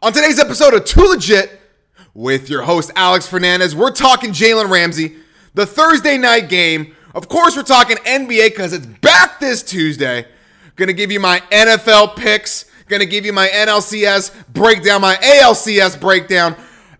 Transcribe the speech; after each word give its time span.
On 0.00 0.12
today's 0.12 0.38
episode 0.38 0.74
of 0.74 0.84
Too 0.84 1.08
Legit 1.08 1.60
with 2.14 2.48
your 2.48 2.62
host 2.62 2.92
Alex 2.94 3.26
Fernandez, 3.26 3.74
we're 3.74 3.90
talking 3.90 4.30
Jalen 4.30 4.70
Ramsey, 4.70 5.16
the 5.54 5.66
Thursday 5.66 6.16
night 6.16 6.48
game. 6.48 6.94
Of 7.16 7.28
course, 7.28 7.56
we're 7.56 7.64
talking 7.64 7.96
NBA 7.96 8.50
because 8.50 8.72
it's 8.72 8.86
back 8.86 9.40
this 9.40 9.60
Tuesday. 9.60 10.24
Gonna 10.76 10.92
give 10.92 11.10
you 11.10 11.18
my 11.18 11.40
NFL 11.50 12.14
picks, 12.14 12.66
gonna 12.86 13.06
give 13.06 13.26
you 13.26 13.32
my 13.32 13.48
NLCS 13.48 14.32
breakdown, 14.52 15.00
my 15.00 15.16
ALCS 15.16 16.00
breakdown. 16.00 16.54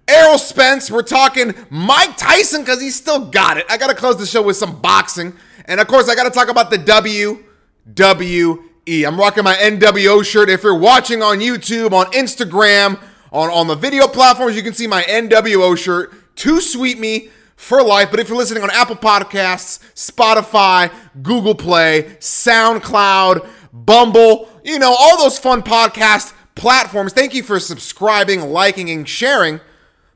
Errol 0.08 0.36
Spence, 0.36 0.90
we're 0.90 1.02
talking 1.02 1.54
Mike 1.70 2.16
Tyson 2.16 2.62
because 2.62 2.80
he's 2.80 2.96
still 2.96 3.26
got 3.26 3.58
it. 3.58 3.66
I 3.70 3.76
gotta 3.78 3.94
close 3.94 4.16
the 4.16 4.26
show 4.26 4.42
with 4.42 4.56
some 4.56 4.80
boxing. 4.80 5.34
And 5.66 5.78
of 5.78 5.86
course, 5.86 6.08
I 6.08 6.16
gotta 6.16 6.30
talk 6.30 6.48
about 6.48 6.68
the 6.70 6.78
WWE. 6.78 8.64
I'm 8.88 9.18
rocking 9.18 9.44
my 9.44 9.54
NWO 9.54 10.24
shirt. 10.24 10.48
If 10.48 10.62
you're 10.62 10.78
watching 10.78 11.22
on 11.22 11.40
YouTube, 11.40 11.92
on 11.92 12.06
Instagram, 12.12 12.98
on, 13.30 13.50
on 13.50 13.66
the 13.66 13.74
video 13.74 14.08
platforms, 14.08 14.56
you 14.56 14.62
can 14.62 14.72
see 14.72 14.86
my 14.86 15.02
NWO 15.02 15.76
shirt. 15.76 16.36
Too 16.36 16.60
Sweet 16.62 16.98
Me 16.98 17.28
for 17.54 17.82
life. 17.82 18.10
But 18.10 18.18
if 18.18 18.28
you're 18.30 18.38
listening 18.38 18.62
on 18.62 18.70
Apple 18.70 18.96
Podcasts, 18.96 19.80
Spotify, 19.94 20.90
Google 21.22 21.54
Play, 21.54 22.04
SoundCloud, 22.18 23.46
Bumble, 23.74 24.48
you 24.64 24.78
know, 24.78 24.94
all 24.98 25.18
those 25.18 25.38
fun 25.38 25.62
podcast 25.62 26.32
platforms, 26.54 27.12
thank 27.12 27.34
you 27.34 27.42
for 27.42 27.60
subscribing, 27.60 28.40
liking, 28.40 28.88
and 28.88 29.06
sharing 29.06 29.60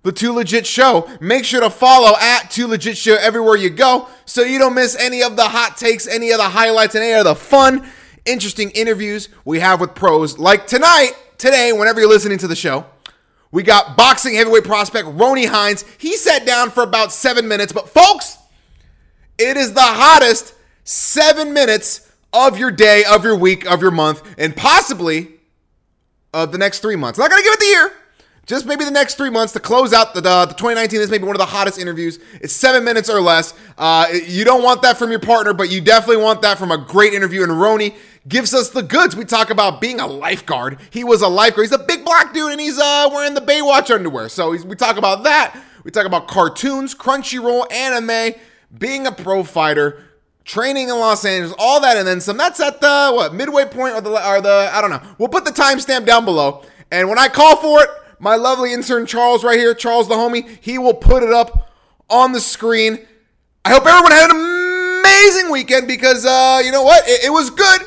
the 0.03 0.13
Too 0.13 0.33
Legit 0.33 0.67
Show. 0.67 1.11
Make 1.21 1.45
sure 1.45 1.61
to 1.61 1.69
follow 1.69 2.17
at 2.19 2.51
Too 2.51 2.69
Legit 2.69 2.97
Show 2.97 3.17
everywhere 3.17 3.57
you 3.57 3.69
go 3.69 4.09
so 4.25 4.43
you 4.43 4.59
don't 4.59 4.75
miss 4.75 4.97
any 4.97 5.23
of 5.23 5.37
the 5.37 5.49
hot 5.49 5.77
takes, 5.77 6.07
any 6.07 6.31
of 6.31 6.39
the 6.39 6.49
highlights, 6.49 6.95
and 6.95 7.05
any 7.05 7.13
of 7.13 7.25
the 7.25 7.35
fun 7.35 7.87
interesting 8.25 8.71
interviews 8.71 9.29
we 9.45 9.61
have 9.61 9.81
with 9.81 9.95
pros. 9.95 10.39
Like 10.39 10.67
tonight, 10.67 11.13
today, 11.39 11.73
whenever 11.73 12.01
you're 12.01 12.09
listening 12.09 12.39
to 12.39 12.49
the 12.49 12.57
show, 12.57 12.87
we 13.51 13.63
got 13.63 13.97
boxing 13.97 14.35
heavyweight 14.35 14.65
prospect 14.65 15.09
Roney 15.13 15.47
Hines. 15.47 15.85
He 15.99 16.17
sat 16.17 16.47
down 16.47 16.71
for 16.71 16.83
about 16.83 17.13
seven 17.13 17.49
minutes, 17.49 17.73
but 17.73 17.89
folks, 17.89 18.39
it 19.39 19.57
is 19.57 19.75
the 19.75 19.81
hottest 19.81 20.55
seven 20.85 21.53
minutes 21.53 22.11
of 22.33 22.59
your 22.59 22.71
day, 22.71 23.05
of 23.05 23.25
your 23.25 23.37
week, 23.37 23.71
of 23.71 23.83
your 23.83 23.91
month, 23.91 24.23
and 24.39 24.57
possibly 24.57 25.29
of 26.33 26.51
the 26.51 26.59
next 26.59 26.81
three 26.81 26.97
months. 26.97 27.19
I'm 27.19 27.25
not 27.25 27.31
gonna 27.31 27.43
give 27.43 27.53
it 27.53 27.61
the 27.61 27.67
year. 27.67 27.93
Just 28.45 28.67
maybe 28.67 28.85
the 28.85 28.91
next 28.91 29.15
three 29.15 29.31
months 29.31 29.53
to 29.53 29.61
close 29.61 29.93
out 29.93 30.15
the, 30.15 30.21
the, 30.21 30.47
the 30.47 30.55
2019 30.55 31.01
is 31.01 31.11
maybe 31.11 31.25
one 31.25 31.37
of 31.37 31.41
the 31.41 31.47
hottest 31.47 31.79
interviews. 31.79 32.19
It's 32.41 32.53
seven 32.53 32.83
minutes 32.83 33.09
or 33.09 33.21
less. 33.21 33.55
Uh, 33.79 34.07
you 34.27 34.45
don't 34.45 34.65
want 34.65 34.83
that 34.83 34.99
from 34.99 35.11
your 35.11 35.21
partner, 35.21 35.53
but 35.53 35.71
you 35.71 35.81
definitely 35.81 36.23
want 36.23 36.43
that 36.43 36.59
from 36.59 36.73
a 36.73 36.79
great 36.79 37.15
interview. 37.15 37.45
And 37.45 37.61
Roney 37.61 37.95
gives 38.29 38.55
us 38.55 38.71
the 38.71 38.83
goods. 38.83 39.17
We 39.17 39.25
talk 39.25 39.51
about 39.51 39.81
being 39.81 40.01
a 40.01 40.07
lifeguard. 40.07 40.79
He 40.91 41.05
was 41.05 41.23
a 41.23 41.29
lifeguard. 41.29 41.67
He's 41.67 41.79
a 41.79 41.85
big 41.85 42.05
black 42.05 42.33
dude, 42.33 42.53
and 42.53 42.61
he's 42.61 42.79
uh, 42.79 43.09
wearing 43.13 43.35
the 43.35 43.41
Baywatch 43.41 43.93
underwear. 43.95 44.29
So 44.29 44.51
we 44.51 44.77
talk 44.77 44.97
about 44.97 45.25
that. 45.25 45.59
We 45.85 45.91
talk 45.91 46.07
about 46.07 46.29
cartoons, 46.29 46.95
Crunchyroll, 46.95 47.73
anime, 47.73 48.35
being 48.77 49.07
a 49.07 49.13
pro 49.13 49.43
fighter, 49.43 50.05
training 50.45 50.89
in 50.89 50.95
Los 50.95 51.25
Angeles, 51.25 51.55
all 51.59 51.81
that, 51.81 51.97
and 51.97 52.07
then 52.07 52.21
some. 52.21 52.37
That's 52.37 52.61
at 52.61 52.81
the 52.81 53.13
what 53.15 53.35
midway 53.35 53.65
point 53.65 53.95
or 53.95 54.01
the 54.01 54.11
or 54.11 54.41
the 54.41 54.71
I 54.73 54.81
don't 54.81 54.91
know. 54.91 55.03
We'll 55.19 55.29
put 55.29 55.45
the 55.45 55.51
timestamp 55.51 56.07
down 56.07 56.25
below. 56.25 56.63
And 56.91 57.09
when 57.09 57.19
I 57.19 57.29
call 57.29 57.57
for 57.57 57.83
it, 57.83 57.89
my 58.19 58.37
lovely 58.37 58.73
intern 58.73 59.07
Charles 59.07 59.43
right 59.43 59.59
here, 59.59 59.75
Charles 59.75 60.09
the 60.09 60.15
homie, 60.15 60.47
he 60.61 60.79
will 60.79 60.95
put 60.95 61.23
it 61.23 61.33
up 61.33 61.73
on 62.09 62.33
the 62.33 62.41
screen. 62.41 62.99
I 63.65 63.71
hope 63.71 63.87
everyone 63.87 64.13
had 64.13 64.31
an 64.31 65.01
amazing 65.01 65.51
weekend 65.51 65.89
because 65.89 66.25
uh, 66.25 66.61
you 66.65 66.71
know 66.71 66.83
what? 66.83 67.09
It, 67.09 67.25
it, 67.25 67.31
was 67.31 67.51
good, 67.51 67.83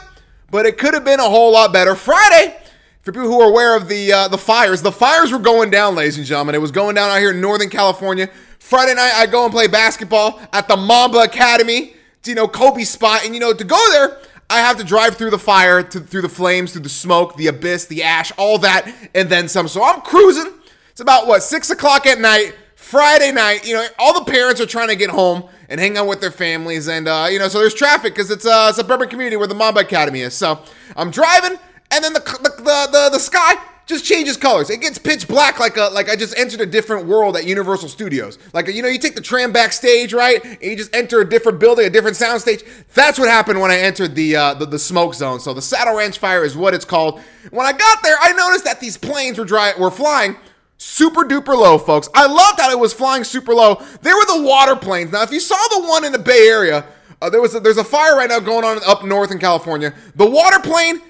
but 0.56 0.66
it 0.66 0.78
could 0.78 0.94
have 0.94 1.04
been 1.04 1.20
a 1.20 1.30
whole 1.30 1.52
lot 1.52 1.74
better. 1.74 1.96
Friday, 1.96 2.56
for 3.02 3.12
people 3.12 3.28
who 3.28 3.42
are 3.42 3.50
aware 3.50 3.76
of 3.76 3.90
the 3.90 4.14
uh, 4.14 4.30
the 4.30 4.38
fires, 4.38 4.82
the 4.82 4.92
fires 4.92 5.34
were 5.34 5.40
going 5.40 5.70
down, 5.70 5.96
ladies 5.96 6.18
and 6.18 6.26
gentlemen. 6.26 6.56
It 6.56 6.62
was 6.62 6.72
going 6.72 6.96
down 6.96 7.12
out 7.12 7.18
here 7.18 7.32
in 7.32 7.42
Northern 7.42 7.70
California. 7.70 8.30
Friday 8.60 8.94
night, 8.94 9.12
I 9.16 9.26
go 9.26 9.44
and 9.44 9.52
play 9.52 9.68
basketball 9.68 10.40
at 10.54 10.70
the 10.70 10.78
Mamba 10.78 11.20
Academy. 11.20 11.94
You 12.26 12.36
know, 12.36 12.48
Kobe 12.48 12.86
spot, 12.86 13.26
and 13.26 13.34
you 13.34 13.42
know, 13.42 13.54
to 13.54 13.64
go 13.66 13.92
there, 13.92 14.18
I 14.50 14.60
have 14.60 14.78
to 14.78 14.86
drive 14.86 15.18
through 15.18 15.32
the 15.32 15.38
fire, 15.38 15.84
to, 15.84 16.00
through 16.00 16.22
the 16.22 16.30
flames, 16.30 16.72
through 16.72 16.84
the 16.84 16.90
smoke, 16.90 17.36
the 17.36 17.48
abyss, 17.48 17.88
the 17.88 18.04
ash, 18.04 18.32
all 18.38 18.58
that, 18.60 18.90
and 19.14 19.30
then 19.30 19.50
some. 19.50 19.68
So 19.68 19.84
I'm 19.84 20.00
cruising. 20.00 20.54
It's 20.90 21.02
about 21.02 21.28
what 21.28 21.44
six 21.44 21.70
o'clock 21.70 22.08
at 22.08 22.18
night, 22.18 22.56
Friday 22.76 23.34
night. 23.34 23.68
You 23.68 23.74
know, 23.74 23.88
all 24.00 24.24
the 24.24 24.32
parents 24.32 24.62
are 24.62 24.66
trying 24.66 24.88
to 24.88 24.96
get 24.96 25.10
home 25.10 25.50
and 25.70 25.80
hang 25.80 25.98
out 25.98 26.08
with 26.08 26.22
their 26.22 26.32
families, 26.32 26.88
and 26.88 27.08
uh, 27.08 27.28
you 27.30 27.40
know, 27.40 27.48
so 27.48 27.60
there's 27.60 27.74
traffic 27.74 28.14
because 28.14 28.32
it's 28.32 28.46
a 28.46 28.74
suburban 28.74 29.10
community 29.10 29.38
where 29.38 29.48
the 29.48 29.56
Mamba 29.56 29.82
Academy 29.82 30.22
is. 30.22 30.34
So 30.34 30.62
I'm 30.96 31.12
driving, 31.12 31.58
and 31.92 32.04
then 32.04 32.14
the 32.14 32.20
the 32.20 32.50
the, 32.58 32.90
the, 32.92 33.10
the 33.14 33.20
sky 33.20 33.56
just 33.86 34.04
changes 34.04 34.36
colors. 34.36 34.70
It 34.70 34.82
gets 34.82 34.98
pitch 34.98 35.28
black 35.28 35.60
like 35.60 35.78
a 35.78 35.90
like 35.94 36.10
I 36.10 36.16
just 36.16 36.38
entered 36.38 36.62
a 36.62 36.66
different 36.66 37.06
world 37.06 37.38
at 37.38 37.46
Universal 37.46 37.90
Studios. 37.90 38.40
Like 38.54 38.68
you 38.68 38.82
know, 38.82 38.88
you 38.88 38.98
take 38.98 39.16
the 39.16 39.22
tram 39.22 39.52
backstage, 39.52 40.14
right? 40.14 40.44
And 40.44 40.64
you 40.64 40.76
just 40.76 40.96
enter 40.96 41.22
a 41.22 41.30
different 41.30 41.60
building, 41.60 41.86
a 41.86 41.90
different 41.90 42.18
sound 42.18 42.42
stage. 42.42 42.64
That's 42.94 43.20
what 43.20 43.30
happened 43.30 43.62
when 43.62 43.72
I 43.72 43.78
entered 43.78 44.16
the, 44.16 44.36
uh, 44.36 44.54
the 44.56 44.66
the 44.66 44.80
smoke 44.80 45.14
zone. 45.14 45.40
So 45.40 45.54
the 45.54 45.62
Saddle 45.62 45.96
Ranch 45.96 46.18
fire 46.18 46.44
is 46.44 46.58
what 46.58 46.74
it's 46.74 46.86
called. 46.86 47.22
When 47.52 47.66
I 47.66 47.74
got 47.74 48.02
there, 48.02 48.18
I 48.20 48.34
noticed 48.34 48.66
that 48.66 48.80
these 48.80 48.98
planes 48.98 49.38
were 49.38 49.46
dry 49.46 49.74
were 49.78 49.92
flying 49.92 50.36
super 50.78 51.24
duper 51.24 51.58
low, 51.58 51.78
folks. 51.78 52.10
I 52.14 52.28
loved 52.28 52.60
that 52.60 52.72
it 52.72 52.80
was 52.80 52.94
flying 52.94 53.24
super 53.24 53.54
low. 53.54 53.76
They 54.02 54.14
were 54.14 54.26
the 54.26 54.44
water 54.44 54.76
planes. 54.76 55.12
Now, 55.12 55.24
if 55.24 55.32
you 55.32 55.40
saw 55.40 55.56
the 55.70 55.88
one 55.88 56.06
in 56.06 56.12
the 56.12 56.20
Bay 56.20 56.48
Area, 56.48 56.86
uh, 57.22 57.30
there 57.30 57.42
was 57.42 57.56
a, 57.56 57.60
there's 57.60 57.78
a 57.78 57.84
fire 57.84 58.16
right 58.16 58.30
now 58.30 58.40
going 58.40 58.66
on 58.66 58.80
up 58.86 59.04
north 59.04 59.32
in 59.32 59.40
California. 59.40 59.94
The 60.16 60.26
water 60.26 60.60
plane 60.60 61.02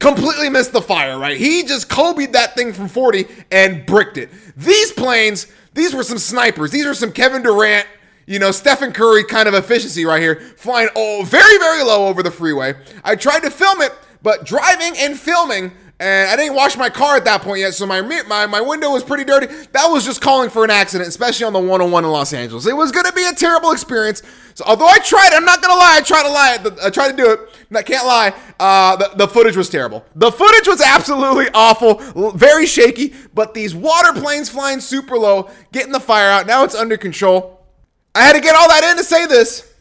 completely 0.00 0.48
missed 0.48 0.72
the 0.72 0.82
fire, 0.82 1.18
right? 1.18 1.36
He 1.36 1.62
just 1.62 1.88
Kobe'd 1.88 2.32
that 2.32 2.54
thing 2.54 2.72
from 2.72 2.88
40 2.88 3.26
and 3.50 3.86
bricked 3.86 4.16
it. 4.16 4.30
These 4.56 4.92
planes, 4.92 5.46
these 5.74 5.94
were 5.94 6.02
some 6.02 6.18
snipers. 6.18 6.70
These 6.70 6.86
are 6.86 6.94
some 6.94 7.12
Kevin 7.12 7.42
Durant, 7.42 7.86
you 8.26 8.38
know, 8.38 8.50
Stephen 8.50 8.92
Curry 8.92 9.24
kind 9.24 9.48
of 9.48 9.54
efficiency 9.54 10.04
right 10.04 10.20
here, 10.20 10.40
flying 10.56 10.88
oh 10.96 11.24
very, 11.24 11.58
very 11.58 11.82
low 11.84 12.08
over 12.08 12.22
the 12.22 12.30
freeway. 12.30 12.74
I 13.04 13.16
tried 13.16 13.40
to 13.40 13.50
film 13.50 13.80
it, 13.80 13.92
but 14.22 14.44
driving 14.44 14.94
and 14.98 15.18
filming 15.18 15.72
and 16.02 16.30
I 16.30 16.36
didn't 16.36 16.56
wash 16.56 16.76
my 16.76 16.90
car 16.90 17.16
at 17.16 17.24
that 17.26 17.42
point 17.42 17.60
yet, 17.60 17.74
so 17.74 17.86
my 17.86 18.00
my 18.00 18.46
my 18.46 18.60
window 18.60 18.90
was 18.90 19.04
pretty 19.04 19.24
dirty. 19.24 19.46
That 19.46 19.86
was 19.86 20.04
just 20.04 20.20
calling 20.20 20.50
for 20.50 20.64
an 20.64 20.70
accident, 20.70 21.08
especially 21.08 21.46
on 21.46 21.52
the 21.52 21.60
101 21.60 22.04
in 22.04 22.10
Los 22.10 22.32
Angeles. 22.32 22.66
It 22.66 22.76
was 22.76 22.90
going 22.90 23.06
to 23.06 23.12
be 23.12 23.24
a 23.24 23.32
terrible 23.32 23.70
experience. 23.70 24.20
So 24.54 24.64
although 24.66 24.88
I 24.88 24.98
tried, 24.98 25.30
I'm 25.32 25.44
not 25.44 25.62
gonna 25.62 25.78
lie, 25.78 25.96
I 25.98 26.02
tried 26.02 26.22
to 26.24 26.28
lie. 26.28 26.58
I 26.84 26.90
tried 26.90 27.12
to 27.12 27.16
do 27.16 27.30
it. 27.30 27.40
I 27.74 27.82
can't 27.82 28.04
lie. 28.04 28.34
Uh, 28.58 28.96
the, 28.96 29.10
the 29.16 29.28
footage 29.28 29.56
was 29.56 29.70
terrible. 29.70 30.04
The 30.16 30.30
footage 30.30 30.66
was 30.66 30.80
absolutely 30.80 31.48
awful, 31.54 31.94
very 32.32 32.66
shaky. 32.66 33.14
But 33.32 33.54
these 33.54 33.74
water 33.74 34.12
planes 34.20 34.48
flying 34.50 34.80
super 34.80 35.16
low, 35.16 35.50
getting 35.72 35.92
the 35.92 36.00
fire 36.00 36.30
out. 36.30 36.46
Now 36.46 36.64
it's 36.64 36.74
under 36.74 36.96
control. 36.96 37.64
I 38.14 38.22
had 38.22 38.34
to 38.34 38.40
get 38.40 38.54
all 38.54 38.68
that 38.68 38.84
in 38.90 38.96
to 38.98 39.04
say 39.04 39.26
this. 39.26 39.72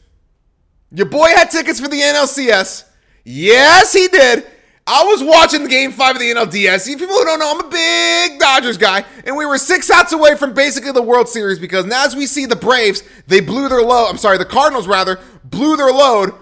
Your 0.92 1.08
boy 1.08 1.30
had 1.30 1.50
tickets 1.50 1.80
for 1.80 1.88
the 1.88 2.00
NLCS. 2.00 2.86
Yes, 3.24 3.94
he 3.94 4.08
did. 4.08 4.46
I 4.88 5.04
was 5.04 5.24
watching 5.24 5.64
the 5.64 5.70
game 5.70 5.92
five 5.92 6.16
of 6.16 6.20
the 6.20 6.32
NLDS. 6.32 6.88
People 6.88 7.16
who 7.16 7.24
don't 7.24 7.40
know, 7.40 7.52
I'm 7.52 7.66
a 7.66 7.70
big 7.70 8.40
Dodgers 8.40 8.78
guy, 8.78 9.06
and 9.26 9.38
we 9.38 9.46
were 9.46 9.58
six 9.58 9.90
outs 9.92 10.12
away 10.12 10.36
from 10.36 10.54
basically 10.54 10.92
the 10.92 11.02
World 11.02 11.30
Series 11.30 11.60
because 11.60 11.86
now 11.86 12.06
as 12.06 12.16
we 12.16 12.26
see 12.26 12.46
the 12.46 12.56
Braves, 12.56 13.04
they 13.28 13.40
blew 13.40 13.70
their 13.70 13.82
load. 13.82 14.08
I'm 14.10 14.18
sorry, 14.18 14.38
the 14.38 14.46
Cardinals 14.46 14.88
rather 14.88 15.20
blew 15.44 15.78
their 15.78 15.92
load 15.92 16.34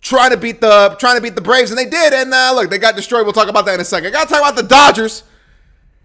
trying 0.00 0.30
to 0.30 0.36
beat 0.36 0.60
the 0.60 0.96
trying 0.98 1.16
to 1.16 1.22
beat 1.22 1.34
the 1.34 1.40
Braves, 1.40 1.70
and 1.70 1.78
they 1.78 1.88
did. 1.88 2.12
And 2.12 2.32
uh, 2.32 2.52
look, 2.54 2.70
they 2.70 2.78
got 2.78 2.96
destroyed. 2.96 3.24
We'll 3.24 3.32
talk 3.32 3.48
about 3.48 3.66
that 3.66 3.74
in 3.74 3.80
a 3.80 3.84
second. 3.84 4.08
I 4.08 4.10
got 4.10 4.28
to 4.28 4.34
talk 4.34 4.40
about 4.40 4.56
the 4.56 4.68
Dodgers. 4.68 5.22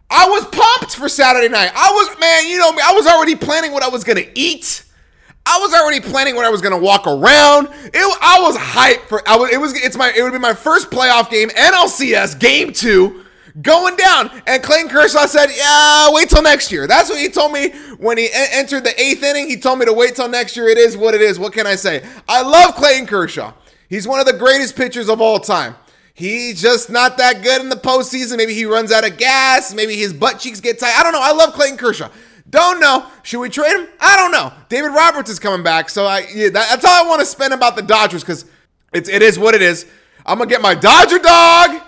I 0.09 0.30
was 0.30 0.46
pumped 0.46 0.96
for 0.96 1.09
Saturday 1.09 1.50
night. 1.50 1.72
I 1.74 1.92
was 1.92 2.19
man, 2.19 2.48
you 2.48 2.58
know 2.58 2.72
me. 2.72 2.81
I 2.86 2.94
was 2.94 3.08
already 3.08 3.36
planning 3.36 3.72
what 3.72 3.84
I 3.84 3.90
was 3.90 4.04
gonna 4.04 4.22
eat. 4.36 4.84
I 5.50 5.59
was 5.59 5.74
already 5.74 6.02
planning 6.02 6.35
when 6.35 6.44
I 6.46 6.50
was 6.50 6.62
gonna 6.62 6.78
walk 6.78 7.08
around. 7.08 7.69
It, 7.94 8.18
I 8.22 8.40
was 8.41 8.58
hyped 8.58 9.08
for. 9.08 9.28
I 9.28 9.38
was. 9.38 9.50
It 9.52 9.58
was. 9.62 9.74
It's 9.81 9.96
my. 9.96 10.12
It 10.16 10.22
would 10.22 10.34
be 10.34 10.40
my 10.40 10.53
first 10.53 10.90
playoff 10.91 11.30
game, 11.30 11.47
NLCS 11.50 12.38
game 12.38 12.74
two, 12.74 13.24
going 13.62 13.96
down. 13.96 14.30
And 14.46 14.62
Clayton 14.62 14.90
Kershaw 14.90 15.25
said, 15.25 15.47
"Yeah, 15.56 16.09
wait 16.12 16.28
till 16.30 16.41
next 16.41 16.69
year." 16.71 16.86
That's 16.86 17.10
what 17.10 17.19
he 17.19 17.30
told 17.30 17.54
me 17.54 17.69
when 17.98 18.18
he 18.18 18.25
e- 18.25 18.30
entered 18.51 18.83
the 18.83 19.00
eighth 19.01 19.24
inning. 19.24 19.48
He 19.48 19.57
told 19.57 19.80
me 19.80 19.86
to 19.86 19.94
wait 19.94 20.16
till 20.16 20.27
next 20.27 20.57
year. 20.57 20.68
It 20.68 20.77
is 20.77 20.98
what 20.98 21.13
it 21.16 21.21
is. 21.21 21.39
What 21.39 21.54
can 21.54 21.66
I 21.66 21.75
say? 21.75 22.06
I 22.27 22.42
love 22.42 22.75
Clayton 22.75 23.07
Kershaw. 23.07 23.54
He's 23.89 24.06
one 24.06 24.19
of 24.19 24.25
the 24.25 24.33
greatest 24.33 24.75
pitchers 24.75 25.07
of 25.07 25.21
all 25.21 25.39
time. 25.39 25.75
He's 26.13 26.62
just 26.62 26.89
not 26.89 27.18
that 27.19 27.44
good 27.44 27.62
in 27.62 27.69
the 27.69 27.75
postseason. 27.75 28.38
Maybe 28.38 28.54
he 28.56 28.66
runs 28.66 28.92
out 28.92 29.07
of 29.07 29.18
gas. 29.18 29.74
Maybe 29.74 29.95
his 29.95 30.12
butt 30.13 30.39
cheeks 30.39 30.60
get 30.60 30.80
tight. 30.80 30.94
I 30.98 31.04
don't 31.04 31.13
know. 31.13 31.21
I 31.21 31.31
love 31.31 31.54
Clayton 31.54 31.77
Kershaw. 31.77 32.10
Don't 32.49 32.79
know. 32.79 33.07
Should 33.23 33.39
we 33.39 33.49
trade 33.49 33.75
him? 33.75 33.88
I 33.99 34.15
don't 34.15 34.31
know. 34.31 34.53
David 34.69 34.89
Roberts 34.89 35.29
is 35.29 35.39
coming 35.39 35.63
back, 35.63 35.89
so 35.89 36.05
I 36.05 36.19
yeah, 36.33 36.49
that, 36.49 36.69
that's 36.69 36.85
all 36.85 37.05
I 37.05 37.07
want 37.07 37.19
to 37.19 37.25
spend 37.25 37.53
about 37.53 37.75
the 37.75 37.81
Dodgers 37.81 38.23
because 38.23 38.45
it's 38.94 39.09
it 39.09 39.21
is 39.21 39.38
what 39.38 39.53
it 39.53 39.61
is. 39.61 39.85
I'm 40.25 40.38
gonna 40.38 40.49
get 40.49 40.61
my 40.61 40.73
Dodger 40.73 41.19
dog. 41.19 41.81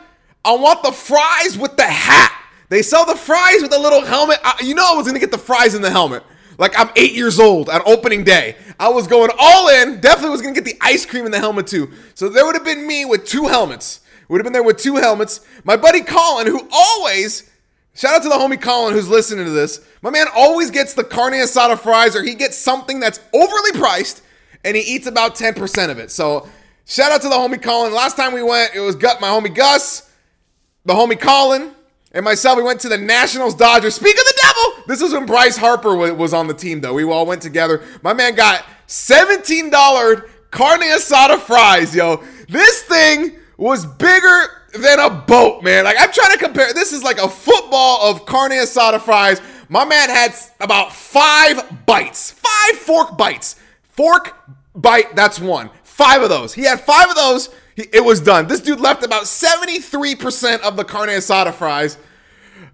I 0.43 0.53
want 0.53 0.83
the 0.83 0.91
fries 0.91 1.57
with 1.57 1.77
the 1.77 1.85
hat. 1.85 2.35
They 2.69 2.81
sell 2.81 3.05
the 3.05 3.15
fries 3.15 3.61
with 3.61 3.73
a 3.73 3.79
little 3.79 4.05
helmet. 4.05 4.39
I, 4.43 4.59
you 4.63 4.75
know 4.75 4.85
I 4.91 4.95
was 4.95 5.07
gonna 5.07 5.19
get 5.19 5.31
the 5.31 5.37
fries 5.37 5.75
in 5.75 5.81
the 5.81 5.91
helmet. 5.91 6.23
Like 6.57 6.77
I'm 6.77 6.89
eight 6.97 7.13
years 7.13 7.39
old 7.39 7.69
on 7.69 7.81
opening 7.85 8.25
day. 8.25 8.57
I 8.79 8.89
was 8.89 9.07
going 9.07 9.31
all 9.39 9.69
in. 9.69 10.01
Definitely 10.01 10.31
was 10.31 10.41
gonna 10.41 10.55
get 10.55 10.65
the 10.65 10.77
ice 10.81 11.05
cream 11.05 11.25
in 11.25 11.31
the 11.31 11.39
helmet 11.39 11.67
too. 11.67 11.89
So 12.15 12.27
there 12.27 12.45
would 12.45 12.55
have 12.55 12.65
been 12.65 12.85
me 12.85 13.05
with 13.05 13.25
two 13.25 13.47
helmets. 13.47 14.01
Would 14.27 14.39
have 14.39 14.43
been 14.43 14.53
there 14.53 14.61
with 14.61 14.77
two 14.77 14.97
helmets. 14.97 15.39
My 15.63 15.75
buddy 15.75 16.01
Colin, 16.01 16.45
who 16.47 16.67
always 16.71 17.48
Shout 17.99 18.13
out 18.13 18.23
to 18.23 18.29
the 18.29 18.35
homie 18.35 18.61
Colin 18.61 18.93
who's 18.93 19.09
listening 19.09 19.43
to 19.43 19.51
this. 19.51 19.85
My 20.01 20.09
man 20.09 20.27
always 20.33 20.71
gets 20.71 20.93
the 20.93 21.03
carne 21.03 21.33
asada 21.33 21.77
fries 21.77 22.15
or 22.15 22.23
he 22.23 22.33
gets 22.33 22.57
something 22.57 23.01
that's 23.01 23.19
overly 23.33 23.77
priced 23.77 24.21
and 24.63 24.77
he 24.77 24.83
eats 24.83 25.05
about 25.05 25.35
10% 25.35 25.89
of 25.89 25.99
it. 25.99 26.09
So 26.09 26.47
shout 26.85 27.11
out 27.11 27.21
to 27.23 27.27
the 27.27 27.35
homie 27.35 27.61
Colin. 27.61 27.93
Last 27.93 28.15
time 28.15 28.33
we 28.33 28.41
went, 28.41 28.73
it 28.73 28.79
was 28.79 28.95
gut 28.95 29.19
my 29.19 29.27
homie 29.27 29.53
Gus, 29.53 30.09
the 30.85 30.93
homie 30.93 31.19
Colin, 31.19 31.75
and 32.13 32.23
myself. 32.23 32.55
We 32.55 32.63
went 32.63 32.79
to 32.79 32.87
the 32.87 32.97
Nationals 32.97 33.53
Dodgers. 33.53 33.95
Speak 33.95 34.17
of 34.17 34.23
the 34.23 34.39
devil! 34.43 34.83
This 34.87 35.01
was 35.01 35.11
when 35.11 35.25
Bryce 35.25 35.57
Harper 35.57 35.93
was 35.93 36.33
on 36.33 36.47
the 36.47 36.53
team, 36.53 36.79
though. 36.79 36.93
We 36.93 37.03
all 37.03 37.25
went 37.25 37.41
together. 37.41 37.83
My 38.01 38.13
man 38.13 38.33
got 38.33 38.63
$17 38.87 40.29
carne 40.51 40.81
asada 40.83 41.37
fries, 41.37 41.93
yo. 41.93 42.23
This 42.47 42.81
thing 42.83 43.38
was 43.59 43.85
bigger 43.85 44.63
than 44.73 44.99
a 44.99 45.09
boat, 45.09 45.63
man. 45.63 45.83
Like 45.83 45.97
I'm 45.99 46.11
trying 46.11 46.31
to 46.31 46.43
compare. 46.43 46.73
This 46.73 46.93
is 46.93 47.03
like 47.03 47.17
a 47.17 47.27
football 47.27 48.09
of 48.09 48.25
carne 48.25 48.51
asada 48.51 49.01
fries. 49.01 49.41
My 49.67 49.83
man 49.85 50.09
had 50.09 50.33
about 50.61 50.93
five 50.93 51.85
bites, 51.85 52.31
five 52.31 52.79
fork 52.79 53.17
bites. 53.17 53.57
Fork 53.83 54.35
bite, 54.73 55.15
that's 55.15 55.39
one. 55.39 55.69
Five 55.83 56.23
of 56.23 56.29
those. 56.29 56.53
He 56.53 56.63
had 56.63 56.79
five 56.79 57.09
of 57.09 57.15
those. 57.15 57.49
He, 57.75 57.85
it 57.91 58.03
was 58.03 58.21
done. 58.21 58.47
This 58.47 58.61
dude 58.61 58.79
left 58.79 59.03
about 59.03 59.23
73% 59.23 60.61
of 60.61 60.77
the 60.77 60.85
carne 60.85 61.09
asada 61.09 61.53
fries 61.53 61.97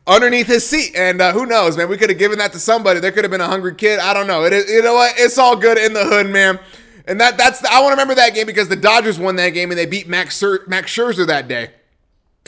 underneath 0.06 0.46
his 0.46 0.66
seat. 0.70 0.96
And 0.96 1.20
uh, 1.20 1.34
who 1.34 1.48
knows, 1.48 1.76
man? 1.76 1.90
We 1.90 1.98
could 1.98 2.12
have 2.12 2.20
given 2.20 2.38
that 2.38 2.54
to 2.54 2.60
somebody. 2.60 3.00
There 3.00 3.12
could 3.12 3.24
have 3.24 3.32
been 3.32 3.42
a 3.42 3.48
hungry 3.48 3.74
kid. 3.74 4.00
I 4.00 4.14
don't 4.14 4.28
know. 4.28 4.44
It, 4.44 4.70
you 4.70 4.84
know 4.84 4.94
what? 4.94 5.16
It's 5.18 5.40
all 5.40 5.56
good 5.56 5.80
in 5.80 5.94
the 5.94 6.06
hood, 6.06 6.30
man. 6.30 6.60
And 7.08 7.22
that 7.22 7.38
that's 7.38 7.60
the, 7.60 7.72
I 7.72 7.82
want 7.82 7.92
to 7.92 7.94
remember 7.94 8.16
that 8.16 8.34
game 8.34 8.48
because 8.48 8.68
the 8.68 8.76
Dodgers 8.76 9.20
won 9.20 9.36
that 9.36 9.50
game 9.50 9.70
and 9.72 9.78
they 9.78 9.86
beat 9.86 10.08
Max 10.08 10.44
Max 10.68 10.92
Scherzer 10.92 11.28
that 11.28 11.48
day. 11.48 11.72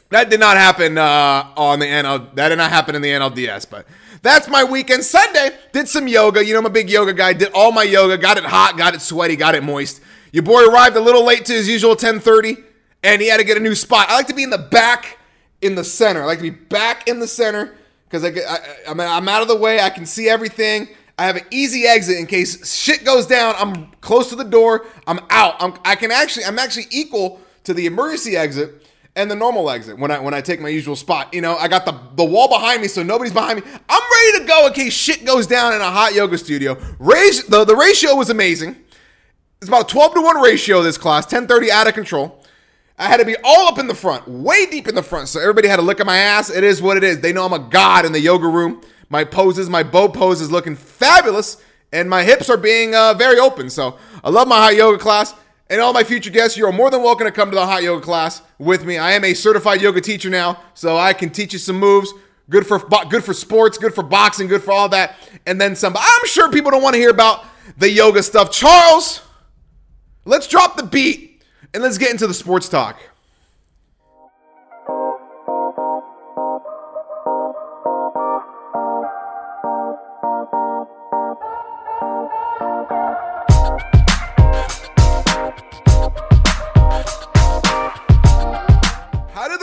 That 0.09 0.29
did 0.29 0.39
not 0.39 0.57
happen 0.57 0.97
uh, 0.97 1.51
on 1.55 1.79
the 1.79 1.85
NL. 1.85 2.33
That 2.35 2.49
did 2.49 2.57
not 2.57 2.71
happen 2.71 2.95
in 2.95 3.01
the 3.01 3.09
NLDS, 3.09 3.69
but 3.69 3.85
that's 4.21 4.47
my 4.47 4.63
weekend. 4.63 5.03
Sunday 5.03 5.51
did 5.73 5.87
some 5.87 6.07
yoga. 6.07 6.43
You 6.43 6.53
know, 6.53 6.59
I'm 6.59 6.65
a 6.65 6.69
big 6.69 6.89
yoga 6.89 7.13
guy. 7.13 7.33
Did 7.33 7.51
all 7.53 7.71
my 7.71 7.83
yoga. 7.83 8.17
Got 8.17 8.37
it 8.37 8.45
hot. 8.45 8.77
Got 8.77 8.95
it 8.95 9.01
sweaty. 9.01 9.35
Got 9.35 9.55
it 9.55 9.63
moist. 9.63 10.01
Your 10.31 10.43
boy 10.43 10.65
arrived 10.65 10.95
a 10.95 11.01
little 11.01 11.23
late 11.23 11.45
to 11.45 11.53
his 11.53 11.67
usual 11.67 11.95
10:30, 11.95 12.63
and 13.03 13.21
he 13.21 13.27
had 13.27 13.37
to 13.37 13.43
get 13.43 13.57
a 13.57 13.59
new 13.59 13.75
spot. 13.75 14.09
I 14.09 14.15
like 14.15 14.27
to 14.27 14.33
be 14.33 14.43
in 14.43 14.49
the 14.49 14.57
back, 14.57 15.17
in 15.61 15.75
the 15.75 15.83
center. 15.83 16.23
I 16.23 16.25
like 16.25 16.39
to 16.39 16.43
be 16.43 16.49
back 16.49 17.07
in 17.07 17.19
the 17.19 17.27
center 17.27 17.75
because 18.09 18.23
I, 18.23 18.29
I, 18.29 18.59
I'm, 18.87 18.99
I'm 18.99 19.27
out 19.27 19.41
of 19.41 19.47
the 19.47 19.57
way. 19.57 19.79
I 19.79 19.89
can 19.89 20.05
see 20.05 20.29
everything. 20.29 20.87
I 21.17 21.25
have 21.25 21.35
an 21.35 21.45
easy 21.49 21.85
exit 21.85 22.17
in 22.19 22.27
case 22.27 22.71
shit 22.71 23.03
goes 23.03 23.25
down. 23.25 23.55
I'm 23.57 23.87
close 24.01 24.29
to 24.29 24.35
the 24.35 24.43
door. 24.43 24.85
I'm 25.07 25.19
out. 25.29 25.55
I'm, 25.59 25.73
I 25.83 25.95
can 25.95 26.11
actually. 26.11 26.45
I'm 26.45 26.59
actually 26.59 26.85
equal 26.91 27.41
to 27.63 27.73
the 27.73 27.87
emergency 27.87 28.37
exit 28.37 28.87
and 29.15 29.31
the 29.31 29.35
normal 29.35 29.69
exit 29.71 29.97
when 29.97 30.11
I 30.11 30.19
when 30.19 30.35
I 30.35 30.41
take 30.41 30.61
my 30.61 30.69
usual 30.69 30.95
spot. 30.95 31.33
You 31.33 31.41
know, 31.41 31.57
I 31.57 31.67
got 31.67 31.85
the 31.85 31.99
the 32.15 32.23
wall 32.23 32.47
behind 32.47 32.81
me, 32.81 32.87
so 32.87 33.01
nobody's 33.01 33.33
behind 33.33 33.59
me. 33.59 33.71
I'm 33.89 34.01
ready 34.01 34.39
to 34.39 34.47
go 34.47 34.67
in 34.67 34.73
case 34.73 34.93
shit 34.93 35.25
goes 35.25 35.47
down 35.47 35.73
in 35.73 35.81
a 35.81 35.89
hot 35.89 36.13
yoga 36.13 36.37
studio. 36.37 36.77
Raise 36.99 37.43
the 37.45 37.65
the 37.65 37.75
ratio 37.75 38.15
was 38.15 38.29
amazing. 38.29 38.75
It's 39.59 39.69
about 39.69 39.89
a 39.89 39.91
12 39.91 40.13
to 40.13 40.21
1 40.21 40.41
ratio 40.41 40.83
this 40.83 40.99
class, 40.99 41.23
1030 41.23 41.71
out 41.71 41.87
of 41.87 41.95
control. 41.95 42.43
I 42.99 43.05
had 43.07 43.17
to 43.17 43.25
be 43.25 43.35
all 43.43 43.67
up 43.67 43.79
in 43.79 43.87
the 43.87 43.95
front, 43.95 44.27
way 44.27 44.67
deep 44.67 44.87
in 44.87 44.93
the 44.93 45.01
front. 45.01 45.29
So 45.29 45.39
everybody 45.39 45.67
had 45.67 45.77
to 45.77 45.81
look 45.81 45.99
at 45.99 46.05
my 46.05 46.17
ass. 46.17 46.51
It 46.51 46.63
is 46.63 46.79
what 46.79 46.95
it 46.95 47.03
is. 47.03 47.21
They 47.21 47.33
know 47.33 47.43
I'm 47.43 47.53
a 47.53 47.59
god 47.59 48.05
in 48.05 48.11
the 48.11 48.19
yoga 48.19 48.47
room. 48.47 48.81
My 49.09 49.23
poses, 49.23 49.69
my 49.69 49.83
bow 49.83 50.09
pose 50.09 50.41
is 50.41 50.51
looking 50.51 50.75
fabulous, 50.75 51.61
and 51.91 52.09
my 52.09 52.23
hips 52.23 52.49
are 52.49 52.57
being 52.57 52.93
uh, 52.93 53.13
very 53.13 53.39
open. 53.39 53.69
So 53.69 53.97
I 54.23 54.29
love 54.29 54.47
my 54.47 54.57
hot 54.57 54.75
yoga 54.75 54.97
class. 54.97 55.33
And 55.69 55.81
all 55.81 55.91
my 55.91 56.03
future 56.03 56.29
guests, 56.29 56.57
you 56.57 56.65
are 56.65 56.71
more 56.71 56.89
than 56.89 57.03
welcome 57.03 57.25
to 57.25 57.31
come 57.31 57.49
to 57.49 57.55
the 57.55 57.65
hot 57.65 57.83
yoga 57.83 58.01
class 58.01 58.41
with 58.57 58.85
me. 58.85 58.97
I 58.97 59.11
am 59.11 59.25
a 59.25 59.33
certified 59.33 59.81
yoga 59.81 59.99
teacher 59.99 60.29
now, 60.29 60.61
so 60.73 60.95
I 60.95 61.11
can 61.11 61.29
teach 61.29 61.51
you 61.51 61.59
some 61.59 61.77
moves. 61.77 62.13
Good 62.49 62.65
for 62.65 62.79
good 63.09 63.25
for 63.25 63.33
sports, 63.33 63.77
good 63.77 63.93
for 63.93 64.03
boxing, 64.03 64.47
good 64.47 64.63
for 64.63 64.71
all 64.71 64.87
that, 64.89 65.15
and 65.45 65.59
then 65.59 65.75
some. 65.75 65.93
I'm 65.97 66.25
sure 66.25 66.49
people 66.49 66.71
don't 66.71 66.81
want 66.81 66.93
to 66.93 66.99
hear 66.99 67.09
about 67.09 67.43
the 67.77 67.89
yoga 67.89 68.23
stuff. 68.23 68.49
Charles, 68.51 69.21
let's 70.23 70.47
drop 70.47 70.77
the 70.77 70.83
beat 70.83 71.43
and 71.73 71.83
let's 71.83 71.97
get 71.97 72.11
into 72.11 72.27
the 72.27 72.33
sports 72.33 72.69
talk. 72.69 72.97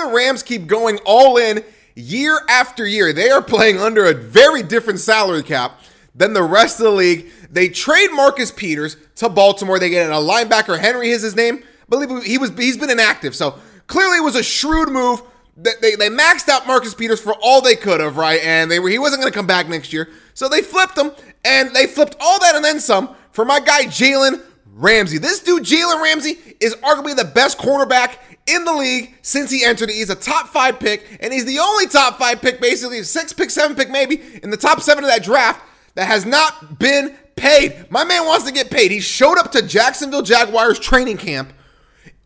Rams 0.03 0.43
keep 0.43 0.67
going 0.67 0.99
all 1.05 1.37
in 1.37 1.65
year 1.95 2.41
after 2.49 2.87
year. 2.87 3.13
They 3.13 3.31
are 3.31 3.43
playing 3.43 3.79
under 3.79 4.07
a 4.07 4.15
very 4.15 4.63
different 4.63 5.01
salary 5.01 5.43
cap 5.43 5.81
than 6.15 6.33
the 6.33 6.43
rest 6.43 6.81
of 6.81 6.85
the 6.85 6.91
league. 6.91 7.31
They 7.51 7.69
trade 7.69 8.11
Marcus 8.13 8.51
Peters 8.51 8.97
to 9.17 9.29
Baltimore. 9.29 9.79
They 9.79 9.91
get 9.91 10.11
a 10.11 10.15
linebacker. 10.15 10.79
Henry 10.79 11.11
is 11.11 11.23
his 11.23 11.37
name. 11.37 11.63
I 11.63 11.87
believe 11.89 12.25
he 12.25 12.39
was 12.39 12.51
he's 12.51 12.77
been 12.77 12.91
inactive. 12.91 13.35
So 13.35 13.59
clearly 13.87 14.19
it 14.19 14.25
was 14.25 14.37
a 14.37 14.43
shrewd 14.43 14.91
move. 14.91 15.23
They, 15.57 15.95
they 15.95 16.09
maxed 16.09 16.49
out 16.49 16.67
Marcus 16.67 16.95
Peters 16.95 17.21
for 17.21 17.35
all 17.41 17.61
they 17.61 17.77
could 17.77 18.01
have, 18.01 18.17
right? 18.17 18.41
And 18.43 18.69
they 18.69 18.81
were 18.81 18.89
he 18.89 18.99
wasn't 18.99 19.23
going 19.23 19.33
to 19.33 19.37
come 19.37 19.47
back 19.47 19.69
next 19.69 19.93
year. 19.93 20.09
So 20.35 20.49
they 20.49 20.63
flipped 20.63 20.99
him, 20.99 21.13
and 21.45 21.73
they 21.75 21.87
flipped 21.87 22.17
all 22.19 22.41
that 22.41 22.57
and 22.57 22.65
then 22.65 22.81
some 22.81 23.15
for 23.31 23.45
my 23.45 23.61
guy 23.61 23.85
Jalen 23.85 24.43
Ramsey. 24.75 25.19
This 25.19 25.41
dude, 25.41 25.63
Jalen 25.63 26.03
Ramsey, 26.03 26.37
is 26.61 26.75
arguably 26.77 27.15
the 27.15 27.25
best 27.25 27.59
cornerback 27.59 28.17
in 28.47 28.65
the 28.65 28.73
league 28.73 29.15
since 29.23 29.51
he 29.51 29.65
entered. 29.65 29.89
He's 29.89 30.11
a 30.11 30.17
top 30.17 30.49
five 30.49 30.81
pick, 30.81 31.19
and 31.21 31.33
he's 31.33 31.45
the 31.45 31.61
only 31.61 31.87
top 31.87 32.19
five 32.19 32.41
pick, 32.43 32.61
basically, 32.61 33.03
six 33.05 33.33
pick, 33.33 33.51
seven 33.51 33.77
pick, 33.77 33.89
maybe, 33.89 34.21
in 34.43 34.51
the 34.51 34.57
top 34.57 34.81
seven 34.81 35.05
of 35.05 35.11
that 35.11 35.23
draft 35.23 35.65
that 35.95 36.07
has 36.07 36.27
not 36.27 36.79
been 36.79 37.17
paid. 37.37 37.87
My 37.91 38.05
man 38.05 38.27
wants 38.27 38.47
to 38.47 38.53
get 38.53 38.71
paid. 38.71 38.91
He 38.91 39.01
showed 39.01 39.39
up 39.39 39.53
to 39.53 39.63
Jacksonville 39.63 40.23
Jaguars 40.23 40.79
training 40.79 41.19
camp 41.19 41.53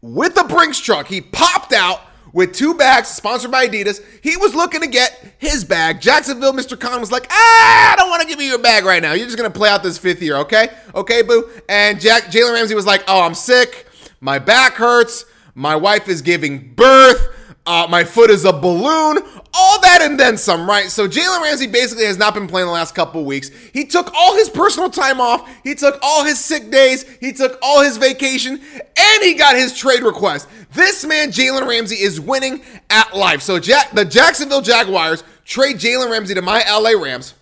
with 0.01 0.39
a 0.39 0.45
Brinks 0.45 0.81
truck. 0.81 1.07
He 1.07 1.21
popped 1.21 1.73
out 1.73 2.01
with 2.39 2.55
two 2.55 2.73
bags 2.73 3.09
sponsored 3.09 3.51
by 3.51 3.67
Adidas. 3.67 4.01
He 4.23 4.37
was 4.37 4.55
looking 4.55 4.81
to 4.83 4.87
get 4.87 5.35
his 5.39 5.65
bag. 5.65 6.01
Jacksonville, 6.01 6.53
Mr. 6.53 6.79
Khan 6.79 7.01
was 7.01 7.11
like, 7.11 7.27
ah, 7.33 7.93
I 7.93 7.97
don't 7.97 8.09
want 8.09 8.23
to 8.23 8.29
give 8.29 8.41
you 8.41 8.47
your 8.47 8.61
bag 8.61 8.85
right 8.85 9.03
now. 9.03 9.13
You're 9.13 9.27
just 9.27 9.37
going 9.37 9.53
to 9.53 9.59
play 9.59 9.69
out 9.69 9.83
this 9.83 9.99
fifth 9.99 10.23
year, 10.23 10.37
okay? 10.37 10.69
Okay, 10.95 11.23
boo. 11.23 11.51
And 11.69 12.01
Jack 12.01 12.27
Jalen 12.27 12.53
Ramsey 12.53 12.77
was 12.77 12.87
like, 12.87 13.03
oh, 13.09 13.23
I'm 13.23 13.35
sick. 13.35 13.89
My 14.21 14.39
back 14.39 14.75
hurts. 14.75 15.25
My 15.57 15.75
wife 15.75 16.09
is 16.09 16.23
giving 16.23 16.75
birth. 16.75 17.35
Uh, 17.69 17.87
my 17.87 18.03
foot 18.03 18.31
is 18.31 18.47
a 18.47 18.53
balloon. 18.53 19.19
All 19.53 19.81
that 19.83 20.01
and 20.01 20.19
then 20.19 20.39
some, 20.39 20.67
right? 20.67 20.87
So 20.87 21.07
Jalen 21.07 21.43
Ramsey 21.43 21.67
basically 21.67 22.07
has 22.07 22.17
not 22.17 22.33
been 22.33 22.47
playing 22.47 22.67
the 22.67 22.73
last 22.73 22.95
couple 22.95 23.23
weeks. 23.27 23.51
He 23.75 23.85
took 23.85 24.11
all 24.15 24.35
his 24.35 24.49
personal 24.49 24.89
time 24.89 25.21
off. 25.21 25.47
He 25.65 25.75
took 25.75 25.99
all 26.01 26.25
his 26.25 26.43
sick 26.43 26.71
days. 26.71 27.03
He 27.19 27.31
took 27.31 27.59
all 27.61 27.83
his 27.83 27.99
vacation, 27.99 28.59
and 28.97 29.23
he 29.23 29.35
got 29.35 29.55
his 29.55 29.77
trade 29.77 30.03
request. 30.03 30.49
This 30.73 31.05
man, 31.05 31.29
Jalen 31.29 31.69
Ramsey, 31.69 31.97
is 31.97 32.19
winning 32.19 32.63
at 32.89 33.15
life. 33.15 33.43
So 33.43 33.59
the 33.59 34.07
Jacksonville 34.09 34.63
Jaguars 34.63 35.23
trade 35.45 35.77
Jalen 35.77 36.11
Ramsey 36.11 36.33
to 36.37 36.43
my 36.43 36.65
LA 36.67 36.99
Rams, 36.99 37.35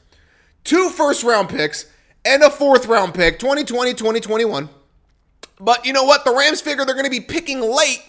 two 0.64 0.90
first 0.90 1.22
round 1.22 1.50
picks 1.50 1.86
and 2.24 2.42
a 2.42 2.50
fourth 2.50 2.86
round 2.86 3.14
pick, 3.14 3.38
2020, 3.38 3.94
2021. 3.94 4.68
But 5.60 5.86
you 5.86 5.92
know 5.92 6.02
what? 6.02 6.24
The 6.24 6.34
Rams 6.34 6.60
figure 6.60 6.84
they're 6.84 6.96
going 6.96 7.04
to 7.04 7.10
be 7.10 7.20
picking 7.20 7.60
late 7.60 8.02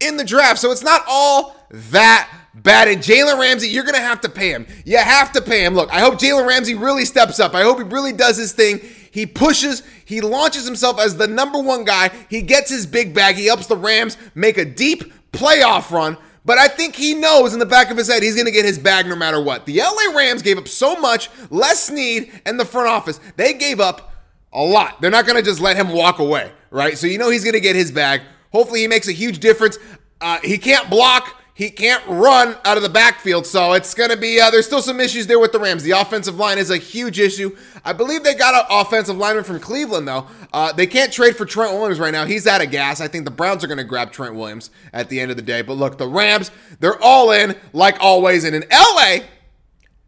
in 0.00 0.16
the 0.16 0.24
draft. 0.24 0.60
So 0.60 0.70
it's 0.70 0.82
not 0.82 1.02
all 1.08 1.56
that 1.70 2.30
bad. 2.54 2.88
And 2.88 3.02
Jalen 3.02 3.38
Ramsey, 3.38 3.68
you're 3.68 3.84
going 3.84 3.94
to 3.94 4.00
have 4.00 4.20
to 4.22 4.28
pay 4.28 4.50
him. 4.50 4.66
You 4.84 4.98
have 4.98 5.32
to 5.32 5.42
pay 5.42 5.64
him. 5.64 5.74
Look, 5.74 5.92
I 5.92 6.00
hope 6.00 6.14
Jalen 6.14 6.46
Ramsey 6.46 6.74
really 6.74 7.04
steps 7.04 7.40
up. 7.40 7.54
I 7.54 7.62
hope 7.62 7.78
he 7.78 7.84
really 7.84 8.12
does 8.12 8.36
his 8.36 8.52
thing. 8.52 8.80
He 9.10 9.26
pushes, 9.26 9.82
he 10.04 10.20
launches 10.20 10.66
himself 10.66 11.00
as 11.00 11.16
the 11.16 11.26
number 11.26 11.58
one 11.58 11.84
guy. 11.84 12.10
He 12.28 12.42
gets 12.42 12.70
his 12.70 12.86
big 12.86 13.14
bag. 13.14 13.36
He 13.36 13.46
helps 13.46 13.66
the 13.66 13.76
Rams 13.76 14.16
make 14.34 14.58
a 14.58 14.64
deep 14.64 15.12
playoff 15.32 15.90
run. 15.90 16.18
But 16.44 16.58
I 16.58 16.68
think 16.68 16.94
he 16.94 17.14
knows 17.14 17.54
in 17.54 17.58
the 17.58 17.66
back 17.66 17.90
of 17.90 17.96
his 17.96 18.08
head 18.08 18.22
he's 18.22 18.34
going 18.34 18.46
to 18.46 18.52
get 18.52 18.64
his 18.64 18.78
bag 18.78 19.06
no 19.06 19.16
matter 19.16 19.40
what. 19.40 19.66
The 19.66 19.78
LA 19.78 20.16
Rams 20.16 20.42
gave 20.42 20.58
up 20.58 20.68
so 20.68 20.94
much, 20.94 21.28
Les 21.50 21.82
Snead 21.82 22.30
and 22.46 22.60
the 22.60 22.64
front 22.64 22.88
office. 22.88 23.18
They 23.36 23.54
gave 23.54 23.80
up 23.80 24.12
a 24.52 24.62
lot. 24.62 25.00
They're 25.00 25.10
not 25.10 25.26
going 25.26 25.36
to 25.36 25.42
just 25.42 25.60
let 25.60 25.76
him 25.76 25.88
walk 25.88 26.20
away 26.20 26.52
right? 26.76 26.98
So 26.98 27.06
you 27.06 27.18
know 27.18 27.30
he's 27.30 27.44
going 27.44 27.54
to 27.54 27.60
get 27.60 27.76
his 27.76 27.90
bag. 27.90 28.22
Hopefully 28.52 28.80
he 28.80 28.88
makes 28.88 29.08
a 29.08 29.12
huge 29.12 29.38
difference. 29.38 29.78
Uh, 30.20 30.38
he 30.42 30.58
can't 30.58 30.88
block. 30.88 31.42
He 31.56 31.70
can't 31.70 32.06
run 32.06 32.54
out 32.66 32.76
of 32.76 32.82
the 32.82 32.90
backfield, 32.90 33.46
so 33.46 33.72
it's 33.72 33.94
going 33.94 34.10
to 34.10 34.16
be. 34.16 34.38
Uh, 34.38 34.50
there's 34.50 34.66
still 34.66 34.82
some 34.82 35.00
issues 35.00 35.26
there 35.26 35.38
with 35.38 35.52
the 35.52 35.58
Rams. 35.58 35.82
The 35.82 35.92
offensive 35.92 36.36
line 36.36 36.58
is 36.58 36.68
a 36.68 36.76
huge 36.76 37.18
issue. 37.18 37.56
I 37.82 37.94
believe 37.94 38.22
they 38.24 38.34
got 38.34 38.54
an 38.54 38.66
offensive 38.68 39.16
lineman 39.16 39.42
from 39.42 39.58
Cleveland, 39.58 40.06
though. 40.06 40.26
Uh, 40.52 40.72
they 40.74 40.86
can't 40.86 41.10
trade 41.10 41.34
for 41.34 41.46
Trent 41.46 41.72
Williams 41.72 41.98
right 41.98 42.12
now. 42.12 42.26
He's 42.26 42.46
out 42.46 42.62
of 42.62 42.70
gas. 42.70 43.00
I 43.00 43.08
think 43.08 43.24
the 43.24 43.30
Browns 43.30 43.64
are 43.64 43.68
going 43.68 43.78
to 43.78 43.84
grab 43.84 44.12
Trent 44.12 44.34
Williams 44.34 44.68
at 44.92 45.08
the 45.08 45.18
end 45.18 45.30
of 45.30 45.38
the 45.38 45.42
day. 45.42 45.62
But 45.62 45.78
look, 45.78 45.96
the 45.96 46.06
Rams, 46.06 46.50
they're 46.78 47.02
all 47.02 47.30
in, 47.30 47.56
like 47.72 47.96
always. 48.00 48.44
And 48.44 48.54
in 48.54 48.64
LA, 48.70 49.20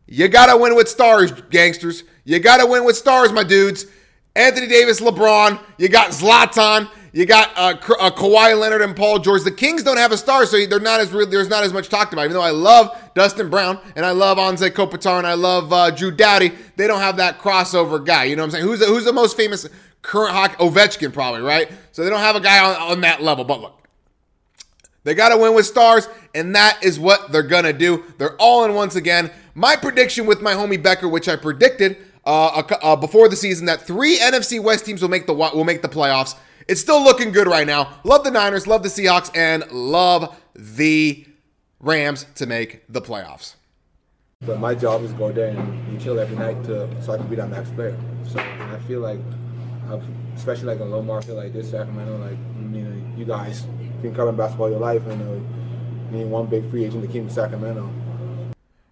you 0.07 0.29
got 0.29 0.53
to 0.53 0.57
win 0.59 0.77
with 0.77 0.89
stars, 0.91 1.33
gangsters. 1.33 2.05
You 2.25 2.41
got 2.41 2.59
to 2.59 2.67
win 2.67 2.85
with 2.85 2.99
stars, 2.99 3.33
my 3.33 3.43
dudes. 3.43 3.87
Anthony 4.37 4.67
Davis, 4.67 5.01
LeBron. 5.01 5.59
You 5.79 5.89
got 5.89 6.11
Zlatan. 6.11 6.91
You 7.13 7.25
got 7.25 7.51
uh, 7.57 7.75
uh, 8.01 8.11
Kawhi 8.11 8.59
Leonard 8.59 8.83
and 8.83 8.95
Paul 8.95 9.19
George. 9.19 9.43
The 9.43 9.51
Kings 9.51 9.83
don't 9.83 9.97
have 9.97 10.13
a 10.13 10.17
star, 10.17 10.45
so 10.45 10.65
they're 10.67 10.79
not 10.79 11.01
as 11.01 11.11
there's 11.11 11.49
not 11.49 11.65
as 11.65 11.73
much 11.73 11.89
talked 11.89 12.13
about. 12.13 12.25
Even 12.25 12.35
though 12.35 12.43
I 12.43 12.51
love 12.51 12.97
Dustin 13.15 13.49
Brown 13.49 13.79
and 13.97 14.05
I 14.05 14.11
love 14.11 14.37
Anze 14.39 14.71
Kopitar 14.71 15.19
and 15.19 15.27
I 15.27 15.35
love 15.35 15.73
uh, 15.73 15.91
Drew 15.91 16.11
Doughty. 16.11 16.53
They 16.77 16.87
don't 16.87 17.01
have 17.01 17.17
that 17.17 17.39
crossover 17.39 18.05
guy. 18.05 18.25
You 18.25 18.37
know 18.37 18.43
what 18.43 18.47
I'm 18.47 18.51
saying? 18.53 18.65
Who's 18.65 18.81
the, 18.81 18.87
who's 18.87 19.05
the 19.05 19.13
most 19.13 19.37
famous 19.37 19.69
current 20.03 20.35
hockey? 20.35 20.57
Ovechkin, 20.57 21.13
probably, 21.13 21.41
right? 21.41 21.71
So 21.93 22.05
they 22.05 22.11
don't 22.11 22.21
have 22.21 22.37
a 22.37 22.41
guy 22.41 22.63
on, 22.65 22.93
on 22.93 23.01
that 23.01 23.23
level. 23.23 23.45
But 23.45 23.61
look, 23.63 23.89
they 25.05 25.15
got 25.15 25.31
to 25.31 25.39
win 25.39 25.55
with 25.55 25.65
stars, 25.65 26.09
and 26.35 26.55
that 26.55 26.85
is 26.85 27.01
what 27.01 27.33
they're 27.33 27.43
going 27.43 27.65
to 27.65 27.73
do. 27.73 28.05
They're 28.19 28.37
all 28.37 28.65
in 28.65 28.75
once 28.75 28.97
again. 28.97 29.31
My 29.55 29.77
prediction 29.77 30.27
with 30.27 30.43
my 30.43 30.53
homie 30.53 30.81
Becker, 30.81 31.09
which 31.09 31.29
I 31.29 31.37
predicted 31.37 31.97
uh, 32.27 32.63
uh, 32.83 32.97
before 32.97 33.31
the 33.31 33.37
season, 33.37 33.65
that 33.67 33.81
three 33.81 34.19
NFC 34.19 34.63
West 34.63 34.85
teams 34.85 35.01
will 35.01 35.09
make 35.09 35.27
the 35.27 35.33
will 35.33 35.65
make 35.65 35.81
the 35.81 35.89
playoffs. 35.89 36.35
It's 36.69 36.83
still 36.83 37.03
looking 37.03 37.33
good 37.33 37.47
right 37.47 37.67
now. 37.67 37.99
Love 38.05 38.25
the 38.25 38.31
Niners, 38.31 38.67
love 38.67 38.83
the 38.83 38.91
Seahawks, 38.91 39.35
and 39.35 39.65
love 39.73 40.39
the 40.55 41.27
Rams 41.81 42.27
to 42.35 42.45
make 42.45 42.83
the 42.91 43.01
playoffs. 43.01 43.55
But 44.43 44.61
my 44.61 44.75
job 44.75 45.03
is 45.03 45.13
go 45.15 45.33
there 45.33 45.49
and 45.49 45.99
kill 45.99 46.21
every 46.21 46.37
night 46.37 46.63
to 46.65 46.87
so 47.03 47.15
I 47.15 47.17
can 47.17 47.27
be 47.27 47.37
that 47.37 47.49
next 47.49 47.75
player. 47.75 47.99
So 48.29 48.39
I 48.39 48.79
feel 48.87 49.01
like, 49.01 49.19
I've, 49.91 50.05
especially 50.37 50.67
like 50.67 50.81
a 50.81 50.85
low 50.85 51.01
market 51.03 51.35
like 51.35 51.55
this, 51.55 51.71
Sacramento, 51.71 52.19
like 52.19 52.39
you 52.73 52.83
know, 52.83 53.17
you 53.17 53.25
guys 53.25 53.63
been 54.03 54.15
covering 54.15 54.37
basketball 54.37 54.69
your 54.69 54.79
life, 54.79 55.05
and 55.07 55.23
uh, 55.23 56.13
being 56.13 56.31
one 56.31 56.47
big 56.47 56.71
free 56.71 56.85
agent 56.85 57.01
that 57.01 57.11
came 57.11 57.27
to 57.27 57.33
Sacramento. 57.33 57.91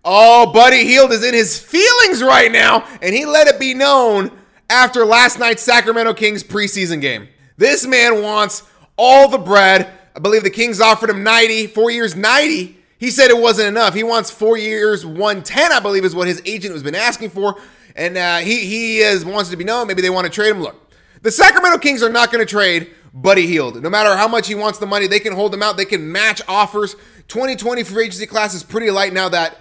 Oh, 0.02 0.50
Buddy 0.50 0.84
Hield 0.84 1.12
is 1.12 1.22
in 1.22 1.34
his 1.34 1.58
feelings 1.58 2.22
right 2.22 2.50
now, 2.50 2.86
and 3.02 3.14
he 3.14 3.26
let 3.26 3.48
it 3.48 3.60
be 3.60 3.74
known 3.74 4.30
after 4.70 5.04
last 5.04 5.38
night's 5.38 5.62
Sacramento 5.62 6.14
Kings 6.14 6.42
preseason 6.42 7.02
game. 7.02 7.28
This 7.56 7.86
man 7.86 8.22
wants 8.22 8.62
all 8.96 9.28
the 9.28 9.38
bread. 9.38 9.90
I 10.14 10.18
believe 10.18 10.42
the 10.42 10.50
Kings 10.50 10.80
offered 10.80 11.10
him 11.10 11.22
90, 11.22 11.68
four 11.68 11.90
years, 11.90 12.14
90. 12.14 12.76
He 12.98 13.10
said 13.10 13.30
it 13.30 13.38
wasn't 13.38 13.68
enough. 13.68 13.94
He 13.94 14.02
wants 14.02 14.30
four 14.30 14.56
years, 14.56 15.04
110, 15.04 15.72
I 15.72 15.80
believe, 15.80 16.04
is 16.04 16.14
what 16.14 16.26
his 16.26 16.40
agent 16.46 16.72
has 16.72 16.82
been 16.82 16.94
asking 16.94 17.30
for. 17.30 17.60
And 17.94 18.16
uh, 18.16 18.38
he, 18.38 18.60
he 18.60 18.98
is, 18.98 19.24
wants 19.24 19.50
to 19.50 19.56
be 19.56 19.64
known. 19.64 19.86
Maybe 19.86 20.02
they 20.02 20.10
want 20.10 20.26
to 20.26 20.32
trade 20.32 20.50
him. 20.50 20.62
Look, 20.62 20.92
the 21.22 21.30
Sacramento 21.30 21.78
Kings 21.78 22.02
are 22.02 22.10
not 22.10 22.32
going 22.32 22.44
to 22.44 22.50
trade 22.50 22.90
Buddy 23.12 23.46
Hield. 23.46 23.82
No 23.82 23.90
matter 23.90 24.14
how 24.16 24.28
much 24.28 24.48
he 24.48 24.54
wants 24.54 24.78
the 24.78 24.86
money, 24.86 25.06
they 25.06 25.20
can 25.20 25.34
hold 25.34 25.52
him 25.52 25.62
out. 25.62 25.76
They 25.76 25.84
can 25.84 26.10
match 26.10 26.42
offers. 26.48 26.94
2020 27.28 27.82
free 27.82 28.04
agency 28.04 28.26
class 28.26 28.54
is 28.54 28.62
pretty 28.62 28.90
light 28.90 29.12
now 29.12 29.28
that 29.30 29.58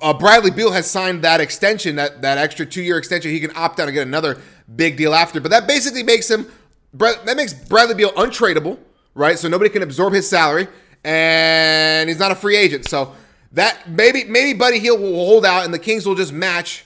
uh, 0.00 0.14
Bradley 0.14 0.50
Beal 0.50 0.70
has 0.70 0.88
signed 0.88 1.22
that 1.22 1.40
extension, 1.40 1.96
that, 1.96 2.22
that 2.22 2.38
extra 2.38 2.64
two 2.64 2.82
year 2.82 2.96
extension. 2.98 3.32
He 3.32 3.40
can 3.40 3.50
opt 3.56 3.80
out 3.80 3.88
and 3.88 3.94
get 3.94 4.06
another 4.06 4.40
big 4.74 4.96
deal 4.96 5.14
after. 5.14 5.40
But 5.40 5.50
that 5.50 5.66
basically 5.66 6.04
makes 6.04 6.30
him, 6.30 6.46
that 6.94 7.36
makes 7.36 7.52
Bradley 7.52 7.94
Beal 7.94 8.12
untradeable, 8.12 8.78
right? 9.14 9.38
So 9.38 9.48
nobody 9.48 9.70
can 9.70 9.82
absorb 9.82 10.14
his 10.14 10.28
salary, 10.28 10.68
and 11.02 12.08
he's 12.08 12.18
not 12.18 12.32
a 12.32 12.34
free 12.34 12.56
agent. 12.56 12.88
So 12.88 13.14
that 13.52 13.88
maybe 13.88 14.24
maybe 14.24 14.56
Buddy 14.56 14.78
Hield 14.78 15.00
will 15.00 15.14
hold 15.14 15.44
out, 15.44 15.64
and 15.64 15.74
the 15.74 15.78
Kings 15.78 16.06
will 16.06 16.14
just 16.14 16.32
match 16.32 16.84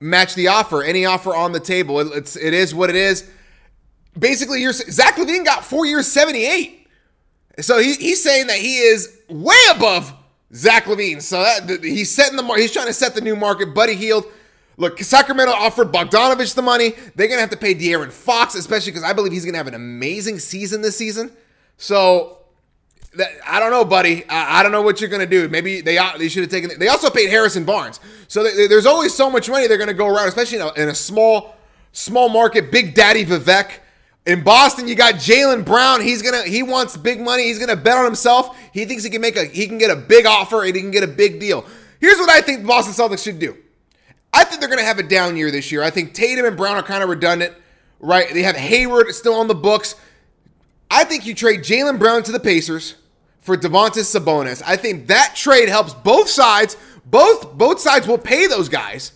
match 0.00 0.34
the 0.34 0.48
offer, 0.48 0.82
any 0.82 1.06
offer 1.06 1.34
on 1.34 1.52
the 1.52 1.60
table. 1.60 2.00
It, 2.00 2.08
it's 2.16 2.36
it 2.36 2.52
is 2.52 2.74
what 2.74 2.90
it 2.90 2.96
is. 2.96 3.28
Basically, 4.18 4.60
you're, 4.60 4.72
Zach 4.72 5.16
LaVine 5.16 5.44
got 5.44 5.64
four 5.64 5.86
years, 5.86 6.06
seventy 6.10 6.44
eight. 6.44 6.88
So 7.60 7.78
he, 7.78 7.94
he's 7.94 8.22
saying 8.22 8.48
that 8.48 8.58
he 8.58 8.78
is 8.78 9.20
way 9.28 9.56
above 9.70 10.12
Zach 10.52 10.84
LaVine. 10.84 11.22
So 11.22 11.42
that, 11.42 11.82
he's 11.82 12.14
setting 12.14 12.36
the 12.36 12.44
he's 12.54 12.72
trying 12.72 12.86
to 12.86 12.92
set 12.92 13.14
the 13.14 13.20
new 13.20 13.36
market. 13.36 13.74
Buddy 13.74 13.94
Hield. 13.94 14.24
Look, 14.76 14.98
Sacramento 15.00 15.52
offered 15.52 15.92
Bogdanovich 15.92 16.54
the 16.54 16.62
money. 16.62 16.94
They're 17.14 17.28
gonna 17.28 17.40
have 17.40 17.50
to 17.50 17.56
pay 17.56 17.74
De'Aaron 17.74 18.10
Fox, 18.10 18.54
especially 18.54 18.92
because 18.92 19.04
I 19.04 19.12
believe 19.12 19.32
he's 19.32 19.44
gonna 19.44 19.58
have 19.58 19.68
an 19.68 19.74
amazing 19.74 20.38
season 20.38 20.82
this 20.82 20.96
season. 20.96 21.30
So 21.76 22.38
that, 23.16 23.30
I 23.46 23.60
don't 23.60 23.70
know, 23.70 23.84
buddy. 23.84 24.28
I, 24.28 24.60
I, 24.60 24.62
don't 24.62 24.72
know 24.72 24.82
what 24.82 25.00
you're 25.00 25.10
gonna 25.10 25.26
do. 25.26 25.48
Maybe 25.48 25.80
they 25.80 25.98
uh, 25.98 26.16
they 26.18 26.28
should 26.28 26.42
have 26.42 26.50
taken. 26.50 26.78
They 26.78 26.88
also 26.88 27.10
paid 27.10 27.30
Harrison 27.30 27.64
Barnes. 27.64 28.00
So 28.26 28.42
they, 28.42 28.66
there's 28.66 28.86
always 28.86 29.14
so 29.14 29.30
much 29.30 29.48
money 29.48 29.66
they're 29.66 29.78
gonna 29.78 29.94
go 29.94 30.08
around, 30.08 30.28
especially 30.28 30.58
in 30.58 30.64
a, 30.64 30.72
in 30.74 30.88
a 30.88 30.94
small 30.94 31.56
small 31.92 32.28
market. 32.28 32.72
Big 32.72 32.94
Daddy 32.94 33.24
Divac. 33.24 33.70
In 34.26 34.42
Boston, 34.42 34.88
you 34.88 34.94
got 34.94 35.14
Jaylen 35.16 35.66
Brown. 35.66 36.00
He's 36.00 36.22
gonna 36.22 36.42
he 36.42 36.62
wants 36.62 36.96
big 36.96 37.20
money. 37.20 37.44
He's 37.44 37.58
gonna 37.58 37.76
bet 37.76 37.98
on 37.98 38.04
himself. 38.06 38.56
He 38.72 38.86
thinks 38.86 39.04
he 39.04 39.10
can 39.10 39.20
make 39.20 39.36
a 39.36 39.44
he 39.44 39.66
can 39.66 39.78
get 39.78 39.90
a 39.90 39.96
big 39.96 40.24
offer 40.26 40.64
and 40.64 40.74
he 40.74 40.80
can 40.80 40.90
get 40.90 41.04
a 41.04 41.08
big 41.08 41.38
deal. 41.38 41.64
Here's 42.00 42.18
what 42.18 42.30
I 42.30 42.40
think 42.40 42.62
the 42.62 42.66
Boston 42.66 42.94
Celtics 42.94 43.22
should 43.22 43.38
do. 43.38 43.56
I 44.34 44.42
think 44.42 44.60
they're 44.60 44.68
gonna 44.68 44.82
have 44.82 44.98
a 44.98 45.04
down 45.04 45.36
year 45.36 45.52
this 45.52 45.70
year. 45.70 45.82
I 45.82 45.90
think 45.90 46.12
Tatum 46.12 46.44
and 46.44 46.56
Brown 46.56 46.76
are 46.76 46.82
kind 46.82 47.04
of 47.04 47.08
redundant, 47.08 47.54
right? 48.00 48.34
They 48.34 48.42
have 48.42 48.56
Hayward 48.56 49.14
still 49.14 49.34
on 49.34 49.46
the 49.46 49.54
books. 49.54 49.94
I 50.90 51.04
think 51.04 51.24
you 51.24 51.34
trade 51.34 51.60
Jaylen 51.60 52.00
Brown 52.00 52.24
to 52.24 52.32
the 52.32 52.40
Pacers 52.40 52.96
for 53.40 53.56
Domantas 53.56 54.12
Sabonis. 54.12 54.60
I 54.66 54.76
think 54.76 55.06
that 55.06 55.34
trade 55.36 55.68
helps 55.68 55.94
both 55.94 56.28
sides. 56.28 56.76
Both 57.06 57.56
both 57.56 57.78
sides 57.78 58.08
will 58.08 58.18
pay 58.18 58.48
those 58.48 58.68
guys, 58.68 59.12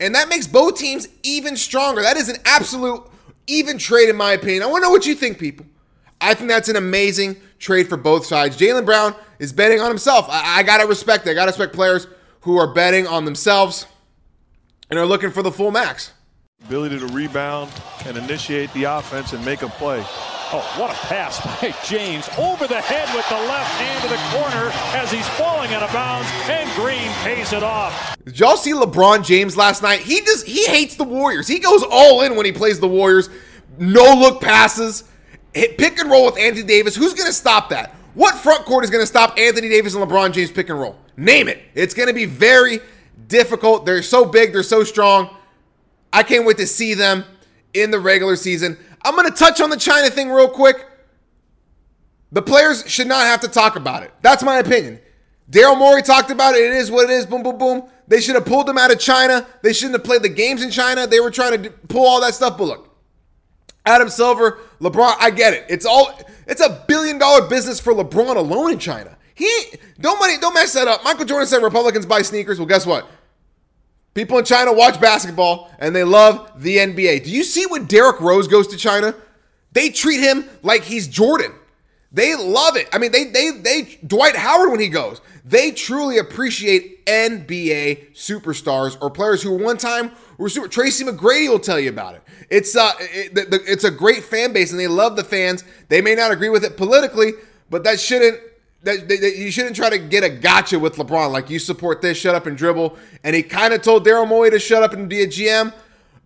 and 0.00 0.16
that 0.16 0.28
makes 0.28 0.48
both 0.48 0.76
teams 0.76 1.06
even 1.22 1.56
stronger. 1.56 2.02
That 2.02 2.16
is 2.16 2.28
an 2.28 2.38
absolute 2.44 3.02
even 3.46 3.78
trade, 3.78 4.08
in 4.08 4.16
my 4.16 4.32
opinion. 4.32 4.64
I 4.64 4.66
want 4.66 4.82
to 4.82 4.88
know 4.88 4.90
what 4.90 5.06
you 5.06 5.14
think, 5.14 5.38
people. 5.38 5.64
I 6.20 6.34
think 6.34 6.48
that's 6.48 6.68
an 6.68 6.76
amazing 6.76 7.36
trade 7.60 7.88
for 7.88 7.96
both 7.96 8.26
sides. 8.26 8.56
Jaylen 8.56 8.84
Brown 8.84 9.14
is 9.38 9.52
betting 9.52 9.80
on 9.80 9.88
himself. 9.88 10.26
I, 10.28 10.58
I 10.58 10.62
got 10.64 10.78
to 10.78 10.86
respect 10.88 11.26
it. 11.26 11.30
I 11.30 11.34
got 11.34 11.44
to 11.44 11.50
respect 11.50 11.72
players 11.72 12.08
who 12.40 12.56
are 12.56 12.72
betting 12.72 13.06
on 13.06 13.24
themselves 13.24 13.86
and 14.90 14.98
are 14.98 15.06
looking 15.06 15.30
for 15.30 15.42
the 15.42 15.52
full 15.52 15.70
max. 15.70 16.12
Ability 16.64 16.98
to 16.98 17.06
rebound 17.08 17.70
and 18.06 18.16
initiate 18.16 18.72
the 18.72 18.84
offense 18.84 19.32
and 19.32 19.44
make 19.44 19.62
a 19.62 19.68
play. 19.68 20.02
Oh, 20.52 20.74
what 20.78 20.90
a 20.90 20.94
pass 21.06 21.40
by 21.60 21.74
James 21.84 22.28
over 22.38 22.66
the 22.66 22.80
head 22.80 23.14
with 23.14 23.28
the 23.28 23.34
left 23.34 23.70
hand 23.80 24.02
to 24.02 24.08
the 24.08 24.16
corner 24.30 24.70
as 24.94 25.10
he's 25.10 25.28
falling 25.30 25.74
out 25.74 25.82
of 25.82 25.92
bounds, 25.92 26.28
and 26.48 26.70
Green 26.76 27.10
pays 27.24 27.52
it 27.52 27.62
off. 27.62 28.16
Did 28.24 28.38
y'all 28.38 28.56
see 28.56 28.72
LeBron 28.72 29.24
James 29.24 29.56
last 29.56 29.82
night? 29.82 30.00
He 30.00 30.20
just 30.20 30.46
he 30.46 30.64
hates 30.66 30.96
the 30.96 31.04
Warriors. 31.04 31.48
He 31.48 31.58
goes 31.58 31.82
all 31.90 32.22
in 32.22 32.36
when 32.36 32.46
he 32.46 32.52
plays 32.52 32.80
the 32.80 32.88
Warriors. 32.88 33.28
No 33.78 34.14
look 34.14 34.40
passes, 34.40 35.04
hit 35.52 35.76
pick 35.78 35.98
and 35.98 36.10
roll 36.10 36.26
with 36.26 36.38
Anthony 36.38 36.66
Davis. 36.66 36.94
Who's 36.96 37.12
going 37.12 37.26
to 37.26 37.32
stop 37.32 37.68
that? 37.70 37.94
What 38.14 38.34
front 38.36 38.64
court 38.64 38.82
is 38.82 38.90
going 38.90 39.02
to 39.02 39.06
stop 39.06 39.36
Anthony 39.38 39.68
Davis 39.68 39.94
and 39.94 40.02
LeBron 40.02 40.32
James 40.32 40.50
pick 40.50 40.70
and 40.70 40.80
roll? 40.80 40.96
Name 41.18 41.48
it. 41.48 41.60
It's 41.74 41.92
going 41.92 42.08
to 42.08 42.14
be 42.14 42.24
very 42.24 42.80
difficult. 43.28 43.86
They're 43.86 44.02
so 44.02 44.24
big, 44.24 44.52
they're 44.52 44.62
so 44.62 44.84
strong. 44.84 45.34
I 46.12 46.22
can't 46.22 46.46
wait 46.46 46.56
to 46.58 46.66
see 46.66 46.94
them 46.94 47.24
in 47.74 47.90
the 47.90 48.00
regular 48.00 48.36
season. 48.36 48.78
I'm 49.04 49.14
going 49.14 49.30
to 49.30 49.36
touch 49.36 49.60
on 49.60 49.70
the 49.70 49.76
China 49.76 50.10
thing 50.10 50.30
real 50.30 50.48
quick. 50.48 50.86
The 52.32 52.42
players 52.42 52.88
should 52.88 53.06
not 53.06 53.26
have 53.26 53.40
to 53.40 53.48
talk 53.48 53.76
about 53.76 54.02
it. 54.02 54.12
That's 54.22 54.42
my 54.42 54.58
opinion. 54.58 55.00
Daryl 55.50 55.78
Morey 55.78 56.02
talked 56.02 56.30
about 56.30 56.54
it. 56.54 56.64
It 56.64 56.72
is 56.72 56.90
what 56.90 57.08
it 57.08 57.12
is. 57.12 57.26
Boom, 57.26 57.42
boom, 57.42 57.58
boom. 57.58 57.88
They 58.08 58.20
should 58.20 58.34
have 58.34 58.44
pulled 58.44 58.66
them 58.66 58.78
out 58.78 58.90
of 58.90 58.98
China. 58.98 59.46
They 59.62 59.72
shouldn't 59.72 59.94
have 59.94 60.04
played 60.04 60.22
the 60.22 60.28
games 60.28 60.62
in 60.62 60.70
China. 60.70 61.06
They 61.06 61.20
were 61.20 61.30
trying 61.30 61.62
to 61.62 61.70
pull 61.70 62.06
all 62.06 62.20
that 62.20 62.34
stuff. 62.34 62.58
But 62.58 62.64
look, 62.64 62.96
Adam 63.84 64.08
Silver, 64.08 64.58
LeBron, 64.80 65.16
I 65.18 65.30
get 65.30 65.54
it. 65.54 65.66
It's 65.68 65.86
all 65.86 66.18
it's 66.46 66.60
a 66.60 66.84
billion 66.88 67.18
dollar 67.18 67.48
business 67.48 67.80
for 67.80 67.92
LeBron 67.92 68.36
alone 68.36 68.72
in 68.72 68.78
China. 68.78 69.16
He 69.36 69.48
don't 70.00 70.18
money, 70.18 70.38
don't 70.38 70.54
mess 70.54 70.72
that 70.72 70.88
up. 70.88 71.04
Michael 71.04 71.26
Jordan 71.26 71.46
said 71.46 71.62
Republicans 71.62 72.06
buy 72.06 72.22
sneakers. 72.22 72.58
Well, 72.58 72.66
guess 72.66 72.86
what? 72.86 73.06
People 74.14 74.38
in 74.38 74.46
China 74.46 74.72
watch 74.72 74.98
basketball 74.98 75.70
and 75.78 75.94
they 75.94 76.04
love 76.04 76.62
the 76.62 76.78
NBA. 76.78 77.22
Do 77.22 77.30
you 77.30 77.44
see 77.44 77.66
when 77.66 77.84
Derrick 77.84 78.18
Rose 78.18 78.48
goes 78.48 78.66
to 78.68 78.78
China? 78.78 79.14
They 79.72 79.90
treat 79.90 80.20
him 80.20 80.48
like 80.62 80.84
he's 80.84 81.06
Jordan. 81.06 81.52
They 82.10 82.34
love 82.34 82.76
it. 82.76 82.88
I 82.94 82.98
mean, 82.98 83.12
they 83.12 83.24
they 83.24 83.50
they 83.50 83.98
Dwight 84.06 84.36
Howard 84.36 84.70
when 84.70 84.80
he 84.80 84.88
goes. 84.88 85.20
They 85.44 85.70
truly 85.70 86.16
appreciate 86.16 87.04
NBA 87.04 88.14
superstars 88.14 88.96
or 89.02 89.10
players 89.10 89.42
who 89.42 89.52
one 89.62 89.76
time 89.76 90.12
were 90.38 90.48
super. 90.48 90.66
Tracy 90.66 91.04
McGrady 91.04 91.50
will 91.50 91.58
tell 91.58 91.78
you 91.78 91.90
about 91.90 92.14
it. 92.14 92.22
It's 92.48 92.74
uh, 92.74 92.92
it, 93.00 93.32
it's 93.68 93.84
a 93.84 93.90
great 93.90 94.24
fan 94.24 94.54
base 94.54 94.70
and 94.70 94.80
they 94.80 94.88
love 94.88 95.16
the 95.16 95.24
fans. 95.24 95.62
They 95.90 96.00
may 96.00 96.14
not 96.14 96.30
agree 96.30 96.48
with 96.48 96.64
it 96.64 96.78
politically, 96.78 97.32
but 97.68 97.84
that 97.84 98.00
shouldn't 98.00 98.40
that, 98.86 99.08
that, 99.08 99.20
that, 99.20 99.36
you 99.36 99.50
shouldn't 99.50 99.74
try 99.74 99.90
to 99.90 99.98
get 99.98 100.22
a 100.22 100.28
gotcha 100.28 100.78
with 100.78 100.94
LeBron. 100.96 101.32
Like 101.32 101.50
you 101.50 101.58
support 101.58 102.00
this, 102.00 102.16
shut 102.16 102.34
up 102.34 102.46
and 102.46 102.56
dribble. 102.56 102.96
And 103.24 103.34
he 103.34 103.42
kind 103.42 103.74
of 103.74 103.82
told 103.82 104.06
Daryl 104.06 104.26
Morey 104.26 104.50
to 104.50 104.58
shut 104.60 104.82
up 104.82 104.92
and 104.92 105.08
be 105.08 105.22
a 105.22 105.26
GM, 105.26 105.74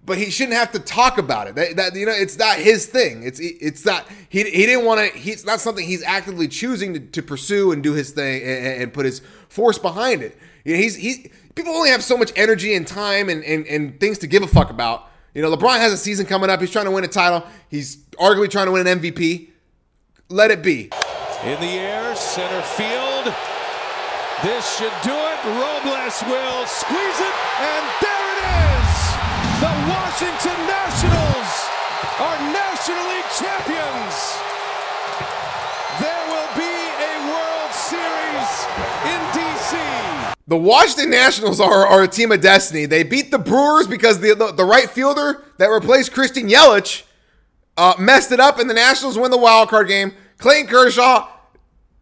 but 0.04 0.18
he 0.18 0.30
shouldn't 0.30 0.56
have 0.56 0.70
to 0.72 0.78
talk 0.78 1.16
about 1.16 1.48
it. 1.48 1.54
That, 1.54 1.76
that 1.76 1.94
you 1.94 2.04
know, 2.04 2.12
it's 2.12 2.38
not 2.38 2.58
his 2.58 2.86
thing. 2.86 3.22
It's 3.22 3.40
it's 3.40 3.84
not 3.84 4.06
he 4.28 4.44
he 4.44 4.66
didn't 4.66 4.84
want 4.84 5.00
to. 5.00 5.18
He's 5.18 5.44
not 5.44 5.60
something 5.60 5.86
he's 5.86 6.02
actively 6.02 6.48
choosing 6.48 6.94
to, 6.94 7.00
to 7.00 7.22
pursue 7.22 7.72
and 7.72 7.82
do 7.82 7.94
his 7.94 8.10
thing 8.10 8.42
and, 8.42 8.82
and, 8.82 8.92
put 8.92 9.06
his 9.06 9.20
force 9.48 9.78
behind 9.78 10.22
it. 10.22 10.38
You 10.64 10.74
know, 10.74 10.82
he's 10.82 10.96
he 10.96 11.30
people 11.54 11.72
only 11.72 11.90
have 11.90 12.04
so 12.04 12.16
much 12.16 12.30
energy 12.36 12.74
and 12.74 12.86
time 12.86 13.28
and, 13.30 13.42
and 13.44 13.66
and 13.66 13.98
things 13.98 14.18
to 14.18 14.26
give 14.26 14.42
a 14.42 14.46
fuck 14.46 14.70
about. 14.70 15.08
You 15.34 15.42
know, 15.42 15.54
LeBron 15.54 15.78
has 15.78 15.92
a 15.92 15.96
season 15.96 16.26
coming 16.26 16.50
up. 16.50 16.60
He's 16.60 16.70
trying 16.70 16.86
to 16.86 16.90
win 16.90 17.04
a 17.04 17.08
title. 17.08 17.46
He's 17.68 17.98
arguably 18.18 18.50
trying 18.50 18.66
to 18.66 18.72
win 18.72 18.86
an 18.86 19.00
MVP. 19.00 19.48
Let 20.28 20.50
it 20.50 20.62
be. 20.62 20.90
In 21.42 21.58
the 21.58 21.78
air, 21.80 22.14
center 22.16 22.60
field. 22.60 23.32
This 24.44 24.76
should 24.76 24.92
do 25.02 25.16
it. 25.16 25.40
Robles 25.48 26.20
will 26.28 26.66
squeeze 26.66 27.20
it, 27.20 27.36
and 27.64 27.84
there 27.96 28.26
it 28.28 28.40
is. 28.44 28.92
The 29.64 29.72
Washington 29.88 30.60
Nationals 30.68 31.50
are 32.20 32.36
National 32.52 33.04
League 33.08 33.30
champions. 33.40 34.36
There 35.96 36.24
will 36.28 36.50
be 36.60 36.76
a 37.08 37.14
World 37.32 37.72
Series 37.72 38.52
in 39.08 39.20
D.C. 39.32 39.78
The 40.46 40.58
Washington 40.58 41.08
Nationals 41.08 41.58
are, 41.58 41.86
are 41.86 42.02
a 42.02 42.08
team 42.08 42.32
of 42.32 42.42
destiny. 42.42 42.84
They 42.84 43.02
beat 43.02 43.30
the 43.30 43.38
Brewers 43.38 43.86
because 43.86 44.20
the, 44.20 44.34
the, 44.34 44.52
the 44.52 44.64
right 44.66 44.90
fielder 44.90 45.42
that 45.56 45.68
replaced 45.68 46.12
Christian 46.12 46.50
Yelich 46.50 47.04
uh, 47.78 47.94
messed 47.98 48.30
it 48.30 48.40
up, 48.40 48.58
and 48.58 48.68
the 48.68 48.74
Nationals 48.74 49.16
win 49.16 49.30
the 49.30 49.38
wild 49.38 49.70
card 49.70 49.88
game. 49.88 50.12
Clayton 50.40 50.68
Kershaw 50.68 51.28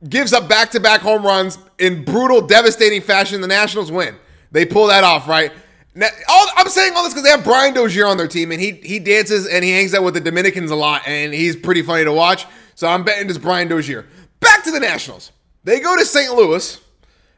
gives 0.09 0.33
up 0.33 0.49
back 0.49 0.71
to 0.71 0.81
back 0.81 1.01
home 1.01 1.25
runs 1.25 1.59
in 1.79 2.05
brutal, 2.05 2.41
devastating 2.41 3.03
fashion. 3.03 3.41
The 3.41 3.49
Nationals 3.49 3.93
win. 3.93 4.17
They 4.53 4.65
pull 4.65 4.87
that 4.87 5.05
off, 5.05 5.29
right? 5.29 5.53
Now, 5.95 6.09
all, 6.29 6.47
I'm 6.57 6.69
saying 6.69 6.95
all 6.95 7.03
this 7.03 7.13
because 7.13 7.25
they 7.25 7.31
have 7.31 7.45
Brian 7.45 7.75
Dozier 7.75 8.07
on 8.07 8.17
their 8.17 8.29
team, 8.29 8.53
and 8.53 8.61
he 8.61 8.73
he 8.73 9.01
dances 9.01 9.47
and 9.47 9.65
he 9.65 9.73
hangs 9.73 9.93
out 9.93 10.05
with 10.05 10.15
the 10.15 10.21
Dominicans 10.21 10.71
a 10.71 10.77
lot, 10.77 11.03
and 11.07 11.35
he's 11.35 11.57
pretty 11.57 11.83
funny 11.83 12.05
to 12.05 12.13
watch. 12.13 12.47
So 12.77 12.87
I'm 12.87 13.03
betting 13.03 13.29
it's 13.29 13.39
Brian 13.39 13.67
Dozier. 13.67 14.07
Back 14.41 14.63
to 14.65 14.71
the 14.71 14.81
Nationals. 14.81 15.33
They 15.65 15.81
go 15.81 15.97
to 15.97 16.05
St. 16.05 16.33
Louis, 16.33 16.81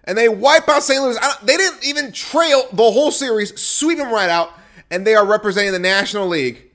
and 0.05 0.17
they 0.17 0.29
wipe 0.29 0.69
out 0.69 0.83
St. 0.83 1.03
Louis. 1.03 1.17
they 1.43 1.57
didn't 1.57 1.85
even 1.85 2.13
trail 2.13 2.65
the 2.73 2.91
whole 2.91 3.11
series, 3.11 3.59
sweep 3.59 3.97
them 3.97 4.13
right 4.13 4.29
out, 4.29 4.53
and 4.91 5.07
they 5.07 5.15
are 5.15 5.25
representing 5.25 5.73
the 5.73 5.79
National 5.79 6.29
League 6.29 6.71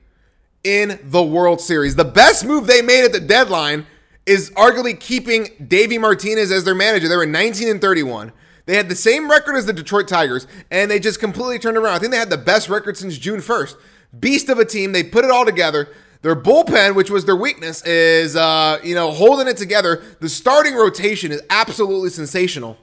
in 0.64 0.98
the 1.04 1.22
World 1.22 1.60
Series. 1.60 1.94
The 1.94 2.04
best 2.04 2.44
move 2.44 2.66
they 2.66 2.82
made 2.82 3.04
at 3.04 3.12
the 3.12 3.20
deadline 3.20 3.86
is 4.26 4.50
arguably 4.50 4.98
keeping 4.98 5.48
Davey 5.66 5.98
Martinez 5.98 6.50
as 6.50 6.64
their 6.64 6.74
manager. 6.74 7.08
They 7.08 7.16
were 7.16 7.26
19 7.26 7.68
and 7.68 7.80
31. 7.80 8.32
They 8.66 8.76
had 8.76 8.88
the 8.88 8.96
same 8.96 9.30
record 9.30 9.54
as 9.54 9.64
the 9.64 9.72
Detroit 9.72 10.08
Tigers, 10.08 10.48
and 10.70 10.90
they 10.90 10.98
just 10.98 11.20
completely 11.20 11.60
turned 11.60 11.76
around. 11.76 11.94
I 11.94 11.98
think 12.00 12.10
they 12.10 12.18
had 12.18 12.30
the 12.30 12.36
best 12.36 12.68
record 12.68 12.96
since 12.96 13.16
June 13.16 13.40
1st. 13.40 13.76
Beast 14.18 14.48
of 14.48 14.58
a 14.58 14.64
team. 14.64 14.92
They 14.92 15.04
put 15.04 15.24
it 15.24 15.30
all 15.30 15.44
together. 15.44 15.88
Their 16.22 16.34
bullpen, 16.34 16.96
which 16.96 17.10
was 17.10 17.24
their 17.24 17.36
weakness, 17.36 17.84
is 17.84 18.34
uh, 18.34 18.80
you 18.82 18.94
know 18.96 19.12
holding 19.12 19.46
it 19.46 19.56
together. 19.56 20.02
The 20.20 20.28
starting 20.28 20.74
rotation 20.74 21.30
is 21.30 21.42
absolutely 21.50 22.10
sensational 22.10 22.76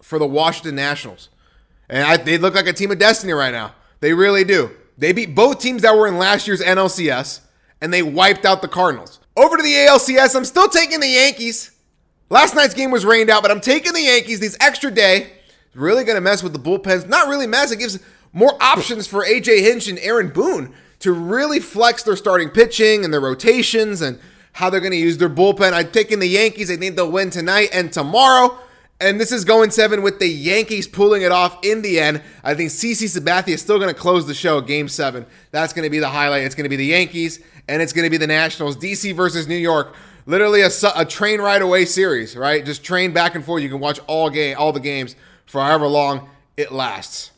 for 0.00 0.20
the 0.20 0.26
Washington 0.26 0.76
Nationals, 0.76 1.30
and 1.88 2.04
I, 2.04 2.16
they 2.16 2.38
look 2.38 2.54
like 2.54 2.68
a 2.68 2.72
team 2.72 2.92
of 2.92 2.98
destiny 2.98 3.32
right 3.32 3.50
now. 3.50 3.74
They 3.98 4.12
really 4.12 4.44
do. 4.44 4.70
They 4.96 5.12
beat 5.12 5.34
both 5.34 5.58
teams 5.58 5.82
that 5.82 5.96
were 5.96 6.06
in 6.06 6.18
last 6.18 6.46
year's 6.46 6.60
NLCS, 6.60 7.40
and 7.80 7.92
they 7.92 8.02
wiped 8.02 8.44
out 8.44 8.62
the 8.62 8.68
Cardinals. 8.68 9.18
Over 9.36 9.56
to 9.56 9.62
the 9.62 9.72
ALCS, 9.72 10.36
I'm 10.36 10.44
still 10.44 10.68
taking 10.68 11.00
the 11.00 11.08
Yankees. 11.08 11.72
Last 12.30 12.54
night's 12.54 12.74
game 12.74 12.90
was 12.90 13.04
rained 13.04 13.30
out, 13.30 13.42
but 13.42 13.50
I'm 13.50 13.60
taking 13.60 13.92
the 13.92 14.02
Yankees. 14.02 14.40
These 14.40 14.56
extra 14.60 14.90
day 14.90 15.32
really 15.74 16.04
going 16.04 16.14
to 16.14 16.20
mess 16.20 16.42
with 16.42 16.52
the 16.52 16.58
bullpens. 16.58 17.08
Not 17.08 17.28
really 17.28 17.46
mess. 17.46 17.72
It 17.72 17.78
gives 17.78 17.98
more 18.32 18.56
options 18.62 19.06
for 19.06 19.24
AJ 19.24 19.60
Hinch 19.60 19.88
and 19.88 19.98
Aaron 19.98 20.28
Boone 20.28 20.72
to 21.00 21.12
really 21.12 21.60
flex 21.60 22.02
their 22.02 22.16
starting 22.16 22.48
pitching 22.48 23.04
and 23.04 23.12
their 23.12 23.20
rotations 23.20 24.00
and 24.00 24.18
how 24.52 24.70
they're 24.70 24.80
going 24.80 24.92
to 24.92 24.96
use 24.96 25.18
their 25.18 25.28
bullpen. 25.28 25.72
I'm 25.72 25.90
taking 25.90 26.20
the 26.20 26.28
Yankees. 26.28 26.70
I 26.70 26.76
think 26.76 26.94
they'll 26.94 27.10
win 27.10 27.30
tonight 27.30 27.70
and 27.72 27.92
tomorrow. 27.92 28.56
And 29.04 29.20
this 29.20 29.32
is 29.32 29.44
going 29.44 29.70
seven 29.70 30.00
with 30.00 30.18
the 30.18 30.26
Yankees 30.26 30.88
pulling 30.88 31.20
it 31.20 31.30
off 31.30 31.58
in 31.62 31.82
the 31.82 32.00
end. 32.00 32.22
I 32.42 32.54
think 32.54 32.70
CC 32.70 33.04
Sabathia 33.04 33.48
is 33.48 33.60
still 33.60 33.78
going 33.78 33.92
to 33.92 34.00
close 34.00 34.26
the 34.26 34.32
show, 34.32 34.62
game 34.62 34.88
seven. 34.88 35.26
That's 35.50 35.74
going 35.74 35.82
to 35.82 35.90
be 35.90 35.98
the 35.98 36.08
highlight. 36.08 36.44
It's 36.44 36.54
going 36.54 36.64
to 36.64 36.70
be 36.70 36.76
the 36.76 36.86
Yankees 36.86 37.40
and 37.68 37.82
it's 37.82 37.92
going 37.92 38.06
to 38.06 38.10
be 38.10 38.16
the 38.16 38.26
Nationals. 38.26 38.78
DC 38.78 39.14
versus 39.14 39.46
New 39.46 39.58
York. 39.58 39.94
Literally 40.24 40.62
a, 40.62 40.70
a 40.96 41.04
train 41.04 41.42
ride 41.42 41.60
away 41.60 41.84
series, 41.84 42.34
right? 42.34 42.64
Just 42.64 42.82
train 42.82 43.12
back 43.12 43.34
and 43.34 43.44
forth. 43.44 43.62
You 43.62 43.68
can 43.68 43.78
watch 43.78 44.00
all 44.06 44.30
game, 44.30 44.56
all 44.58 44.72
the 44.72 44.80
games 44.80 45.16
for 45.44 45.60
however 45.60 45.86
long 45.86 46.30
it 46.56 46.72
lasts. 46.72 47.30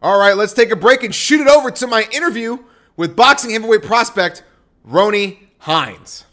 All 0.00 0.18
right, 0.18 0.34
let's 0.34 0.54
take 0.54 0.70
a 0.70 0.76
break 0.76 1.02
and 1.02 1.14
shoot 1.14 1.42
it 1.42 1.48
over 1.48 1.70
to 1.70 1.86
my 1.86 2.08
interview 2.12 2.56
with 2.96 3.14
boxing 3.14 3.50
heavyweight 3.50 3.82
prospect 3.82 4.42
Roney 4.84 5.50
Hines. 5.58 6.24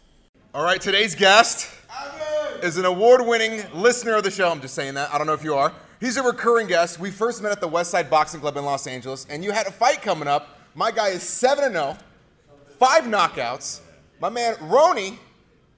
All 0.54 0.64
right, 0.64 0.80
today's 0.80 1.14
guest 1.14 1.70
is 2.64 2.76
an 2.76 2.84
award-winning 2.84 3.64
listener 3.74 4.16
of 4.16 4.24
the 4.24 4.30
show. 4.30 4.50
I'm 4.50 4.60
just 4.60 4.74
saying 4.74 4.94
that. 4.94 5.12
I 5.12 5.18
don't 5.18 5.26
know 5.26 5.32
if 5.32 5.44
you 5.44 5.54
are. 5.54 5.72
He's 6.00 6.16
a 6.16 6.22
recurring 6.22 6.66
guest. 6.66 6.98
We 6.98 7.10
first 7.10 7.42
met 7.42 7.52
at 7.52 7.60
the 7.60 7.68
West 7.68 7.90
Side 7.90 8.08
Boxing 8.08 8.40
Club 8.40 8.56
in 8.56 8.64
Los 8.64 8.86
Angeles, 8.86 9.26
and 9.28 9.44
you 9.44 9.50
had 9.50 9.66
a 9.66 9.70
fight 9.70 10.02
coming 10.02 10.28
up. 10.28 10.58
My 10.74 10.90
guy 10.90 11.08
is 11.08 11.22
7 11.22 11.72
0, 11.72 11.96
five 12.78 13.04
knockouts. 13.04 13.80
My 14.20 14.28
man 14.28 14.56
Roney 14.60 15.18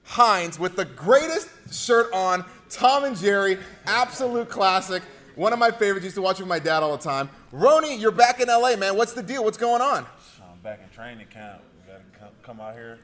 Hines 0.03 0.59
with 0.59 0.75
the 0.75 0.85
greatest 0.85 1.49
shirt 1.71 2.11
on, 2.13 2.45
Tom 2.69 3.05
and 3.05 3.17
Jerry, 3.17 3.57
absolute 3.85 4.49
classic. 4.49 5.03
One 5.35 5.51
of 5.53 5.59
my 5.59 5.71
favorites. 5.71 6.03
Used 6.03 6.15
to 6.15 6.21
watch 6.21 6.39
with 6.39 6.47
my 6.47 6.59
dad 6.59 6.83
all 6.83 6.95
the 6.95 7.03
time. 7.03 7.29
Roney, 7.51 7.95
you're 7.95 8.11
back 8.11 8.39
in 8.39 8.47
LA, 8.47 8.75
man. 8.75 8.95
What's 8.95 9.13
the 9.13 9.23
deal? 9.23 9.43
What's 9.43 9.57
going 9.57 9.81
on? 9.81 10.05
I'm 10.43 10.59
back 10.61 10.79
in 10.83 10.89
training 10.95 11.27
camp. 11.27 11.61
We 11.85 11.91
gotta 11.91 12.33
come 12.43 12.61
out 12.61 12.75
here, 12.75 12.99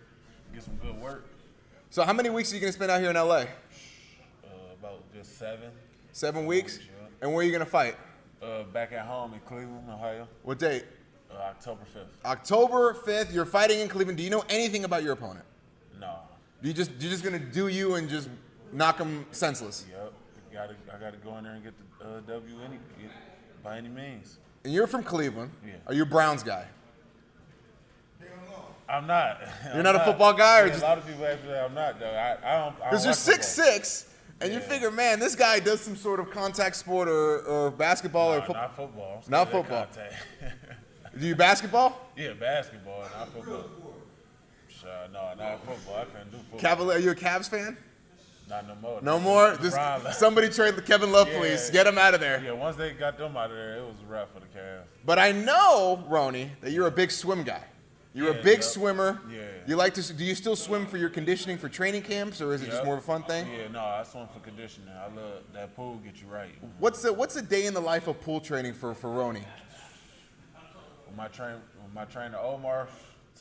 get 0.54 0.64
some 0.64 0.76
good 0.76 1.00
work. 1.02 1.26
So, 1.92 2.04
how 2.04 2.14
many 2.14 2.30
weeks 2.30 2.52
are 2.52 2.56
you 2.56 2.62
gonna 2.62 2.72
spend 2.72 2.92
out 2.92 3.02
here 3.02 3.10
in 3.10 3.16
LA? 3.16 3.46
about 4.80 5.02
just 5.14 5.38
seven. 5.38 5.72
Seven 6.12 6.46
weeks? 6.46 6.80
And 7.22 7.32
where 7.32 7.42
are 7.42 7.44
you 7.44 7.52
going 7.52 7.64
to 7.64 7.70
fight? 7.70 7.96
Uh, 8.42 8.64
back 8.64 8.94
at 8.94 9.06
home 9.06 9.34
in 9.34 9.40
Cleveland, 9.42 9.90
Ohio. 9.90 10.28
What 10.44 10.58
date? 10.58 10.86
Uh, 11.30 11.36
October 11.36 11.82
5th. 11.94 12.26
October 12.26 12.94
5th, 12.94 13.34
you're 13.34 13.46
fighting 13.46 13.80
in 13.82 13.90
Cleveland. 13.90 14.18
Do 14.18 14.24
you 14.24 14.30
know 14.30 14.44
anything 14.50 14.86
about 14.86 15.04
your 15.04 15.14
opponent? 15.14 15.46
No. 16.00 16.16
You 16.62 16.74
just 16.74 16.92
you're 17.00 17.12
just 17.12 17.24
gonna 17.24 17.40
do 17.40 17.68
you 17.68 17.96
and 17.96 18.10
just 18.10 18.30
knock 18.72 18.98
him 18.98 19.26
senseless. 19.32 19.86
Yep. 19.92 20.14
Gotta, 20.54 20.76
I 20.94 21.00
got 21.00 21.12
to 21.12 21.18
go 21.18 21.38
in 21.38 21.44
there 21.44 21.54
and 21.54 21.64
get 21.64 21.74
the 22.00 22.06
uh, 22.06 22.20
W 22.22 22.56
any, 22.66 22.80
by 23.64 23.78
any 23.78 23.90
means. 23.90 24.38
And 24.64 24.74
you're 24.74 24.88
from 24.88 25.04
Cleveland. 25.04 25.52
Yeah. 25.66 25.74
Are 25.88 25.94
you 25.94 26.04
a 26.04 26.06
Browns 26.06 26.44
guy? 26.44 26.66
I'm 28.90 29.06
not. 29.08 29.42
You're 29.66 29.74
I'm 29.78 29.84
not, 29.84 29.96
a 29.96 30.00
football 30.00 30.34
guy, 30.34 30.62
or 30.62 30.66
Yeah, 30.66 30.72
just 30.72 30.84
a 30.84 30.88
lot 30.88 30.98
of 30.98 31.06
people 31.08 31.26
actually 31.26 31.54
I'm 31.58 31.74
not 31.74 32.00
though. 32.00 32.10
I, 32.10 32.38
I 32.44 32.58
don't. 32.64 32.76
because 32.76 33.06
you're 33.06 33.14
six 33.14 33.48
six, 33.48 34.08
and 34.42 34.52
you 34.52 34.60
figure, 34.60 34.90
man, 34.92 35.20
this 35.20 35.36
guy 35.36 35.60
does 35.60 35.82
some 35.82 35.96
sort 35.96 36.20
of 36.20 36.32
contact 36.32 36.76
sport 36.76 37.08
or, 37.08 37.40
or 37.42 37.72
basketball 37.72 38.34
or 38.34 38.40
Nah, 38.40 38.46
football. 38.46 38.56
not 38.62 38.76
football. 38.76 39.24
Not 39.28 39.52
football. 39.52 39.88
Do 41.20 41.26
you 41.28 41.36
basketball? 41.36 42.10
yeah, 42.16 42.34
basketball, 42.34 43.02
not 43.18 43.34
football. 43.34 43.64
Sure, 44.70 44.90
no, 45.12 45.34
not 45.38 45.66
football. 45.66 45.96
I 45.98 46.06
couldn't 46.06 46.32
do 46.32 46.38
football. 46.38 46.60
Cavalier, 46.60 46.98
are 46.98 47.00
you 47.00 47.12
a 47.12 47.16
Cavs 47.16 47.50
fan? 47.50 47.76
Not 48.48 48.68
no 48.68 48.76
more. 48.76 49.02
No 49.02 49.20
more. 49.20 49.58
Just 49.62 49.78
somebody 50.18 50.50
trade 50.50 50.76
the 50.76 50.82
Kevin 50.82 51.12
Love, 51.12 51.28
Yeah. 51.30 51.40
please. 51.40 51.70
Get 51.70 51.86
him 51.86 51.98
out 51.98 52.14
of 52.14 52.20
there. 52.22 52.42
Yeah, 52.44 52.54
once 52.54 52.78
they 52.78 52.94
got 52.94 53.18
them 53.18 53.36
out 53.36 53.50
of 53.52 53.58
there, 53.58 53.78
it 53.78 53.82
was 53.84 53.96
rough 54.08 54.30
for 54.34 54.40
the 54.40 54.46
Cavs. 54.48 54.84
But 55.06 55.20
I 55.20 55.32
know, 55.32 56.04
Roney, 56.08 56.52
that 56.62 56.72
you're 56.72 56.88
a 56.88 56.92
big 56.92 57.12
swim 57.12 57.44
guy. 57.44 57.64
You're 58.14 58.32
a 58.32 58.44
big 58.44 58.60
yeah. 58.60 58.66
swimmer. 58.66 59.22
Yeah. 59.32 59.42
You 59.68 59.76
like 59.76 59.94
to? 59.96 60.14
Do 60.14 60.24
you 60.24 60.34
still 60.34 60.56
swim 60.56 60.88
for 60.88 60.98
your 60.98 61.10
conditioning 61.10 61.58
for 61.58 61.70
training 61.70 62.02
camps, 62.02 62.42
or 62.42 62.54
is 62.54 62.64
it 62.64 62.68
just 62.72 62.84
more 62.84 62.96
of 62.96 63.04
a 63.04 63.06
fun 63.06 63.24
thing? 63.24 63.48
Yeah, 63.48 63.68
no, 63.72 63.82
I 63.82 64.04
swim 64.04 64.28
for 64.28 64.40
conditioning. 64.40 64.90
I 64.90 65.14
love 65.14 65.44
that 65.54 65.76
pool. 65.76 66.02
Get 66.04 66.20
you 66.22 66.28
right. 66.28 66.50
What's 66.80 67.04
the 67.04 67.14
What's 67.14 67.36
a 67.36 67.42
day 67.42 67.68
in 67.68 67.74
the 67.74 67.80
life 67.82 68.08
of 68.08 68.20
pool 68.22 68.40
training 68.40 68.74
for 68.74 68.96
for 68.96 69.12
Roney? 69.12 69.44
With 71.06 71.16
my 71.16 71.28
train, 71.28 71.58
my 71.94 72.06
trainer 72.06 72.38
Omar, 72.38 72.88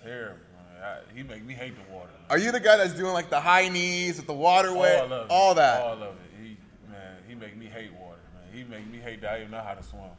terrible. 0.02 0.36
man. 0.54 0.82
I, 0.82 1.16
he 1.16 1.22
make 1.22 1.44
me 1.44 1.54
hate 1.54 1.74
the 1.74 1.92
water. 1.92 2.10
man. 2.12 2.24
Are 2.30 2.38
you 2.38 2.52
the 2.52 2.60
guy 2.60 2.76
that's 2.76 2.92
doing 2.92 3.12
like 3.14 3.30
the 3.30 3.40
high 3.40 3.68
knees 3.68 4.18
with 4.18 4.26
the 4.26 4.34
water 4.34 4.74
wet, 4.74 5.00
all 5.04 5.12
of 5.12 5.24
it. 5.24 5.30
all 5.30 5.54
that? 5.54 5.82
All 5.82 5.92
of 5.94 6.02
it. 6.02 6.42
He 6.42 6.56
man, 6.90 7.16
he 7.26 7.34
make 7.34 7.56
me 7.56 7.66
hate 7.66 7.92
water. 7.94 8.20
Man, 8.34 8.44
he 8.52 8.64
make 8.64 8.86
me 8.90 8.98
hate 8.98 9.22
that 9.22 9.32
I 9.32 9.38
even 9.38 9.50
know 9.50 9.62
how 9.62 9.74
to 9.74 9.82
swim. 9.82 10.10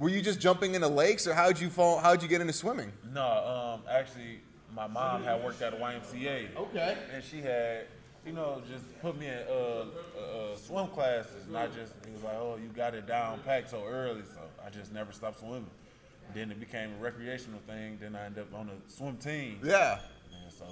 Were 0.00 0.08
you 0.08 0.20
just 0.20 0.40
jumping 0.40 0.74
into 0.74 0.88
lakes, 0.88 1.26
or 1.26 1.34
how'd 1.34 1.60
you 1.60 1.70
fall? 1.70 1.98
How'd 1.98 2.22
you 2.22 2.28
get 2.28 2.40
into 2.40 2.52
swimming? 2.52 2.90
No, 3.12 3.22
um, 3.22 3.82
actually, 3.88 4.40
my 4.74 4.86
mom 4.86 5.22
had 5.22 5.44
worked 5.44 5.62
at 5.62 5.74
a 5.74 5.76
YMCA. 5.76 6.56
Okay. 6.56 6.96
And 7.14 7.22
she 7.22 7.40
had, 7.42 7.84
you 8.26 8.32
know, 8.32 8.62
just 8.68 8.84
put 9.02 9.18
me 9.18 9.26
in 9.26 9.38
uh, 9.48 9.52
uh, 9.52 10.20
uh, 10.20 10.56
swim 10.56 10.88
classes. 10.88 11.46
Not 11.48 11.74
just, 11.74 11.92
it 12.06 12.12
was 12.12 12.22
like, 12.22 12.34
oh, 12.36 12.58
you 12.60 12.68
got 12.70 12.94
it 12.94 13.06
down 13.06 13.40
packed 13.44 13.70
so 13.70 13.84
early. 13.86 14.22
So 14.22 14.40
I 14.66 14.70
just 14.70 14.92
never 14.92 15.12
stopped 15.12 15.40
swimming. 15.40 15.66
Then 16.34 16.50
it 16.50 16.58
became 16.58 16.90
a 16.98 17.02
recreational 17.02 17.60
thing. 17.66 17.98
Then 18.00 18.16
I 18.16 18.24
ended 18.24 18.44
up 18.44 18.58
on 18.58 18.70
a 18.70 18.90
swim 18.90 19.16
team. 19.16 19.60
Yeah. 19.62 19.98
And 20.42 20.52
so 20.52 20.64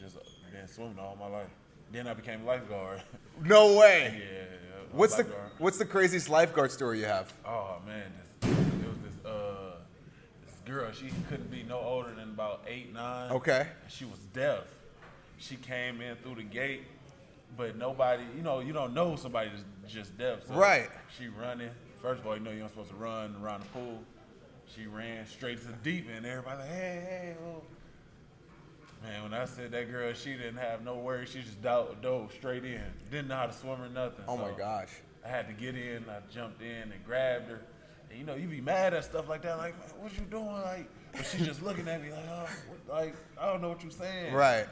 just 0.00 0.16
been 0.52 0.68
swimming 0.68 0.98
all 0.98 1.16
my 1.18 1.26
life. 1.26 1.48
Then 1.92 2.06
I 2.06 2.14
became 2.14 2.42
a 2.42 2.44
lifeguard. 2.44 3.02
No 3.42 3.76
way. 3.76 4.22
yeah, 4.32 4.44
What's 4.92 5.14
the. 5.16 5.24
What's 5.58 5.78
the 5.78 5.84
craziest 5.84 6.28
lifeguard 6.28 6.70
story 6.70 7.00
you 7.00 7.04
have? 7.06 7.32
Oh 7.46 7.76
man, 7.86 8.10
this, 8.40 8.50
it 8.50 8.88
was 8.88 8.98
this 8.98 9.24
uh 9.24 9.76
this 10.44 10.54
girl. 10.66 10.90
She 10.92 11.06
couldn't 11.28 11.50
be 11.50 11.62
no 11.62 11.78
older 11.78 12.12
than 12.14 12.30
about 12.30 12.62
eight, 12.66 12.92
nine. 12.92 13.30
Okay. 13.30 13.68
She 13.88 14.04
was 14.04 14.18
deaf. 14.34 14.64
She 15.38 15.56
came 15.56 16.00
in 16.00 16.16
through 16.16 16.36
the 16.36 16.42
gate, 16.42 16.82
but 17.56 17.76
nobody, 17.76 18.24
you 18.36 18.42
know, 18.42 18.60
you 18.60 18.72
don't 18.72 18.92
know 18.92 19.16
somebody 19.16 19.50
that's 19.50 19.92
just 19.92 20.18
deaf. 20.18 20.46
So 20.46 20.54
Right. 20.54 20.90
She 21.18 21.28
running. 21.28 21.70
First 22.02 22.20
of 22.20 22.26
all, 22.26 22.36
you 22.36 22.42
know 22.42 22.50
you're 22.50 22.60
not 22.60 22.70
supposed 22.70 22.90
to 22.90 22.96
run 22.96 23.36
around 23.42 23.62
the 23.62 23.68
pool. 23.68 24.02
She 24.74 24.86
ran 24.86 25.26
straight 25.26 25.60
to 25.60 25.66
the 25.68 25.72
deep 25.74 26.08
end. 26.14 26.26
Everybody 26.26 26.58
like, 26.58 26.68
hey, 26.68 27.04
hey, 27.08 27.34
oh. 27.46 27.62
Man, 29.02 29.22
when 29.22 29.34
I 29.34 29.44
said 29.44 29.70
that 29.72 29.90
girl, 29.90 30.12
she 30.14 30.32
didn't 30.32 30.56
have 30.56 30.82
no 30.82 30.96
worries. 30.96 31.30
She 31.30 31.42
just 31.42 31.62
dove, 31.62 32.00
dove 32.02 32.32
straight 32.32 32.64
in. 32.64 32.82
Didn't 33.10 33.28
know 33.28 33.36
how 33.36 33.46
to 33.46 33.52
swim 33.52 33.80
or 33.80 33.88
nothing. 33.88 34.24
Oh 34.26 34.36
my 34.36 34.50
gosh. 34.56 34.88
I 35.24 35.28
had 35.28 35.46
to 35.48 35.52
get 35.52 35.76
in. 35.76 36.04
I 36.08 36.18
jumped 36.32 36.62
in 36.62 36.92
and 36.92 37.04
grabbed 37.04 37.48
her. 37.48 37.60
And 38.10 38.18
you 38.18 38.24
know, 38.24 38.34
you 38.34 38.48
be 38.48 38.60
mad 38.60 38.94
at 38.94 39.04
stuff 39.04 39.28
like 39.28 39.42
that. 39.42 39.58
Like, 39.58 39.78
man, 39.78 39.88
what 40.02 40.12
you 40.18 40.24
doing? 40.24 40.46
Like, 40.46 40.88
but 41.12 41.26
she 41.26 41.38
just 41.44 41.62
looking 41.62 41.88
at 41.88 42.02
me 42.02 42.10
like, 42.10 42.24
oh, 42.30 42.48
what, 42.68 42.96
like 43.02 43.14
I 43.40 43.46
don't 43.46 43.62
know 43.62 43.68
what 43.70 43.82
you're 43.82 43.90
saying. 43.90 44.32
Right. 44.34 44.66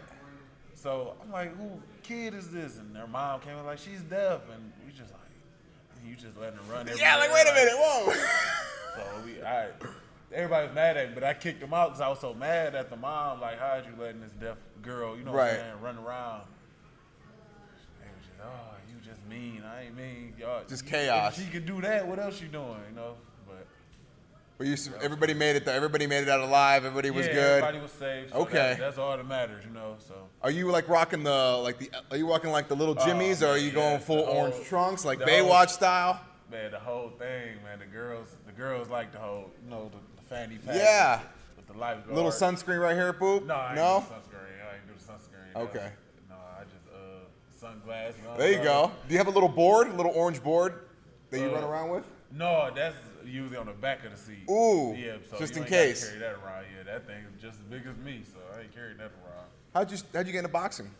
So 0.74 1.14
I'm 1.22 1.30
like, 1.32 1.56
who 1.56 1.70
kid 2.02 2.34
is 2.34 2.50
this? 2.50 2.76
And 2.78 2.94
their 2.94 3.06
mom 3.06 3.40
came 3.40 3.56
in 3.56 3.64
like, 3.64 3.78
she's 3.78 4.02
deaf, 4.02 4.42
and 4.52 4.72
we 4.86 4.92
just 4.92 5.12
like, 5.12 6.06
You 6.06 6.14
just 6.14 6.36
letting 6.36 6.58
her 6.58 6.72
run. 6.72 6.88
Yeah, 6.96 7.16
like 7.16 7.32
wait 7.32 7.46
a 7.48 7.54
minute, 7.54 7.74
whoa. 7.76 8.12
So 8.94 9.02
we, 9.24 9.42
I, 9.42 9.70
everybody 10.32 10.68
was 10.68 10.74
mad 10.76 10.96
at 10.96 11.08
me, 11.08 11.14
but 11.14 11.24
I 11.24 11.34
kicked 11.34 11.58
them 11.60 11.74
out 11.74 11.88
because 11.88 12.00
I 12.00 12.08
was 12.08 12.20
so 12.20 12.32
mad 12.32 12.76
at 12.76 12.90
the 12.90 12.96
mom. 12.96 13.40
Like, 13.40 13.58
how'd 13.58 13.84
you 13.86 13.92
letting 13.98 14.20
this 14.20 14.30
deaf 14.40 14.56
girl, 14.82 15.16
you 15.16 15.24
know, 15.24 15.32
what 15.32 15.38
Right. 15.38 15.50
I'm 15.54 15.56
saying, 15.56 15.80
run 15.80 15.98
around? 15.98 16.42
They 18.00 18.06
was 18.06 18.24
just, 18.24 18.38
oh, 18.40 18.73
mean. 19.34 19.62
I 19.64 19.84
ain't 19.84 19.96
mean. 19.96 20.34
Y'all, 20.38 20.62
Just 20.68 20.86
chaos. 20.86 21.38
If 21.38 21.44
she 21.44 21.50
could 21.50 21.66
do 21.66 21.80
that, 21.82 22.06
what 22.06 22.18
else 22.18 22.40
you 22.40 22.48
doing? 22.48 22.76
You 22.90 22.96
know, 22.96 23.14
but 23.46 23.66
But 24.58 24.66
you, 24.66 24.76
everybody 25.02 25.34
made 25.34 25.56
it. 25.56 25.64
Though. 25.64 25.72
Everybody 25.72 26.06
made 26.06 26.22
it 26.22 26.28
out 26.28 26.40
alive. 26.40 26.84
Everybody 26.84 27.10
was 27.10 27.26
yeah, 27.26 27.32
good. 27.32 27.62
everybody 27.64 27.80
was 27.80 27.92
safe. 27.92 28.30
So 28.30 28.36
Okay. 28.38 28.54
that- 28.54 28.78
that's 28.78 28.98
all 28.98 29.16
that 29.16 29.26
matters, 29.26 29.64
you 29.64 29.70
know. 29.70 29.96
So. 30.06 30.14
Are 30.42 30.50
you 30.50 30.70
like 30.70 30.88
rocking 30.88 31.22
the 31.24 31.58
like 31.62 31.78
the? 31.78 31.90
Are 32.10 32.16
you 32.16 32.28
rocking 32.28 32.50
like 32.50 32.68
the 32.68 32.76
little 32.76 32.94
jimmies, 32.94 33.42
or 33.42 33.48
are 33.48 33.58
you 33.58 33.72
man, 33.72 33.74
going 33.74 34.00
full 34.00 34.24
whole- 34.24 34.36
orange 34.36 34.64
trunks, 34.66 35.04
like 35.04 35.18
Baywatch 35.20 35.48
whole- 35.50 35.66
style? 35.68 36.20
Man, 36.50 36.70
the 36.70 36.78
whole 36.78 37.10
thing, 37.10 37.56
man. 37.64 37.78
The 37.80 37.86
girls, 37.86 38.28
the 38.46 38.52
girls 38.52 38.88
like 38.88 39.10
the 39.12 39.18
whole, 39.18 39.50
you 39.64 39.70
know, 39.70 39.90
the, 39.90 39.98
the 40.22 40.28
fanny 40.28 40.58
pack. 40.58 40.76
Yeah. 40.76 41.20
With 41.56 41.66
the 41.66 41.72
lifeguard. 41.72 42.14
Little 42.14 42.30
sunscreen 42.30 42.80
right 42.80 42.94
here, 42.94 43.12
boop. 43.12 43.46
No, 43.46 43.54
I 43.54 43.66
ain't 43.68 43.76
no. 43.76 44.04
sunscreen. 44.08 44.60
I 44.70 44.76
ain't 44.76 44.86
do 44.86 44.92
the 44.94 45.12
sunscreen. 45.12 45.62
Okay. 45.64 45.78
No, 45.78 45.84
I 45.84 45.88
just 45.88 45.96
uh 45.96 46.03
sunglasses. 47.64 48.20
There 48.36 48.52
you 48.52 48.62
go. 48.62 48.92
Do 49.08 49.12
you 49.14 49.18
have 49.18 49.26
a 49.26 49.30
little 49.30 49.48
board, 49.48 49.88
a 49.88 49.92
little 49.94 50.12
orange 50.14 50.42
board 50.42 50.74
that 51.30 51.40
you 51.40 51.46
Uh, 51.46 51.54
run 51.54 51.64
around 51.64 51.90
with? 51.90 52.04
No, 52.30 52.70
that's 52.74 52.96
usually 53.24 53.56
on 53.56 53.66
the 53.66 53.72
back 53.72 54.04
of 54.04 54.10
the 54.10 54.16
seat. 54.18 54.48
Ooh, 54.50 54.94
Yeah, 54.96 55.16
so 55.30 55.38
just 55.38 55.56
in 55.56 55.64
case. 55.64 56.06
Carry 56.08 56.18
that 56.20 56.34
around. 56.44 56.64
Yeah, 56.76 56.82
that 56.84 57.06
thing 57.06 57.24
is 57.24 57.40
just 57.40 57.58
as 57.60 57.64
big 57.64 57.86
as 57.86 57.96
me, 58.04 58.22
so 58.24 58.38
I 58.56 58.62
ain't 58.62 58.74
carrying 58.74 58.98
that 58.98 59.12
around. 59.24 59.48
How'd 59.72 59.90
you 59.90 59.98
How'd 60.12 60.26
you 60.26 60.32
get 60.32 60.38
into 60.40 60.50
boxing? 60.50 60.90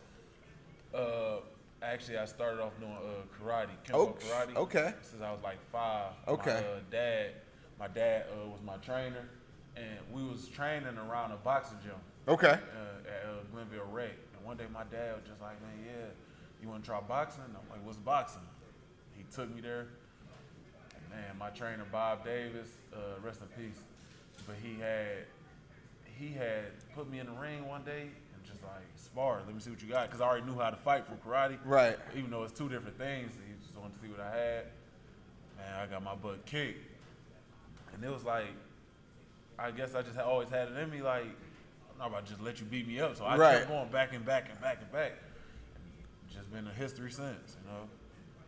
Uh, 0.95 1.39
actually, 1.83 2.19
I 2.19 2.25
started 2.25 2.61
off 2.63 2.73
doing 2.79 2.93
uh, 2.93 3.25
karate, 3.45 3.69
Oh, 3.93 4.15
karate. 4.21 4.57
okay. 4.57 4.95
Since 5.03 5.23
I 5.23 5.31
was 5.33 5.43
like 5.43 5.59
five. 5.73 6.13
Okay. 6.29 6.53
My 6.55 6.59
uh, 6.59 6.81
dad, 6.91 7.31
my 7.79 7.89
dad 7.89 8.27
uh, 8.33 8.49
was 8.49 8.61
my 8.65 8.77
trainer, 8.77 9.29
and 9.77 9.99
we 10.13 10.23
was 10.25 10.49
training 10.49 10.97
around 10.99 11.33
a 11.33 11.37
boxing 11.37 11.79
gym 11.83 11.97
Okay. 12.29 12.47
uh, 12.49 12.55
at 12.55 13.29
uh, 13.29 13.43
Glenville 13.53 13.87
Rec. 13.93 14.11
And 14.37 14.45
one 14.47 14.57
day 14.57 14.67
my 14.73 14.85
dad 14.85 15.17
was 15.17 15.25
just 15.29 15.41
like, 15.43 15.61
"Man, 15.61 15.85
yeah, 15.85 16.07
you 16.65 16.71
want 16.71 16.83
to 16.83 16.91
try 16.91 17.01
boxing?" 17.01 17.45
I'm 17.47 17.69
like, 17.71 17.85
"What's 17.85 17.99
boxing?" 17.99 18.43
He 19.17 19.25
took 19.35 19.55
me 19.55 19.61
there. 19.61 19.87
And 20.95 21.11
man, 21.11 21.39
my 21.39 21.51
trainer 21.51 21.85
Bob 21.93 22.25
Davis, 22.25 22.69
uh, 22.93 23.21
rest 23.23 23.41
in 23.43 23.49
peace, 23.63 23.79
but 24.47 24.57
he 24.63 24.81
had 24.81 25.27
he 26.19 26.33
had 26.33 26.65
put 26.95 27.11
me 27.11 27.19
in 27.19 27.27
the 27.27 27.33
ring 27.33 27.67
one 27.69 27.83
day 27.85 28.03
and 28.03 28.45
just 28.45 28.63
like 28.63 28.87
spar. 28.97 29.41
Let 29.45 29.55
me 29.55 29.61
see 29.61 29.71
what 29.71 29.83
you 29.83 29.89
got, 29.89 30.07
because 30.09 30.21
I 30.21 30.27
already 30.27 30.47
knew 30.47 30.59
how 30.59 30.71
to 30.71 30.77
fight 30.77 31.07
from 31.07 31.19
karate. 31.19 31.59
Right. 31.65 31.99
Even 32.17 32.31
though 32.31 32.45
it's 32.45 32.53
two 32.57 32.69
different 32.69 32.97
things, 32.97 33.33
he 33.47 33.53
just 33.63 33.77
wanted 33.77 33.95
to 33.95 34.01
see 34.01 34.09
what 34.09 34.21
I 34.21 34.31
had. 34.35 34.65
Man, 35.59 35.81
I 35.81 35.87
got 35.87 36.03
my 36.03 36.15
butt 36.15 36.45
kicked, 36.47 36.85
and 37.95 38.03
it 38.05 38.11
was 38.11 38.25
like, 38.25 38.47
I 39.59 39.71
guess 39.71 39.95
I 39.95 40.03
just 40.03 40.15
had 40.17 40.25
always 40.25 40.49
had 40.49 40.69
it 40.69 40.77
in 40.77 40.91
me. 40.91 41.03
Like, 41.03 41.27
I'm 41.93 41.99
not 41.99 42.09
about 42.09 42.25
to 42.27 42.33
just 42.33 42.43
let 42.43 42.59
you 42.61 42.67
beat 42.67 42.87
me 42.89 43.01
up. 43.01 43.17
So 43.17 43.25
I 43.25 43.37
Right. 43.37 43.59
kept 43.59 43.69
going 43.71 43.89
back 43.91 44.15
and 44.15 44.25
back 44.25 44.49
and 44.51 44.61
back 44.61 44.79
and 44.81 44.91
back. 44.93 45.13
Just 46.45 46.53
been 46.53 46.67
a 46.67 46.75
history 46.75 47.11
since, 47.11 47.57
you 47.63 47.71
know. 47.71 47.89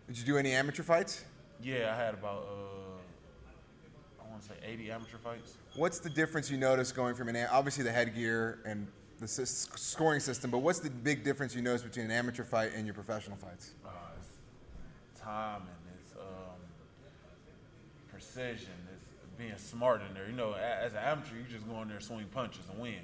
Did 0.06 0.18
you 0.18 0.24
do 0.24 0.37
any 0.37 0.52
amateur 0.52 0.82
fights? 0.82 1.24
Yeah, 1.62 1.94
I 1.94 1.96
had 1.96 2.12
about 2.12 2.46
uh, 2.46 4.22
I 4.22 4.30
want 4.30 4.42
to 4.42 4.48
say 4.48 4.54
80 4.62 4.90
amateur 4.90 5.16
fights. 5.16 5.56
What's 5.76 5.98
the 5.98 6.11
difference 6.11 6.50
you 6.50 6.59
notice 6.59 6.92
going 6.92 7.14
from 7.14 7.28
an 7.28 7.48
obviously 7.50 7.85
the 7.85 7.92
headgear 7.92 8.59
and 8.66 8.87
the 9.18 9.26
scoring 9.26 10.20
system, 10.20 10.50
but 10.50 10.59
what's 10.59 10.78
the 10.78 10.90
big 10.90 11.24
difference 11.24 11.54
you 11.54 11.62
notice 11.62 11.82
between 11.82 12.04
an 12.04 12.11
amateur 12.11 12.44
fight 12.44 12.72
and 12.74 12.85
your 12.85 12.92
professional 12.92 13.38
fights? 13.38 13.72
Uh, 13.82 13.88
it's 14.18 15.18
time 15.18 15.62
and 15.62 15.94
it's 15.98 16.12
um, 16.16 16.61
precision. 18.11 18.74
It's 18.92 19.38
being 19.38 19.56
smart 19.56 20.02
in 20.06 20.12
there. 20.12 20.26
You 20.26 20.37
know, 20.37 20.52
as 20.52 20.92
an 20.92 20.98
amateur, 20.98 21.37
you 21.37 21.44
just 21.50 21.66
go 21.66 21.80
in 21.80 21.88
there, 21.88 22.00
swing 22.00 22.26
punches, 22.30 22.68
and 22.70 22.78
win. 22.78 23.00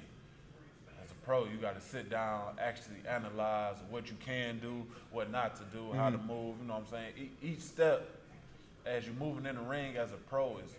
Pro, 1.23 1.45
you 1.45 1.57
got 1.61 1.75
to 1.75 1.81
sit 1.81 2.09
down, 2.09 2.55
actually 2.59 2.97
analyze 3.07 3.77
what 3.89 4.09
you 4.09 4.15
can 4.19 4.59
do, 4.59 4.85
what 5.11 5.31
not 5.31 5.55
to 5.55 5.63
do, 5.75 5.93
how 5.93 6.09
to 6.09 6.17
mm-hmm. 6.17 6.27
move. 6.27 6.55
You 6.61 6.67
know 6.67 6.73
what 6.73 6.83
I'm 6.83 6.89
saying? 6.89 7.13
E- 7.17 7.47
each 7.47 7.61
step, 7.61 8.05
as 8.85 9.05
you're 9.05 9.15
moving 9.15 9.45
in 9.45 9.55
the 9.55 9.61
ring 9.61 9.95
as 9.95 10.11
a 10.11 10.17
pro, 10.17 10.57
is 10.57 10.75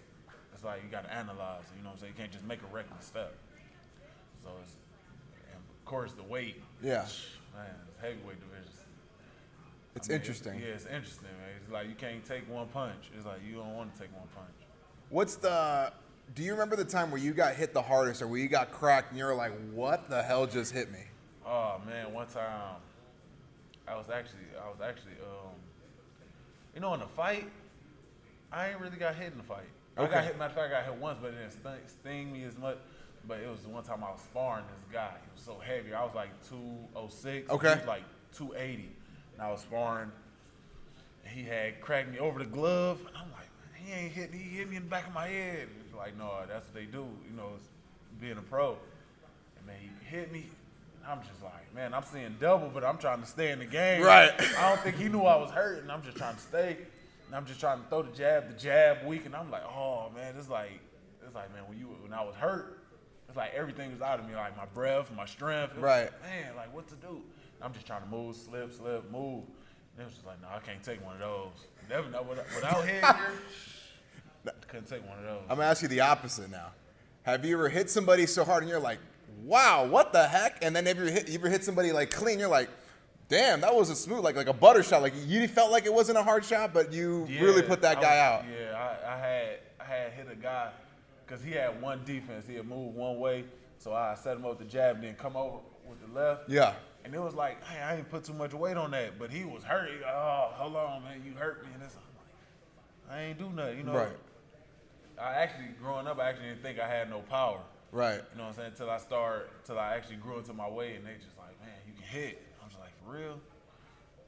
it's 0.52 0.62
like 0.62 0.82
you 0.84 0.90
got 0.90 1.04
to 1.04 1.14
analyze. 1.14 1.64
You 1.76 1.82
know 1.82 1.90
what 1.90 1.94
I'm 1.94 2.00
saying? 2.00 2.12
You 2.16 2.20
can't 2.20 2.32
just 2.32 2.44
make 2.44 2.60
a 2.60 2.74
reckless 2.74 3.06
step. 3.06 3.34
So 4.42 4.50
it's, 4.62 4.72
and 5.50 5.56
of 5.56 5.84
course, 5.86 6.12
the 6.12 6.22
weight. 6.22 6.62
Yeah. 6.82 7.06
Man, 7.54 7.66
it's 7.88 8.00
heavyweight 8.00 8.40
division. 8.40 8.72
It's 9.96 10.08
I 10.08 10.12
mean, 10.12 10.20
interesting. 10.20 10.54
Yeah, 10.60 10.74
it's 10.74 10.86
interesting, 10.86 11.28
man. 11.40 11.50
It's 11.62 11.72
like 11.72 11.88
you 11.88 11.94
can't 11.94 12.24
take 12.24 12.50
one 12.52 12.66
punch. 12.68 13.10
It's 13.16 13.24
like 13.24 13.40
you 13.48 13.56
don't 13.56 13.74
want 13.74 13.94
to 13.94 14.00
take 14.00 14.12
one 14.12 14.28
punch. 14.34 14.50
What's 15.08 15.36
the? 15.36 15.92
Do 16.34 16.42
you 16.42 16.52
remember 16.52 16.76
the 16.76 16.84
time 16.84 17.10
where 17.10 17.20
you 17.20 17.32
got 17.32 17.54
hit 17.54 17.74
the 17.74 17.82
hardest, 17.82 18.22
or 18.22 18.26
where 18.26 18.40
you 18.40 18.48
got 18.48 18.72
cracked, 18.72 19.10
and 19.10 19.18
you 19.18 19.24
were 19.24 19.34
like, 19.34 19.52
"What 19.72 20.08
the 20.08 20.22
hell 20.22 20.46
just 20.46 20.72
hit 20.72 20.90
me?" 20.90 21.00
Oh 21.46 21.80
man, 21.86 22.12
one 22.12 22.26
time 22.26 22.76
I 23.86 23.96
was 23.96 24.10
actually 24.10 24.40
I 24.60 24.68
was 24.68 24.80
actually 24.82 25.12
um 25.22 25.52
you 26.74 26.80
know 26.80 26.94
in 26.94 27.00
the 27.00 27.06
fight, 27.06 27.48
I 28.52 28.70
ain't 28.70 28.80
really 28.80 28.96
got 28.96 29.14
hit 29.14 29.32
in 29.32 29.38
the 29.38 29.44
fight. 29.44 29.68
I 29.96 30.06
got 30.06 30.24
hit 30.24 30.38
matter 30.38 30.50
of 30.50 30.56
fact 30.56 30.72
I 30.72 30.82
got 30.82 30.84
hit 30.84 31.00
once 31.00 31.18
but 31.20 31.28
it 31.28 31.38
didn't 31.38 31.52
sting, 31.52 31.72
sting 31.86 32.32
me 32.32 32.44
as 32.44 32.56
much. 32.58 32.78
But 33.26 33.40
it 33.40 33.48
was 33.48 33.60
the 33.60 33.70
one 33.70 33.82
time 33.84 34.04
I 34.04 34.10
was 34.10 34.20
sparring 34.20 34.64
this 34.66 34.84
guy. 34.92 35.12
He 35.22 35.30
was 35.34 35.42
so 35.42 35.58
heavy. 35.58 35.94
I 35.94 36.04
was 36.04 36.14
like 36.14 36.28
206. 36.48 37.50
Okay. 37.50 37.68
He 37.68 37.78
was 37.78 37.86
like 37.86 38.02
280. 38.36 38.90
And 39.32 39.42
I 39.42 39.50
was 39.50 39.60
sparring. 39.62 40.10
And 41.24 41.34
he 41.34 41.44
had 41.44 41.80
cracked 41.80 42.10
me 42.10 42.18
over 42.18 42.38
the 42.40 42.44
glove. 42.44 42.98
And 43.06 43.16
I'm 43.16 43.32
like, 43.32 43.48
he 43.76 43.92
ain't 43.92 44.12
hit 44.12 44.30
me. 44.30 44.38
He 44.38 44.58
hit 44.58 44.68
me 44.68 44.76
in 44.76 44.82
the 44.84 44.90
back 44.90 45.06
of 45.06 45.14
my 45.14 45.28
head. 45.28 45.68
Like, 45.96 46.16
no, 46.18 46.30
that's 46.48 46.66
what 46.66 46.74
they 46.74 46.84
do. 46.84 47.06
You 47.28 47.36
know, 47.36 47.50
it's 47.56 47.68
being 48.20 48.38
a 48.38 48.42
pro. 48.42 48.76
And 49.58 49.66
man, 49.66 49.76
he 49.80 50.16
hit 50.16 50.32
me. 50.32 50.46
I'm 51.06 51.20
just 51.20 51.42
like, 51.42 51.74
man, 51.74 51.92
I'm 51.92 52.04
seeing 52.04 52.34
double, 52.40 52.70
but 52.72 52.82
I'm 52.82 52.96
trying 52.96 53.20
to 53.20 53.26
stay 53.26 53.52
in 53.52 53.58
the 53.58 53.66
game. 53.66 54.02
Right. 54.02 54.32
I 54.58 54.68
don't 54.68 54.80
think 54.80 54.96
he 54.96 55.08
knew 55.08 55.20
I 55.20 55.36
was 55.36 55.50
hurting. 55.50 55.90
I'm 55.90 56.02
just 56.02 56.16
trying 56.16 56.36
to 56.36 56.40
stay. 56.40 56.78
And 57.26 57.36
I'm 57.36 57.44
just 57.44 57.60
trying 57.60 57.82
to 57.82 57.88
throw 57.88 58.02
the 58.02 58.16
jab, 58.16 58.48
the 58.48 58.58
jab 58.58 59.04
weak. 59.06 59.26
And 59.26 59.34
I'm 59.34 59.50
like, 59.50 59.64
oh 59.64 60.10
man, 60.14 60.34
it's 60.38 60.48
like, 60.48 60.80
it's 61.24 61.34
like, 61.34 61.52
man, 61.52 61.64
when 61.68 61.78
you 61.78 61.86
when 62.02 62.12
I 62.12 62.24
was 62.24 62.34
hurt, 62.34 62.80
it's 63.28 63.36
like 63.36 63.52
everything 63.54 63.92
was 63.92 64.00
out 64.00 64.18
of 64.18 64.28
me, 64.28 64.34
like 64.34 64.56
my 64.56 64.66
breath, 64.66 65.10
my 65.14 65.26
strength. 65.26 65.76
Right. 65.76 66.04
like, 66.04 66.22
man, 66.22 66.56
like 66.56 66.74
what 66.74 66.88
to 66.88 66.94
do? 66.96 67.20
I'm 67.60 67.72
just 67.72 67.86
trying 67.86 68.02
to 68.02 68.08
move, 68.08 68.36
slip, 68.36 68.72
slip, 68.72 69.10
move. 69.10 69.44
And 69.96 70.02
it 70.02 70.04
was 70.04 70.14
just 70.14 70.26
like, 70.26 70.40
no, 70.42 70.48
I 70.48 70.58
can't 70.60 70.82
take 70.82 71.04
one 71.04 71.14
of 71.14 71.20
those. 71.20 71.66
Never 71.88 72.10
know 72.10 72.22
without, 72.22 72.46
without 72.54 72.84
headgear. 72.84 73.32
couldn't 74.68 74.86
take 74.88 75.06
one 75.08 75.18
of 75.18 75.24
those. 75.24 75.42
I'm 75.48 75.56
gonna 75.56 75.68
ask 75.68 75.82
you 75.82 75.88
the 75.88 76.00
opposite 76.00 76.50
now. 76.50 76.72
Have 77.22 77.44
you 77.44 77.54
ever 77.56 77.68
hit 77.68 77.90
somebody 77.90 78.26
so 78.26 78.44
hard 78.44 78.62
and 78.62 78.70
you're 78.70 78.80
like, 78.80 78.98
"Wow, 79.44 79.86
what 79.86 80.12
the 80.12 80.26
heck?" 80.26 80.62
And 80.62 80.74
then 80.74 80.86
have 80.86 80.98
you 80.98 81.06
hit, 81.06 81.28
you 81.28 81.38
ever 81.38 81.48
hit 81.48 81.64
somebody 81.64 81.92
like 81.92 82.10
clean? 82.10 82.38
You're 82.38 82.48
like, 82.48 82.68
"Damn, 83.28 83.60
that 83.62 83.74
was 83.74 83.90
a 83.90 83.96
smooth, 83.96 84.22
like 84.24 84.36
like 84.36 84.48
a 84.48 84.52
butter 84.52 84.82
shot. 84.82 85.02
Like 85.02 85.14
you 85.26 85.48
felt 85.48 85.70
like 85.70 85.86
it 85.86 85.92
wasn't 85.94 86.18
a 86.18 86.22
hard 86.22 86.44
shot, 86.44 86.74
but 86.74 86.92
you 86.92 87.26
really 87.40 87.62
put 87.62 87.82
that 87.82 88.00
guy 88.00 88.16
was- 88.16 88.44
out." 88.44 88.50
Yeah, 88.50 88.76
I, 88.76 89.14
I 89.14 89.18
had 89.18 89.58
I 89.80 89.84
had 89.84 90.12
hit 90.12 90.28
a 90.30 90.36
guy 90.36 90.70
because 91.26 91.42
he 91.42 91.52
had 91.52 91.80
one 91.80 92.02
defense. 92.04 92.46
He 92.46 92.54
had 92.54 92.66
moved 92.66 92.96
one 92.96 93.18
way, 93.18 93.44
so 93.78 93.94
I 93.94 94.14
set 94.14 94.36
him 94.36 94.44
up 94.44 94.50
with 94.50 94.58
the 94.58 94.64
jab, 94.66 94.96
and 94.96 95.04
then 95.04 95.14
come 95.14 95.36
over 95.36 95.58
with 95.88 96.00
the 96.06 96.18
left. 96.18 96.48
Yeah. 96.48 96.74
And 97.04 97.14
it 97.14 97.20
was 97.20 97.34
like, 97.34 97.62
hey, 97.64 97.82
I 97.82 97.96
didn't 97.96 98.08
put 98.10 98.24
too 98.24 98.32
much 98.32 98.54
weight 98.54 98.78
on 98.78 98.90
that, 98.92 99.18
but 99.18 99.30
he 99.30 99.44
was 99.44 99.62
hurt. 99.62 99.90
He, 99.90 99.96
oh, 100.06 100.48
hold 100.54 100.74
on, 100.74 101.02
man, 101.02 101.22
you 101.22 101.34
hurt 101.34 101.62
me. 101.62 101.68
And 101.74 101.82
it's, 101.82 101.94
I'm 101.94 103.10
like, 103.10 103.18
I 103.18 103.22
ain't 103.24 103.38
do 103.38 103.50
nothing, 103.50 103.76
you 103.76 103.84
know. 103.84 103.92
Right. 103.92 104.08
I 105.20 105.34
actually, 105.34 105.68
growing 105.80 106.06
up, 106.06 106.18
I 106.18 106.28
actually 106.28 106.48
didn't 106.48 106.62
think 106.62 106.78
I 106.80 106.88
had 106.88 107.08
no 107.10 107.20
power. 107.20 107.60
Right. 107.92 108.20
You 108.32 108.38
know 108.38 108.44
what 108.44 108.48
I'm 108.50 108.54
saying? 108.56 108.68
Until 108.72 108.90
I 108.90 108.98
start, 108.98 109.50
till 109.64 109.78
I 109.78 109.94
actually 109.94 110.16
grew 110.16 110.38
into 110.38 110.52
my 110.52 110.68
weight, 110.68 110.96
and 110.96 111.06
they 111.06 111.14
just 111.14 111.36
like, 111.38 111.58
man, 111.60 111.70
you 111.86 111.92
can 111.94 112.02
hit. 112.02 112.42
I'm 112.62 112.68
just 112.68 112.80
like, 112.80 112.90
for 113.04 113.12
real. 113.16 113.38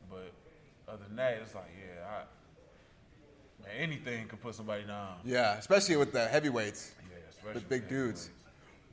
But 0.09 0.31
other 0.89 1.03
than 1.09 1.17
that, 1.17 1.39
it's 1.43 1.55
like, 1.55 1.71
yeah, 1.77 2.07
I, 2.07 3.67
man, 3.67 3.77
anything 3.77 4.29
could 4.29 4.41
put 4.41 4.55
somebody 4.55 4.85
down. 4.85 5.17
Yeah, 5.25 5.57
especially 5.57 5.97
with 5.97 6.13
the 6.13 6.27
heavyweights, 6.29 6.95
Yeah, 7.11 7.17
especially 7.29 7.55
with 7.55 7.69
big 7.69 7.89
dudes. 7.89 8.31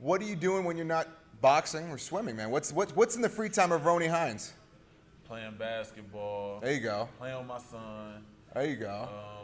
What 0.00 0.20
are 0.20 0.24
you 0.24 0.34
doing 0.34 0.64
when 0.64 0.76
you're 0.76 0.84
not 0.86 1.06
boxing 1.40 1.88
or 1.90 1.98
swimming, 1.98 2.34
man? 2.34 2.50
What's 2.50 2.72
what's 2.72 2.96
what's 2.96 3.14
in 3.14 3.22
the 3.22 3.28
free 3.28 3.48
time 3.48 3.70
of 3.70 3.86
Roney 3.86 4.08
Hines? 4.08 4.52
Playing 5.28 5.54
basketball, 5.56 6.58
There 6.60 6.72
you 6.72 6.80
go. 6.80 7.08
playing 7.18 7.38
with 7.38 7.46
my 7.46 7.58
son. 7.58 8.24
There 8.52 8.66
you 8.66 8.76
go. 8.76 9.08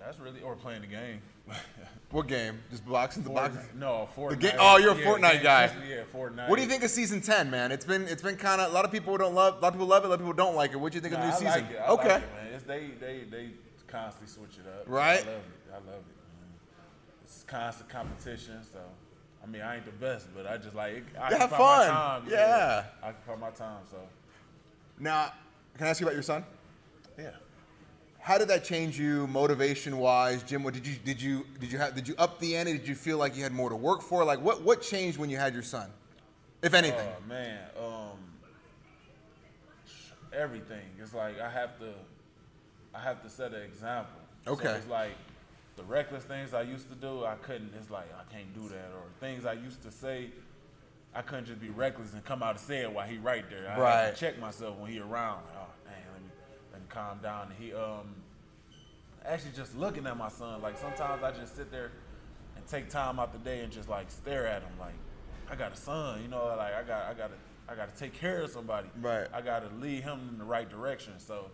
that's 0.00 0.18
really, 0.18 0.40
or 0.40 0.54
playing 0.56 0.80
the 0.82 0.86
game. 0.86 1.20
what 2.10 2.26
game? 2.26 2.58
Just 2.70 2.86
boxing? 2.88 3.22
The 3.22 3.30
boxing? 3.30 3.60
No, 3.76 4.08
Fortnite. 4.16 4.40
game- 4.40 4.56
oh, 4.58 4.78
you're 4.78 4.92
a 4.92 4.96
Yeah, 4.98 5.04
Fortnite 5.04 5.32
game 5.34 5.42
guy. 5.42 5.66
system, 5.68 5.84
Yeah, 5.88 6.02
Fortnite. 6.14 6.48
What 6.48 6.56
do 6.56 6.62
you 6.62 6.68
think 6.68 6.82
of 6.84 6.90
season 6.90 7.20
ten, 7.20 7.50
man? 7.50 7.72
It's 7.72 7.84
been 7.84 8.06
it's 8.08 8.22
been 8.22 8.36
kind 8.36 8.60
of 8.60 8.70
a 8.70 8.74
lot 8.74 8.84
of 8.84 8.92
people 8.92 9.16
don't 9.18 9.34
love 9.34 9.54
a 9.56 9.60
lot 9.60 9.68
of 9.68 9.74
people 9.74 9.86
love 9.86 10.04
it, 10.04 10.06
a 10.06 10.10
lot 10.10 10.14
of 10.14 10.20
people 10.20 10.32
don't 10.32 10.54
like 10.56 10.72
it. 10.72 10.76
What 10.76 10.92
do 10.92 10.96
you 10.96 11.02
think 11.02 11.14
Nah, 11.14 11.20
of 11.28 11.38
the 11.38 11.44
new 11.44 11.48
I 11.50 11.54
season? 11.54 11.68
like 11.76 11.88
okay. 11.88 12.08
like 12.14 12.22
it, 12.22 12.34
man. 12.44 12.54
It's, 12.54 12.64
they 12.64 12.86
they 13.00 13.20
they 13.30 13.48
constantly 13.88 14.28
switch 14.28 14.58
it 14.58 14.68
up. 14.68 14.84
Right. 14.86 15.22
I 15.26 15.28
love 15.28 15.28
it. 15.28 15.70
I 15.70 15.74
love 15.76 15.84
it. 15.86 15.88
Man. 15.88 16.04
It's 17.24 17.44
constant 17.46 17.88
competition, 17.90 18.60
so. 18.72 18.78
I 19.42 19.46
mean, 19.46 19.62
I 19.62 19.76
ain't 19.76 19.86
the 19.86 19.92
best, 19.92 20.28
but 20.36 20.46
I 20.46 20.58
just 20.58 20.74
like 20.74 20.96
it. 20.96 21.04
I 21.18 21.30
Yeah, 21.30 21.36
occupy 21.44 21.56
fun. 21.56 21.88
My 21.88 21.94
time. 21.94 22.22
Yeah. 22.28 22.84
I 23.02 23.08
occupy 23.08 23.36
my 23.36 23.50
time, 23.50 23.80
so 23.90 23.96
Now, 24.98 25.32
can 25.78 25.86
I 25.86 25.90
ask 25.90 25.98
you 26.00 26.06
about 26.06 26.12
your 26.14 26.22
son? 26.22 26.44
yeah. 27.18 27.30
How 28.30 28.38
did 28.38 28.46
that 28.46 28.62
change 28.62 28.96
you 28.96 29.26
motivation 29.26 29.98
wise, 29.98 30.44
Jim? 30.44 30.62
What 30.62 30.72
did 30.72 30.86
you 30.86 30.94
did 31.04 31.20
you 31.20 31.44
did 31.58 31.72
you 31.72 31.78
have 31.78 31.96
did 31.96 32.06
you 32.06 32.14
up 32.16 32.38
the 32.38 32.56
ante? 32.56 32.74
Did 32.74 32.86
you 32.86 32.94
feel 32.94 33.18
like 33.18 33.36
you 33.36 33.42
had 33.42 33.50
more 33.50 33.68
to 33.68 33.74
work 33.74 34.02
for? 34.02 34.24
Like 34.24 34.40
what 34.40 34.62
what 34.62 34.82
changed 34.82 35.18
when 35.18 35.30
you 35.30 35.36
had 35.36 35.52
your 35.52 35.64
son, 35.64 35.90
if 36.62 36.72
anything? 36.72 37.08
Oh 37.08 37.28
man, 37.28 37.58
um, 37.76 38.18
everything. 40.32 40.84
It's 41.02 41.12
like 41.12 41.40
I 41.40 41.50
have 41.50 41.76
to, 41.80 41.92
I 42.94 43.00
have 43.00 43.20
to 43.24 43.28
set 43.28 43.52
an 43.52 43.62
example. 43.62 44.20
So 44.44 44.52
Okay. 44.52 44.74
it's 44.74 44.86
like 44.86 45.16
the 45.76 45.82
reckless 45.82 46.22
things 46.22 46.54
I 46.54 46.62
used 46.62 46.88
to 46.90 46.94
do, 46.94 47.24
I 47.24 47.34
couldn't. 47.34 47.72
It's 47.76 47.90
like 47.90 48.06
I 48.14 48.32
can't 48.32 48.54
do 48.54 48.68
that, 48.68 48.92
or 48.94 49.02
things 49.18 49.44
I 49.44 49.54
used 49.54 49.82
to 49.82 49.90
say, 49.90 50.30
I 51.16 51.22
couldn't 51.22 51.46
just 51.46 51.60
be 51.60 51.70
reckless 51.70 52.12
and 52.12 52.24
come 52.24 52.44
out 52.44 52.50
and 52.50 52.60
say 52.60 52.82
it 52.82 52.92
while 52.92 53.08
he 53.08 53.18
right 53.18 53.44
there. 53.50 53.68
I 53.68 53.72
had 53.72 53.80
Right. 53.80 54.14
to 54.14 54.20
check 54.20 54.38
myself 54.38 54.78
when 54.78 54.92
he 54.92 55.00
around. 55.00 55.42
Calm 56.90 57.18
down. 57.22 57.48
And 57.48 57.62
he 57.62 57.72
um, 57.72 58.14
actually 59.24 59.52
just 59.56 59.76
looking 59.76 60.06
at 60.06 60.16
my 60.16 60.28
son. 60.28 60.60
Like 60.62 60.78
sometimes 60.78 61.22
I 61.22 61.30
just 61.32 61.56
sit 61.56 61.70
there 61.70 61.92
and 62.56 62.66
take 62.66 62.90
time 62.90 63.18
out 63.18 63.32
the 63.32 63.38
day 63.38 63.60
and 63.60 63.72
just 63.72 63.88
like 63.88 64.10
stare 64.10 64.46
at 64.46 64.62
him. 64.62 64.72
Like 64.78 64.94
I 65.50 65.54
got 65.54 65.72
a 65.72 65.76
son, 65.76 66.22
you 66.22 66.28
know. 66.28 66.46
Like 66.56 66.74
I 66.74 66.82
got 66.82 67.04
I 67.04 67.14
got 67.14 67.28
to 67.28 67.72
I 67.72 67.74
got 67.74 67.94
to 67.94 67.98
take 67.98 68.14
care 68.14 68.42
of 68.42 68.50
somebody. 68.50 68.88
Right. 69.00 69.26
I 69.32 69.40
got 69.40 69.68
to 69.68 69.74
lead 69.76 70.02
him 70.02 70.28
in 70.32 70.38
the 70.38 70.44
right 70.44 70.68
direction. 70.68 71.14
So 71.18 71.46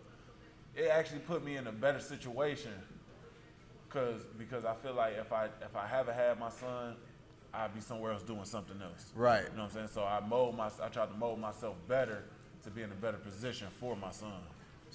it 0.74 0.88
actually 0.88 1.20
put 1.20 1.44
me 1.44 1.56
in 1.56 1.66
a 1.66 1.72
better 1.72 2.00
situation. 2.00 2.72
Cause 3.88 4.26
because 4.36 4.64
I 4.64 4.74
feel 4.74 4.94
like 4.94 5.14
if 5.16 5.32
I 5.32 5.46
if 5.62 5.74
I 5.74 5.86
haven't 5.86 6.14
had 6.14 6.38
my 6.38 6.50
son, 6.50 6.96
I'd 7.54 7.74
be 7.74 7.80
somewhere 7.80 8.12
else 8.12 8.22
doing 8.22 8.44
something 8.44 8.76
else. 8.82 9.12
Right. 9.14 9.44
You 9.44 9.56
know 9.56 9.62
what 9.62 9.70
I'm 9.70 9.70
saying? 9.70 9.88
So 9.92 10.04
I 10.04 10.20
mold 10.20 10.56
my 10.56 10.70
I 10.82 10.88
tried 10.88 11.06
to 11.06 11.16
mold 11.16 11.40
myself 11.40 11.76
better 11.88 12.24
to 12.64 12.70
be 12.70 12.82
in 12.82 12.90
a 12.90 12.94
better 12.94 13.16
position 13.16 13.68
for 13.78 13.96
my 13.96 14.10
son. 14.10 14.32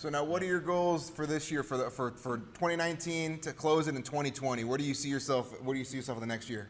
So 0.02 0.10
now, 0.10 0.24
what 0.24 0.42
are 0.42 0.48
your 0.48 0.60
goals 0.60 1.12
for 1.12 1.28
this 1.28 1.52
year 1.52 1.62
for 1.62 1.78
the, 1.78 1.92
for 1.92 2.10
for 2.10 2.38
2019 2.38 3.38
to 3.42 3.54
close 3.54 3.88
it 3.88 3.96
in 3.96 4.02
2020? 4.02 4.64
Where 4.64 4.76
do 4.76 4.84
you 4.84 4.96
see 4.96 5.10
yourself? 5.10 5.62
Where 5.62 5.76
do 5.76 5.78
you 5.78 5.86
see 5.86 5.96
yourself 5.96 6.18
in 6.18 6.22
the 6.22 6.34
next 6.34 6.50
year? 6.50 6.70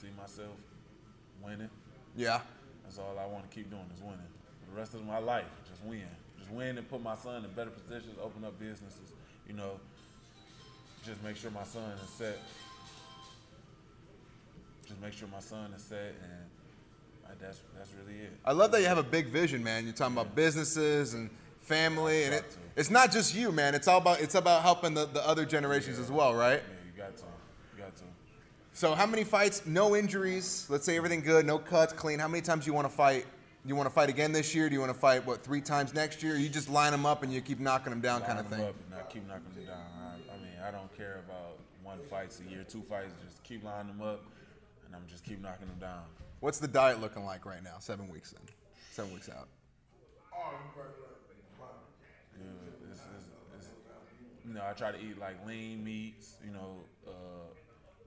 See 0.00 0.08
myself 0.18 0.56
winning. 1.44 1.68
Yeah. 2.16 2.40
That's 2.82 2.98
all 2.98 3.14
I 3.22 3.26
want 3.26 3.44
to 3.44 3.54
keep 3.54 3.68
doing 3.68 3.84
is 3.94 4.00
winning. 4.00 4.20
For 4.64 4.74
the 4.74 4.80
rest 4.80 4.94
of 4.94 5.04
my 5.04 5.18
life, 5.18 5.44
just 5.68 5.84
win. 5.84 6.08
Just 6.38 6.50
win 6.50 6.78
and 6.78 6.88
put 6.88 7.02
my 7.02 7.14
son 7.14 7.44
in 7.44 7.50
better 7.50 7.68
positions, 7.68 8.16
open 8.22 8.42
up 8.42 8.58
businesses, 8.58 9.12
you 9.46 9.52
know. 9.52 9.78
Just 11.04 11.22
make 11.22 11.36
sure 11.36 11.50
my 11.50 11.64
son 11.64 11.92
is 12.02 12.08
set. 12.08 12.38
Just 14.88 14.98
make 15.02 15.12
sure 15.12 15.28
my 15.30 15.40
son 15.40 15.74
is 15.76 15.82
set 15.82 16.14
and 16.22 16.40
uh, 17.26 17.34
that's 17.38 17.60
that's 17.76 17.90
really 18.02 18.18
it. 18.18 18.32
I 18.46 18.52
love 18.52 18.72
that 18.72 18.80
you 18.80 18.86
have 18.86 18.96
a 18.96 19.02
big 19.02 19.26
vision, 19.26 19.62
man. 19.62 19.84
You're 19.84 19.92
talking 19.92 20.16
about 20.16 20.34
businesses 20.34 21.12
and 21.12 21.28
family, 21.70 22.24
and 22.24 22.34
it, 22.34 22.44
it's 22.76 22.90
not 22.90 23.12
just 23.12 23.34
you, 23.34 23.52
man. 23.52 23.74
It's 23.74 23.86
all 23.86 23.98
about 23.98 24.20
it's 24.20 24.34
about 24.34 24.62
helping 24.62 24.92
the, 24.92 25.06
the 25.06 25.26
other 25.26 25.44
generations 25.46 25.98
as 25.98 26.10
well, 26.10 26.34
right? 26.34 26.60
Yeah, 26.66 26.90
you 26.92 26.98
got 26.98 27.16
to. 27.16 27.24
You 27.76 27.82
got 27.84 27.96
to. 27.96 28.02
So, 28.72 28.94
how 28.94 29.06
many 29.06 29.24
fights? 29.24 29.64
No 29.66 29.94
injuries. 29.94 30.66
Let's 30.68 30.84
say 30.84 30.96
everything 30.96 31.20
good, 31.20 31.46
no 31.46 31.58
cuts, 31.58 31.92
clean. 31.92 32.18
How 32.18 32.28
many 32.28 32.42
times 32.42 32.64
do 32.64 32.70
you 32.70 32.74
want 32.74 32.88
to 32.88 32.94
fight? 32.94 33.24
Do 33.62 33.68
you 33.68 33.76
want 33.76 33.88
to 33.88 33.94
fight 33.94 34.08
again 34.08 34.32
this 34.32 34.54
year? 34.54 34.68
Do 34.68 34.74
you 34.74 34.80
want 34.80 34.92
to 34.92 34.98
fight 34.98 35.24
what 35.24 35.44
three 35.44 35.60
times 35.60 35.94
next 35.94 36.22
year? 36.22 36.36
You 36.36 36.48
just 36.48 36.68
line 36.68 36.92
them 36.92 37.06
up 37.06 37.22
and 37.22 37.32
you 37.32 37.40
keep 37.40 37.60
knocking 37.60 37.90
them 37.90 38.00
down, 38.00 38.22
kind 38.22 38.38
of 38.40 38.50
Line 38.50 38.60
'em 38.60 38.66
thing. 38.66 38.68
up 38.68 38.74
and 38.90 38.94
I 39.00 39.02
keep 39.12 39.28
knocking 39.28 39.54
them 39.54 39.66
down. 39.66 39.86
I, 40.02 40.34
I 40.34 40.36
mean, 40.38 40.58
I 40.66 40.70
don't 40.70 40.92
care 40.96 41.20
about 41.28 41.58
one 41.84 41.98
fights 42.10 42.40
a 42.40 42.50
year, 42.50 42.64
two 42.68 42.82
fights. 42.82 43.12
Just 43.24 43.42
keep 43.44 43.62
lining 43.62 43.88
them 43.88 44.02
up, 44.02 44.22
and 44.86 44.96
I'm 44.96 45.06
just 45.06 45.24
keep 45.24 45.40
knocking 45.40 45.68
them 45.68 45.78
down. 45.78 46.02
What's 46.40 46.58
the 46.58 46.68
diet 46.68 47.00
looking 47.00 47.24
like 47.24 47.44
right 47.44 47.62
now? 47.62 47.76
Seven 47.80 48.08
weeks 48.08 48.32
in, 48.32 48.38
seven 48.90 49.12
weeks 49.12 49.28
out. 49.28 49.46
Oh, 50.32 50.54
yeah, 52.40 52.46
it's, 52.66 52.80
it's, 52.96 53.00
it's, 53.58 53.68
you 54.46 54.54
know, 54.54 54.62
I 54.68 54.72
try 54.72 54.92
to 54.92 54.98
eat 54.98 55.18
like 55.18 55.46
lean 55.46 55.84
meats. 55.84 56.34
You 56.44 56.52
know, 56.52 56.76
uh, 57.06 57.10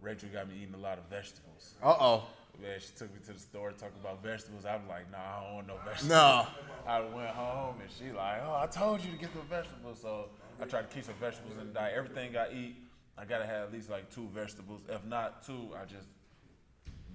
Rachel 0.01 0.29
got 0.31 0.47
me 0.47 0.55
eating 0.61 0.73
a 0.73 0.77
lot 0.77 0.97
of 0.97 1.05
vegetables. 1.05 1.75
Uh 1.81 1.95
oh. 1.99 2.23
Man, 2.61 2.79
she 2.79 2.89
took 2.95 3.11
me 3.11 3.19
to 3.25 3.33
the 3.33 3.39
store 3.39 3.71
talking 3.71 3.97
about 3.99 4.21
vegetables. 4.21 4.65
I'm 4.65 4.87
like, 4.87 5.11
nah, 5.11 5.17
I 5.17 5.43
don't 5.43 5.55
want 5.55 5.67
no 5.67 5.75
vegetables. 5.83 6.09
No. 6.09 6.45
I 6.87 6.99
went 6.99 7.29
home 7.29 7.75
and 7.81 7.89
she 7.89 8.15
like, 8.15 8.41
oh, 8.45 8.59
I 8.61 8.67
told 8.67 9.03
you 9.03 9.11
to 9.11 9.17
get 9.17 9.33
the 9.33 9.41
vegetables. 9.41 9.99
So 10.01 10.27
I 10.61 10.65
try 10.65 10.81
to 10.81 10.87
keep 10.87 11.03
some 11.03 11.15
vegetables 11.19 11.57
in 11.59 11.67
the 11.67 11.73
diet. 11.73 11.95
Everything 11.97 12.37
I 12.37 12.53
eat, 12.53 12.75
I 13.17 13.25
gotta 13.25 13.45
have 13.45 13.67
at 13.67 13.73
least 13.73 13.89
like 13.89 14.13
two 14.13 14.27
vegetables. 14.33 14.81
If 14.87 15.03
not 15.05 15.45
two, 15.45 15.69
I 15.75 15.85
just 15.85 16.07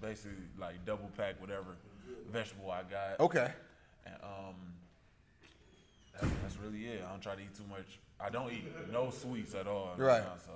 basically 0.01 0.39
like 0.59 0.85
double 0.85 1.11
pack 1.17 1.41
whatever 1.41 1.77
vegetable 2.33 2.71
I 2.71 2.83
got. 2.83 3.21
Okay. 3.21 3.53
And 4.07 4.15
um, 4.23 4.55
that's, 6.15 6.33
that's 6.43 6.57
really 6.59 6.87
it. 6.87 7.05
I 7.07 7.11
don't 7.11 7.21
try 7.21 7.35
to 7.35 7.41
eat 7.41 7.55
too 7.55 7.65
much. 7.69 7.99
I 8.21 8.31
don't 8.31 8.53
eat 8.53 8.65
no 8.93 9.11
sweets 9.11 9.55
at 9.55 9.67
all. 9.67 9.95
Right. 9.97 10.23
now, 10.23 10.33
so 10.45 10.53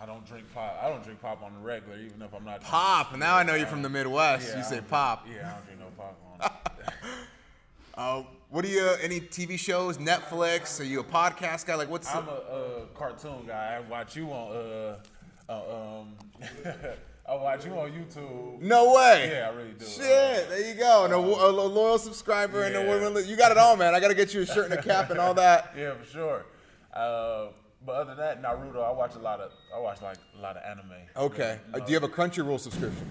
I 0.00 0.06
don't 0.06 0.24
drink 0.26 0.46
pop. 0.54 0.78
I 0.82 0.88
don't 0.88 1.02
drink 1.02 1.20
pop 1.20 1.42
on 1.42 1.54
the 1.54 1.60
regular, 1.60 1.98
even 1.98 2.22
if 2.22 2.32
I'm 2.32 2.44
not. 2.44 2.62
Pop. 2.62 3.16
Now 3.16 3.36
I 3.36 3.42
know 3.42 3.54
you're 3.54 3.66
from 3.66 3.82
the 3.82 3.90
Midwest. 3.90 4.48
Yeah, 4.48 4.58
you 4.58 4.64
say 4.64 4.80
pop. 4.80 5.26
Yeah, 5.28 5.48
I 5.48 5.54
don't 5.54 5.66
drink 5.66 5.80
no 5.80 5.86
pop 5.96 6.18
on. 6.40 6.50
Uh, 8.00 8.22
what 8.48 8.64
are 8.64 8.68
you? 8.68 8.88
Any 9.02 9.20
TV 9.20 9.58
shows? 9.58 9.98
Netflix? 9.98 10.80
Are 10.80 10.84
you 10.84 11.00
a 11.00 11.04
podcast 11.04 11.66
guy? 11.66 11.74
Like 11.74 11.90
what's? 11.90 12.08
I'm 12.14 12.26
a 12.28 12.30
uh, 12.30 12.84
cartoon 12.94 13.44
guy. 13.46 13.76
I 13.76 13.80
watch 13.90 14.16
you 14.16 14.30
on. 14.30 14.56
Uh, 14.56 14.98
uh, 15.50 16.00
um, 16.00 16.14
I 17.30 17.34
watch 17.36 17.64
you 17.64 17.72
on 17.78 17.92
YouTube. 17.92 18.60
no 18.60 18.92
way. 18.94 19.30
Yeah, 19.32 19.50
I 19.50 19.54
really 19.54 19.72
do. 19.78 19.84
Shit, 19.86 20.48
there 20.48 20.68
you 20.68 20.74
go. 20.74 21.04
And 21.04 21.14
a, 21.14 21.16
a 21.16 21.50
loyal 21.50 21.98
subscriber 21.98 22.64
and 22.64 22.74
a 22.74 22.84
woman. 22.84 23.24
You 23.28 23.36
got 23.36 23.52
it 23.52 23.58
all, 23.58 23.76
man. 23.76 23.94
I 23.94 24.00
got 24.00 24.08
to 24.08 24.14
get 24.16 24.34
you 24.34 24.40
a 24.40 24.46
shirt 24.46 24.64
and 24.68 24.74
a 24.74 24.82
cap 24.82 25.10
and 25.10 25.20
all 25.20 25.34
that. 25.34 25.72
Yeah, 25.78 25.94
for 25.94 26.04
sure. 26.06 26.46
Uh, 26.92 27.46
but 27.86 27.92
other 27.92 28.14
than 28.16 28.18
that, 28.18 28.42
Naruto. 28.42 28.82
I 28.84 28.90
watch 28.92 29.14
a 29.14 29.20
lot 29.20 29.40
of. 29.40 29.52
I 29.74 29.78
watch 29.78 30.02
like 30.02 30.16
a 30.36 30.42
lot 30.42 30.56
of 30.56 30.64
anime. 30.64 30.90
Okay. 31.16 31.58
Uh, 31.72 31.78
do 31.78 31.84
you 31.92 31.94
have 31.94 32.02
a 32.02 32.12
Crunchyroll 32.12 32.58
subscription? 32.58 33.08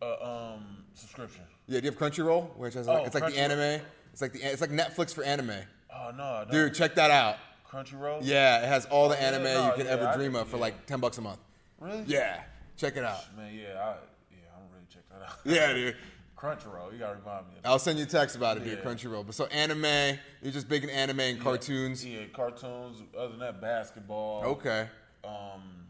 uh, 0.00 0.54
um 0.54 0.84
subscription? 0.94 1.42
Yeah. 1.66 1.80
Do 1.80 1.84
you 1.86 1.90
have 1.92 1.98
Crunchyroll? 2.00 2.56
Which 2.56 2.74
is 2.74 2.88
Oh, 2.88 3.04
it's 3.04 3.14
like 3.14 3.32
the 3.32 3.38
anime. 3.38 3.82
It's 4.12 4.22
like 4.22 4.32
the 4.32 4.40
it's 4.40 4.62
like 4.62 4.70
Netflix 4.70 5.12
for 5.14 5.22
anime. 5.24 5.50
Oh 5.94 6.10
no, 6.16 6.24
I 6.24 6.38
don't. 6.44 6.52
Dude, 6.52 6.74
check 6.74 6.94
that 6.94 7.10
out. 7.10 7.36
Crunchyroll. 7.70 8.20
Yeah, 8.22 8.62
it 8.62 8.68
has 8.68 8.86
all 8.86 9.10
the 9.10 9.16
Oh, 9.16 9.20
yeah, 9.20 9.26
anime 9.26 9.44
no, 9.44 9.66
you 9.66 9.72
could 9.74 9.86
yeah, 9.86 9.92
ever 9.92 10.12
dream 10.16 10.34
of 10.36 10.48
for 10.48 10.56
yeah. 10.56 10.62
like 10.62 10.86
ten 10.86 11.00
bucks 11.00 11.18
a 11.18 11.20
month. 11.20 11.38
Really? 11.78 12.02
Yeah. 12.06 12.40
Check 12.76 12.96
it 12.96 13.04
out. 13.04 13.24
Man, 13.36 13.54
yeah, 13.54 13.80
I, 13.80 13.94
yeah, 14.30 14.36
I'm 14.54 14.62
really 14.72 14.84
check 14.92 15.02
that 15.10 15.22
out. 15.22 15.38
Yeah, 15.44 15.72
dude. 15.74 15.96
Crunchyroll. 16.36 16.92
You 16.92 16.98
gotta 16.98 17.18
remind 17.18 17.46
me. 17.48 17.54
Of 17.58 17.64
I'll 17.64 17.78
send 17.78 17.98
you 17.98 18.04
a 18.04 18.08
text 18.08 18.36
about 18.36 18.58
it, 18.58 18.64
dude. 18.64 18.78
Yeah. 18.78 18.84
Crunchyroll. 18.84 19.24
But 19.24 19.34
so 19.34 19.46
anime, 19.46 20.18
you're 20.42 20.52
just 20.52 20.68
big 20.68 20.84
in 20.84 20.90
anime 20.90 21.20
and 21.20 21.40
cartoons. 21.40 22.04
Yeah, 22.04 22.20
cartoons. 22.34 23.02
Other 23.16 23.28
than 23.30 23.38
that, 23.38 23.60
basketball. 23.62 24.44
Okay. 24.44 24.86
Um, 25.24 25.86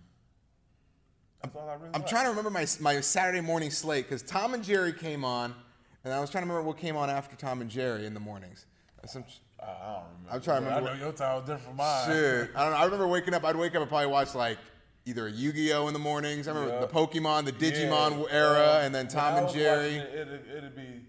that's 1.43 1.57
all 1.57 1.69
I 1.69 1.75
really. 1.75 1.89
I'm 1.95 2.03
like. 2.03 2.07
trying 2.07 2.25
to 2.25 2.31
remember 2.31 2.51
my 2.51 2.67
my 2.81 3.01
Saturday 3.01 3.41
morning 3.41 3.71
slate 3.71 4.09
because 4.09 4.23
Tom 4.23 4.55
and 4.55 4.63
Jerry 4.63 4.93
came 4.93 5.25
on, 5.25 5.53
and 6.05 6.15
I 6.15 6.21
was 6.21 6.31
trying 6.31 6.45
to 6.45 6.49
remember 6.49 6.69
what 6.69 6.79
came 6.79 6.97
on 6.97 7.11
after 7.11 7.35
Tom 7.35 7.61
and 7.61 7.69
Jerry 7.69 8.07
in 8.07 8.15
the 8.15 8.21
mornings. 8.21 8.67
Some, 9.07 9.25
I, 9.61 9.65
I 9.65 9.67
don't 9.69 10.05
remember. 10.05 10.31
I'm 10.31 10.41
trying 10.41 10.63
to 10.63 10.71
I 10.71 10.77
remember 10.77 10.99
know 10.99 11.05
your 11.07 11.13
time 11.13 11.37
was 11.37 11.43
different 11.43 11.65
from 11.65 11.77
mine. 11.77 12.07
shit, 12.07 12.51
I 12.55 12.63
don't 12.63 12.71
know. 12.73 12.77
I 12.79 12.85
remember 12.85 13.09
waking 13.09 13.35
up. 13.35 13.45
I'd 13.45 13.57
wake 13.57 13.75
up 13.75 13.83
and 13.83 13.89
probably 13.89 14.07
watch 14.07 14.35
like 14.37 14.59
either 15.07 15.29
a 15.29 15.31
Yu-Gi-Oh 15.31 15.87
in 15.87 15.93
the 15.95 15.99
mornings. 16.01 16.49
I 16.49 16.53
remember 16.53 16.75
Yeah. 16.75 16.81
the 16.81 16.89
Pokemon, 16.89 17.45
the 17.47 17.53
Digimon 17.53 18.27
Yeah, 18.29 18.35
era, 18.37 18.81
and 18.83 18.95
then 18.95 19.09
Tom 19.09 19.37
and 19.37 19.49
Jerry. 19.55 19.95
It, 19.97 20.15
it'd, 20.15 20.43
it'd 20.59 20.77
be 20.77 21.01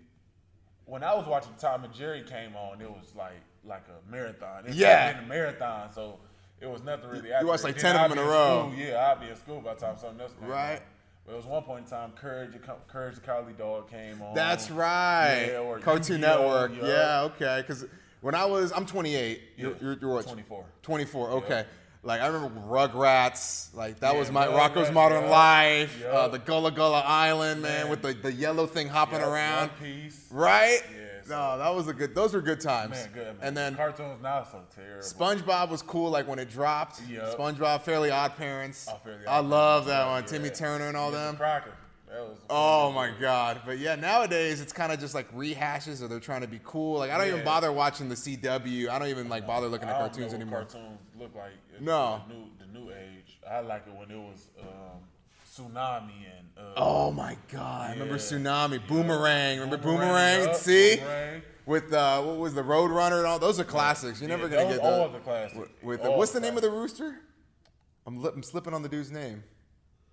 when 0.86 1.04
I 1.04 1.14
was 1.16 1.26
watching 1.28 1.52
Tom 1.60 1.84
and 1.84 1.94
Jerry 1.94 2.22
came 2.24 2.56
on. 2.56 2.80
It 2.82 2.90
was 2.90 3.14
like 3.16 3.34
like 3.66 3.84
a 3.90 4.10
marathon. 4.12 4.66
It 4.68 4.76
Yeah. 4.76 5.18
in 5.18 5.26
a 5.26 5.28
marathon, 5.28 5.92
so 5.92 6.20
it 6.62 6.68
was 6.70 6.82
nothing 6.84 7.10
really. 7.10 7.30
You 7.30 7.48
watched, 7.48 7.66
like, 7.66 7.78
10 7.78 7.96
of 7.98 8.02
I'd 8.04 8.12
in 8.14 8.18
a 8.18 8.24
row. 8.24 8.70
School. 8.72 8.80
Yeah, 8.80 9.12
I'd 9.12 9.20
be 9.20 9.28
in 9.28 9.36
school 9.36 9.60
by 9.60 9.74
the 9.74 9.80
time 9.82 9.98
something 9.98 10.22
else 10.22 10.32
came 10.40 10.48
Right. 10.50 10.78
on. 10.78 10.82
But 11.26 11.34
it 11.34 11.36
was 11.36 11.46
one 11.46 11.64
point 11.64 11.84
in 11.84 11.90
time, 11.90 12.14
Courage, 12.14 12.54
the 12.54 12.60
Courage 12.88 13.16
the 13.16 13.22
Cowardly 13.22 13.52
Dog 13.54 13.90
came 13.90 14.22
on. 14.22 14.34
That's 14.34 14.72
right. 14.72 15.48
Yeah, 15.52 15.58
or 15.60 15.80
Cartoon 15.80 16.22
Yu-Gi-Oh, 16.22 16.38
Network. 16.70 16.72
yeah. 16.82 16.88
Yeah, 16.88 17.22
okay. 17.24 17.58
Because 17.68 17.86
when 18.22 18.34
I 18.34 18.46
was, 18.46 18.72
I'm 18.72 18.86
28. 18.86 19.42
You're, 19.58 19.76
you're, 19.82 19.98
you're 20.00 20.14
what? 20.14 20.26
24. 20.26 20.64
24. 20.84 21.30
Okay. 21.32 21.66
Like 22.04 22.22
I 22.22 22.28
remember 22.28 22.60
Rugrats. 22.62 23.74
Like 23.76 24.00
that 24.00 24.14
Yeah, 24.14 24.20
was 24.20 24.32
my 24.32 24.48
Rugrats, 24.48 24.74
Rocko's 24.76 24.92
Modern 24.92 25.24
yeah. 25.24 25.30
Life. 25.30 26.00
Yeah. 26.02 26.08
Uh, 26.08 26.28
the 26.30 26.40
Gullah 26.40 26.72
Gullah 26.72 27.02
Island, 27.06 27.62
man, 27.62 27.82
Man. 27.84 27.90
with 27.90 28.02
the, 28.02 28.14
the 28.14 28.32
yellow 28.32 28.66
thing 28.66 28.88
hopping 28.88 29.20
Yeah, 29.20 29.30
around. 29.32 29.72
Right? 30.32 30.80
Yeah, 30.92 31.06
No, 31.30 31.58
that 31.58 31.74
was 31.76 31.88
a 31.88 31.94
good. 31.94 32.16
Those 32.16 32.34
were 32.34 32.42
good 32.42 32.62
times. 32.62 32.92
Man, 32.92 33.10
good. 33.14 33.26
Man. 33.26 33.36
And 33.42 33.58
then 33.58 33.76
cartoons 33.76 34.22
now 34.22 34.44
so 34.44 34.62
terrible. 34.76 35.02
SpongeBob 35.04 35.70
was 35.70 35.82
cool. 35.82 36.10
Like 36.10 36.28
when 36.28 36.40
it 36.40 36.50
dropped. 36.50 37.02
Yep. 37.10 37.38
SpongeBob, 37.38 37.82
Fairly 37.82 38.10
Odd 38.12 38.38
Parents. 38.38 38.88
Oh, 38.90 38.98
Fairly 39.04 39.26
I 39.26 39.40
love 39.40 39.86
that 39.88 40.08
one. 40.08 40.24
yeah. 40.24 40.28
Timmy 40.28 40.50
Turner 40.50 40.88
and 40.88 40.96
all 40.98 41.12
them. 41.12 41.36
Crocker. 41.36 41.74
Oh 42.50 42.91
my 42.91 43.12
god! 43.20 43.62
But 43.65 43.80
yeah, 43.80 43.96
nowadays 43.96 44.62
it's 44.62 44.72
kind 44.74 44.91
of 44.91 45.00
just 45.00 45.13
like 45.13 45.32
rehashes, 45.36 46.02
or 46.02 46.08
they're 46.08 46.20
trying 46.20 46.41
to 46.41 46.48
be 46.48 46.60
cool. 46.63 47.00
Like 47.00 47.12
I 47.12 47.17
don't 47.17 47.28
even 47.28 47.43
bother 47.46 47.72
watching 47.72 48.08
the 48.10 48.15
CW. 48.15 48.89
I 48.89 49.00
don't 49.00 49.10
even 49.10 49.30
like 49.30 49.46
bother 49.46 49.67
looking 49.67 49.89
at 49.89 49.98
cartoons 49.98 50.34
anymore. 50.34 50.60
Cartoons 50.62 51.00
look 51.20 51.36
like. 51.36 51.52
No. 51.82 52.22
The 52.28 52.34
new, 52.34 52.46
the 52.60 52.80
new 52.80 52.91
age. 52.91 53.39
I 53.50 53.60
like 53.60 53.84
it 53.88 53.93
when 53.93 54.10
it 54.10 54.17
was 54.22 54.50
um, 54.62 55.00
Toonami 55.56 56.10
and 56.38 56.48
uh, 56.58 56.74
Oh 56.78 57.12
my 57.12 57.38
god! 57.52 57.89
I 57.89 57.93
remember 57.93 58.15
Yeah. 58.15 58.20
Toonami, 58.22 58.88
Boomerang. 58.88 59.60
Remember 59.60 59.78
Boomerang, 59.78 60.39
Boomerang? 60.39 60.56
See, 60.56 60.98
Boomerang. 60.98 61.41
with 61.65 61.93
uh, 61.93 62.22
what 62.24 62.38
was 62.38 62.54
the 62.54 62.63
Roadrunner 62.63 63.17
and 63.20 63.28
all 63.28 63.39
those 63.39 63.60
are 63.60 63.63
classics. 63.63 64.20
You're 64.22 64.30
never 64.30 64.48
gonna 64.48 64.63
those 64.63 64.78
get 64.78 64.86
all 64.86 65.04
those. 65.06 65.13
the 65.13 65.20
classics. 65.20 65.58
With, 65.58 65.84
with 65.84 66.02
All 66.06 66.17
what's 66.17 66.32
the 66.32 66.39
the 66.39 66.48
name 66.48 66.56
of 66.58 66.63
the 66.63 66.72
rooster? 66.72 67.20
I'm, 68.06 68.22
li- 68.24 68.32
I'm 68.34 68.43
slipping 68.43 68.74
on 68.74 68.82
the 68.84 68.89
dude's 68.89 69.12
name. 69.12 69.43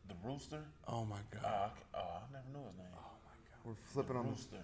The 0.09 0.15
Rooster. 0.29 0.61
Oh 0.89 1.05
my 1.05 1.17
god! 1.33 1.45
Uh, 1.45 1.49
I 1.49 1.69
c- 1.69 1.85
oh, 1.95 1.99
I 1.99 2.33
never 2.33 2.45
knew 2.53 2.67
his 2.67 2.77
name. 2.77 2.87
Oh 2.97 3.17
my 3.25 3.37
God. 3.51 3.59
We're 3.65 3.75
flipping 3.93 4.17
on 4.17 4.25
the, 4.25 4.31
Rooster. 4.31 4.57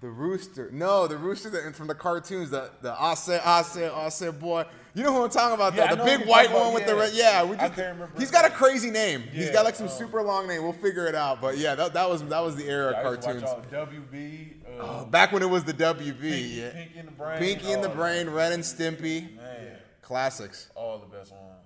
the 0.00 0.08
rooster. 0.08 0.70
No, 0.72 1.06
the 1.06 1.16
rooster 1.18 1.50
that 1.50 1.74
from 1.76 1.86
the 1.88 1.94
cartoons. 1.94 2.50
The 2.50 2.70
the 2.82 2.92
Ase 2.92 3.28
Ase 3.28 3.76
Ase 3.76 4.32
boy. 4.32 4.64
You 4.94 5.04
know 5.04 5.12
who 5.14 5.22
I'm 5.24 5.30
talking 5.30 5.54
about? 5.54 5.74
Yeah, 5.74 5.94
though? 5.94 6.04
The 6.04 6.18
big 6.18 6.26
white 6.28 6.50
one 6.50 6.62
about, 6.62 6.74
with 6.74 6.86
the 6.86 6.96
red. 6.96 7.12
Yeah, 7.14 7.44
we 7.44 7.56
I 7.56 7.66
just, 7.68 7.74
can't 7.76 7.92
remember 7.94 8.12
He's 8.14 8.22
his 8.22 8.30
got 8.32 8.44
a 8.44 8.50
crazy 8.50 8.90
name. 8.90 9.22
He's 9.32 9.50
got 9.50 9.64
like 9.64 9.76
some 9.76 9.86
um, 9.86 9.92
super 9.92 10.22
long 10.22 10.48
name. 10.48 10.62
We'll 10.62 10.72
figure 10.72 11.06
it 11.06 11.14
out. 11.14 11.40
But 11.40 11.58
yeah, 11.58 11.74
that, 11.76 11.92
that 11.94 12.08
was 12.08 12.24
that 12.24 12.40
was 12.40 12.56
the 12.56 12.64
era 12.64 12.94
I 12.96 13.00
of 13.02 13.14
used 13.16 13.22
to 13.22 13.34
watch 13.34 13.42
cartoons. 13.44 13.74
all 13.74 13.86
WB. 13.86 14.48
Uh, 14.80 15.04
Back 15.04 15.32
when 15.32 15.42
it 15.42 15.50
was 15.50 15.64
the 15.64 15.74
WB. 15.74 16.20
Pinky, 16.20 16.38
yeah. 16.48 16.70
Pinky 16.70 16.98
in 16.98 17.06
the 17.06 17.12
Brain. 17.12 17.38
Pinky 17.38 17.72
in 17.72 17.80
the 17.82 17.88
Brain, 17.88 18.30
Ren 18.30 18.52
and 18.52 18.62
Stimpy. 18.62 19.36
Man, 19.36 19.76
classics. 20.00 20.70
all 20.74 20.98
the 20.98 21.06
best 21.06 21.30
ones. 21.32 21.59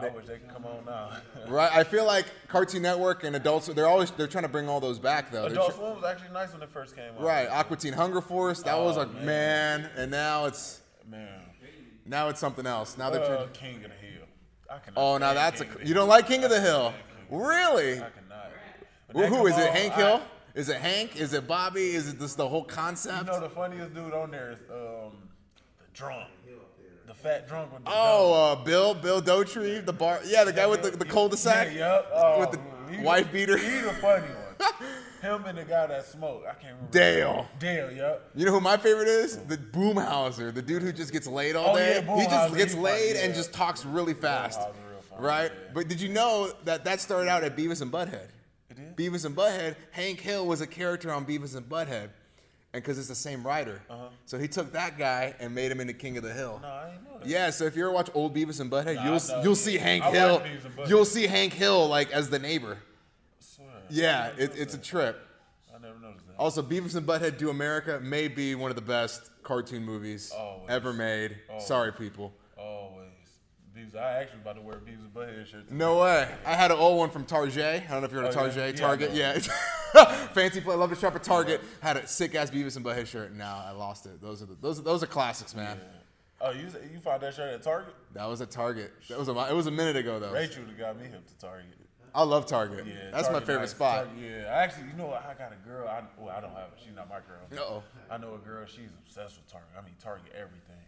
I 0.00 0.08
wish 0.10 0.26
they 0.26 0.38
could 0.38 0.48
come 0.48 0.64
on 0.64 0.84
now. 0.84 1.10
Right? 1.48 1.70
I 1.74 1.82
feel 1.84 2.04
like 2.06 2.26
Cartoon 2.48 2.82
Network 2.82 3.24
and 3.24 3.34
Adults 3.34 3.66
they're 3.68 3.86
always 3.86 4.10
they're 4.12 4.26
trying 4.26 4.44
to 4.44 4.48
bring 4.48 4.68
all 4.68 4.80
those 4.80 4.98
back 4.98 5.30
though. 5.30 5.46
Adult 5.46 5.74
Swim 5.74 5.94
was 5.94 6.04
actually 6.04 6.32
nice 6.32 6.52
when 6.52 6.62
it 6.62 6.70
first 6.70 6.94
came 6.94 7.12
out. 7.14 7.22
right, 7.22 7.48
Aqua 7.48 7.76
Teen 7.76 7.92
Hunger 7.94 8.20
Force 8.20 8.62
that 8.62 8.76
was 8.78 8.96
Oh, 8.98 9.02
a 9.02 9.06
man. 9.06 9.24
man. 9.26 9.90
and 9.96 10.10
now 10.10 10.44
it's 10.46 10.80
Man. 11.10 11.40
now 12.04 12.28
it's 12.28 12.38
something 12.40 12.66
else. 12.66 12.98
Now 12.98 13.10
they're 13.10 13.22
Uh. 13.22 13.46
King 13.54 13.76
of 13.76 13.90
the 13.90 13.96
Hill. 13.96 14.26
I 14.70 14.78
cannot 14.78 15.00
Oh, 15.00 15.16
now 15.18 15.32
that's 15.34 15.60
a 15.62 15.64
King 15.64 15.78
the 15.78 15.86
you 15.88 15.94
don't 15.94 16.08
like 16.08 16.26
King 16.26 16.44
of 16.44 16.50
the 16.50 16.60
Hill, 16.60 16.90
can't 16.92 16.94
stand 16.94 17.28
King 17.30 17.38
of 17.38 17.40
the 17.40 17.44
really? 17.46 17.92
I 17.94 18.10
cannot. 18.10 18.50
Well, 19.14 19.28
who 19.28 19.46
it? 19.64 19.70
on, 19.70 19.76
Hank 19.76 19.92
I- 19.94 19.96
Hill? 19.96 20.22
Is 20.54 20.68
it 20.68 20.76
Hank? 20.78 21.16
Is 21.16 21.32
it 21.34 21.46
Bobby? 21.46 21.90
Is 21.94 22.08
it 22.08 22.18
just 22.18 22.36
the 22.36 22.48
whole 22.48 22.64
concept? 22.64 23.20
You 23.26 23.32
know 23.32 23.40
the 23.40 23.48
funniest 23.48 23.94
dude 23.94 24.12
on 24.12 24.30
there 24.30 24.50
is 24.50 24.58
um, 24.70 25.28
the 25.78 25.84
drunk, 25.94 26.28
fat 27.22 27.48
drunk 27.48 27.72
with 27.72 27.84
the 27.84 27.90
Oh, 27.92 28.32
uh, 28.32 28.64
Bill, 28.64 28.94
Bill 28.94 29.20
Dauterive, 29.22 29.84
the 29.86 29.92
bar, 29.92 30.20
yeah, 30.26 30.44
the 30.44 30.52
guy 30.52 30.66
with 30.66 30.82
the, 30.82 30.90
the 30.90 31.04
cul-de-sac, 31.04 31.68
Yeah, 31.74 31.94
yep. 31.96 32.10
Oh, 32.14 32.40
with 32.40 32.50
the 32.52 32.60
he- 32.96 33.02
wife 33.02 33.30
beater. 33.32 33.56
He's 33.56 33.84
a 33.84 33.92
funny 33.94 34.26
one. 34.26 34.34
Him 35.22 35.44
and 35.46 35.58
the 35.58 35.64
guy 35.64 35.86
that 35.88 36.04
smoked. 36.06 36.46
I 36.46 36.52
can't 36.54 36.74
remember. 36.76 36.90
Dale. 36.92 37.48
Dale, 37.58 37.90
yep. 37.92 38.30
You 38.36 38.46
know 38.46 38.52
who 38.52 38.60
my 38.60 38.76
favorite 38.76 39.08
is? 39.08 39.36
The 39.36 39.56
Boomhauser, 39.56 40.54
the 40.54 40.62
dude 40.62 40.82
who 40.82 40.92
just 40.92 41.12
gets 41.12 41.26
laid 41.26 41.56
all 41.56 41.74
Oh, 41.74 41.76
day. 41.76 42.02
yeah, 42.06 42.16
he 42.16 42.24
just 42.26 42.54
gets 42.56 42.72
he's 42.72 42.80
laid 42.82 43.14
funny, 43.14 43.24
and 43.24 43.30
yeah. 43.30 43.36
just 43.36 43.52
talks 43.52 43.84
really 43.84 44.14
fast, 44.14 44.60
funny, 44.60 44.72
right? 45.18 45.50
yeah. 45.52 45.70
But 45.74 45.88
did 45.88 46.00
you 46.00 46.08
know 46.08 46.52
that 46.64 46.84
that 46.84 47.00
started 47.00 47.28
out 47.28 47.42
at 47.42 47.56
Beavis 47.56 47.82
and 47.82 47.90
Butthead? 47.90 48.28
It 48.70 48.76
did? 48.76 48.96
Beavis 48.96 49.24
and 49.24 49.34
Butthead. 49.36 49.74
Hank 49.90 50.20
Hill 50.20 50.46
was 50.46 50.60
a 50.60 50.66
character 50.68 51.12
on 51.12 51.26
Beavis 51.26 51.56
and 51.56 51.68
Butthead, 51.68 52.10
and 52.74 52.82
because 52.82 52.98
it's 52.98 53.08
the 53.08 53.14
same 53.14 53.42
writer, 53.46 53.80
so 54.26 54.38
he 54.38 54.46
took 54.48 54.72
that 54.72 54.98
guy 54.98 55.34
and 55.40 55.54
made 55.54 55.70
him 55.72 55.80
into 55.80 55.94
King 55.94 56.16
of 56.18 56.22
the 56.22 56.32
Hill. 56.32 56.60
Uh-huh. 56.62 56.68
No, 56.68 56.74
I 56.74 56.90
didn't 56.90 57.04
know 57.04 57.18
that. 57.20 57.26
Yeah, 57.28 57.50
so 57.50 57.64
if 57.64 57.76
you 57.76 57.84
ever 57.84 57.92
watch 57.92 58.10
old 58.14 58.34
Beavis 58.34 58.60
and 58.60 58.70
Butthead, 58.70 58.96
Nah, 58.96 59.04
you'll 59.04 59.12
know, 59.14 59.42
you'll 59.42 59.52
yeah. 59.52 59.54
see 59.54 59.76
Hank 59.78 60.04
I 60.04 60.10
Hill. 60.10 60.40
Beavis 60.40 60.64
and 60.64 60.76
Butthead. 60.76 60.88
You'll 60.88 61.04
see 61.04 61.26
Hank 61.26 61.52
Hill 61.54 61.88
like 61.88 62.10
as 62.12 62.28
the 62.30 62.38
neighbor. 62.38 62.78
Yeah, 63.90 64.32
it, 64.36 64.52
it's 64.54 64.74
a 64.74 64.78
trip. 64.78 65.18
I 65.74 65.78
never 65.80 65.98
noticed 65.98 66.26
that. 66.26 66.34
Also, 66.38 66.62
Beavis 66.62 66.94
and 66.94 67.06
Butthead 67.06 67.38
Do 67.38 67.48
America 67.50 67.98
may 68.02 68.28
be 68.28 68.54
one 68.54 68.70
of 68.70 68.76
the 68.76 68.82
best 68.82 69.30
cartoon 69.42 69.82
movies 69.84 70.30
Always. 70.36 70.68
ever 70.68 70.92
made. 70.92 71.36
Sorry, 71.58 71.92
people. 71.92 72.34
Beavis. 73.78 73.96
I 73.96 74.20
actually 74.20 74.40
about 74.40 74.56
to 74.56 74.62
wear 74.62 74.76
a 74.76 74.80
Beavis 74.80 75.00
and 75.00 75.14
Butthead 75.14 75.46
shirt. 75.46 75.64
today. 75.66 75.76
No 75.76 76.00
way. 76.02 76.28
I 76.46 76.54
had 76.54 76.70
an 76.70 76.78
old 76.78 76.98
one 76.98 77.10
from 77.10 77.24
Target. 77.24 77.84
I 77.88 77.90
don't 77.92 78.00
know 78.00 78.06
if 78.06 78.12
you're 78.12 78.22
a 78.22 78.26
Oh, 78.26 78.28
yeah? 78.28 78.72
Target. 78.72 78.76
Yeah, 78.78 78.86
Target, 78.86 79.14
know. 79.14 79.54
yeah. 79.94 80.26
Fancy 80.32 80.60
play. 80.60 80.74
Love 80.74 80.90
to 80.90 80.96
shop 80.96 81.14
at 81.14 81.22
Target. 81.22 81.60
Had 81.80 81.96
a 81.96 82.06
sick 82.06 82.34
ass 82.34 82.50
Beavis 82.50 82.76
and 82.76 82.84
Butthead 82.84 83.06
shirt, 83.06 83.34
now 83.34 83.62
I 83.66 83.70
lost 83.72 84.06
it. 84.06 84.20
Those 84.20 84.42
are 84.42 84.46
the, 84.46 84.56
those 84.60 84.78
are, 84.78 84.82
those 84.82 85.02
are 85.02 85.06
classics, 85.06 85.54
man. 85.54 85.78
Oh, 86.40 86.50
you 86.52 86.68
you 86.92 87.00
found 87.00 87.22
that 87.22 87.34
shirt 87.34 87.52
at 87.52 87.62
Target? 87.62 87.94
That 88.14 88.26
was 88.28 88.40
at 88.40 88.50
Target. 88.50 88.92
That 89.08 89.18
was 89.18 89.28
a 89.28 89.32
it 89.50 89.54
was 89.56 89.66
a 89.66 89.72
minute 89.72 89.96
ago 89.96 90.20
though. 90.20 90.30
Rachel 90.32 90.62
got 90.78 90.96
me 90.96 91.06
hip 91.06 91.26
to 91.26 91.36
Target. 91.38 91.66
I 92.14 92.22
love 92.22 92.46
Target. 92.46 92.86
Yeah, 92.86 93.10
That's 93.12 93.30
my 93.30 93.40
favorite 93.40 93.60
nice. 93.60 93.70
spot. 93.70 94.06
Target, 94.06 94.22
yeah, 94.22 94.46
actually, 94.48 94.86
you 94.86 94.94
know 94.96 95.06
what? 95.06 95.24
I 95.28 95.34
got 95.34 95.52
a 95.52 95.68
girl. 95.68 95.86
I 95.88 96.02
well, 96.16 96.34
I 96.34 96.40
don't 96.40 96.52
have. 96.54 96.70
She's 96.82 96.94
not 96.94 97.08
my 97.08 97.18
girl. 97.20 97.42
Uh-oh. 97.60 97.82
I 98.10 98.16
know 98.18 98.34
a 98.34 98.38
girl. 98.38 98.64
She's 98.66 98.88
obsessed 99.04 99.36
with 99.36 99.50
Target. 99.50 99.68
I 99.78 99.82
mean, 99.82 99.94
Target 100.02 100.32
everything. 100.34 100.78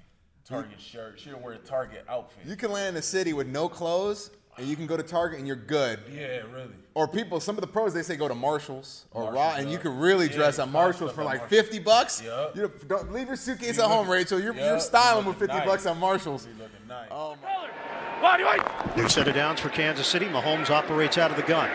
Target 0.50 0.80
shirt. 0.80 1.18
She'll 1.20 1.38
wear 1.38 1.54
a 1.54 1.58
Target 1.58 2.04
outfit. 2.08 2.44
You 2.46 2.56
can 2.56 2.72
land 2.72 2.88
in 2.88 2.94
the 2.94 3.02
city 3.02 3.32
with 3.32 3.46
no 3.46 3.68
clothes, 3.68 4.30
and 4.58 4.66
you 4.66 4.76
can 4.76 4.86
go 4.86 4.96
to 4.96 5.02
Target 5.02 5.38
and 5.38 5.46
you're 5.46 5.56
good. 5.56 6.00
yeah, 6.12 6.38
really. 6.52 6.68
Or 6.94 7.06
people, 7.06 7.38
some 7.40 7.56
of 7.56 7.60
the 7.60 7.66
pros 7.68 7.94
they 7.94 8.02
say 8.02 8.16
go 8.16 8.26
to 8.28 8.34
Marshalls 8.34 9.06
or 9.12 9.24
Marshalls, 9.32 9.36
Raw, 9.54 9.60
and 9.62 9.70
you 9.70 9.78
can 9.78 9.96
really 9.98 10.26
Yeah, 10.28 10.36
dress 10.36 10.56
you 10.58 10.64
at 10.64 10.70
Marshalls 10.70 11.12
for 11.12 11.22
like 11.24 11.38
Marshalls. 11.40 11.60
fifty 11.60 11.78
bucks. 11.78 12.20
Yup. 12.22 12.56
You 12.56 12.70
don't 12.88 13.12
leave 13.12 13.28
your 13.28 13.36
suitcase 13.36 13.76
You 13.76 13.84
at 13.84 13.88
home, 13.88 13.98
looking- 14.00 14.12
Rachel. 14.12 14.40
You're, 14.40 14.54
yup, 14.54 14.64
you're 14.64 14.74
you 14.74 14.80
styling 14.80 15.24
with 15.24 15.40
looking 15.40 15.54
fifty 15.54 15.66
bucks 15.66 15.84
nice. 15.84 15.94
at 15.94 15.98
Marshalls. 16.00 16.42
She 16.42 16.60
looking 16.60 16.88
nice. 16.88 17.08
Oh 17.10 17.36
my. 17.42 18.94
New 18.96 19.08
set 19.08 19.28
of 19.28 19.34
downs 19.34 19.60
for 19.60 19.70
Kansas 19.70 20.06
City. 20.06 20.26
Mahomes 20.26 20.68
operates 20.68 21.16
out 21.16 21.30
of 21.30 21.36
the 21.38 21.42
gun. 21.42 21.70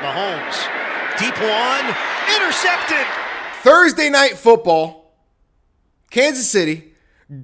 Mahomes, 0.00 1.18
deep 1.18 1.34
one, 1.40 1.96
intercepted. 2.36 3.06
Thursday 3.62 4.08
night 4.08 4.36
football. 4.38 5.12
Kansas 6.10 6.48
City 6.48 6.89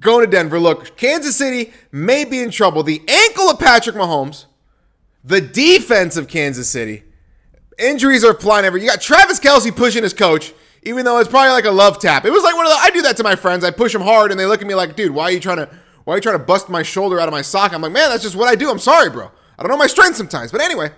going 0.00 0.24
to 0.24 0.30
Denver. 0.30 0.58
Look, 0.58 0.96
Kansas 0.96 1.36
City 1.36 1.72
may 1.92 2.24
be 2.24 2.40
in 2.40 2.50
trouble. 2.50 2.82
The 2.82 3.02
ankle 3.06 3.44
of 3.44 3.58
Patrick 3.58 3.96
Mahomes, 3.96 4.46
the 5.24 5.40
defense 5.40 6.16
of 6.16 6.28
Kansas 6.28 6.68
City. 6.68 7.04
Injuries 7.78 8.24
are 8.24 8.34
flying 8.34 8.64
everywhere. 8.64 8.84
You 8.84 8.90
got 8.90 9.00
Travis 9.00 9.38
Kelce 9.38 9.74
pushing 9.74 10.02
his 10.02 10.14
coach, 10.14 10.52
even 10.82 11.04
though 11.04 11.18
it's 11.18 11.28
probably 11.28 11.50
like 11.50 11.66
a 11.66 11.70
love 11.70 11.98
tap. 11.98 12.24
It 12.24 12.30
was 12.30 12.42
like 12.42 12.56
one 12.56 12.66
of 12.66 12.72
the. 12.72 12.78
I 12.78 12.90
do 12.90 13.02
that 13.02 13.16
to 13.18 13.22
my 13.22 13.36
friends. 13.36 13.64
I 13.64 13.70
push 13.70 13.92
them 13.92 14.02
hard, 14.02 14.30
and 14.30 14.40
they 14.40 14.46
look 14.46 14.62
at 14.62 14.66
me 14.66 14.74
like, 14.74 14.96
"Dude, 14.96 15.12
why 15.12 15.24
are 15.24 15.30
you 15.30 15.40
trying 15.40 15.58
to? 15.58 15.68
Why 16.04 16.14
are 16.14 16.16
you 16.16 16.22
trying 16.22 16.38
to 16.38 16.44
bust 16.44 16.68
my 16.68 16.82
shoulder 16.82 17.20
out 17.20 17.28
of 17.28 17.32
my 17.32 17.42
sock?" 17.42 17.72
I'm 17.72 17.82
like, 17.82 17.92
"Man, 17.92 18.08
that's 18.08 18.22
just 18.22 18.36
what 18.36 18.48
I 18.48 18.54
do. 18.54 18.70
I'm 18.70 18.78
sorry, 18.78 19.10
bro. 19.10 19.30
I 19.58 19.62
don't 19.62 19.70
know 19.70 19.76
my 19.76 19.88
strength 19.88 20.16
sometimes." 20.16 20.52
But 20.52 20.62
anyway, 20.62 20.90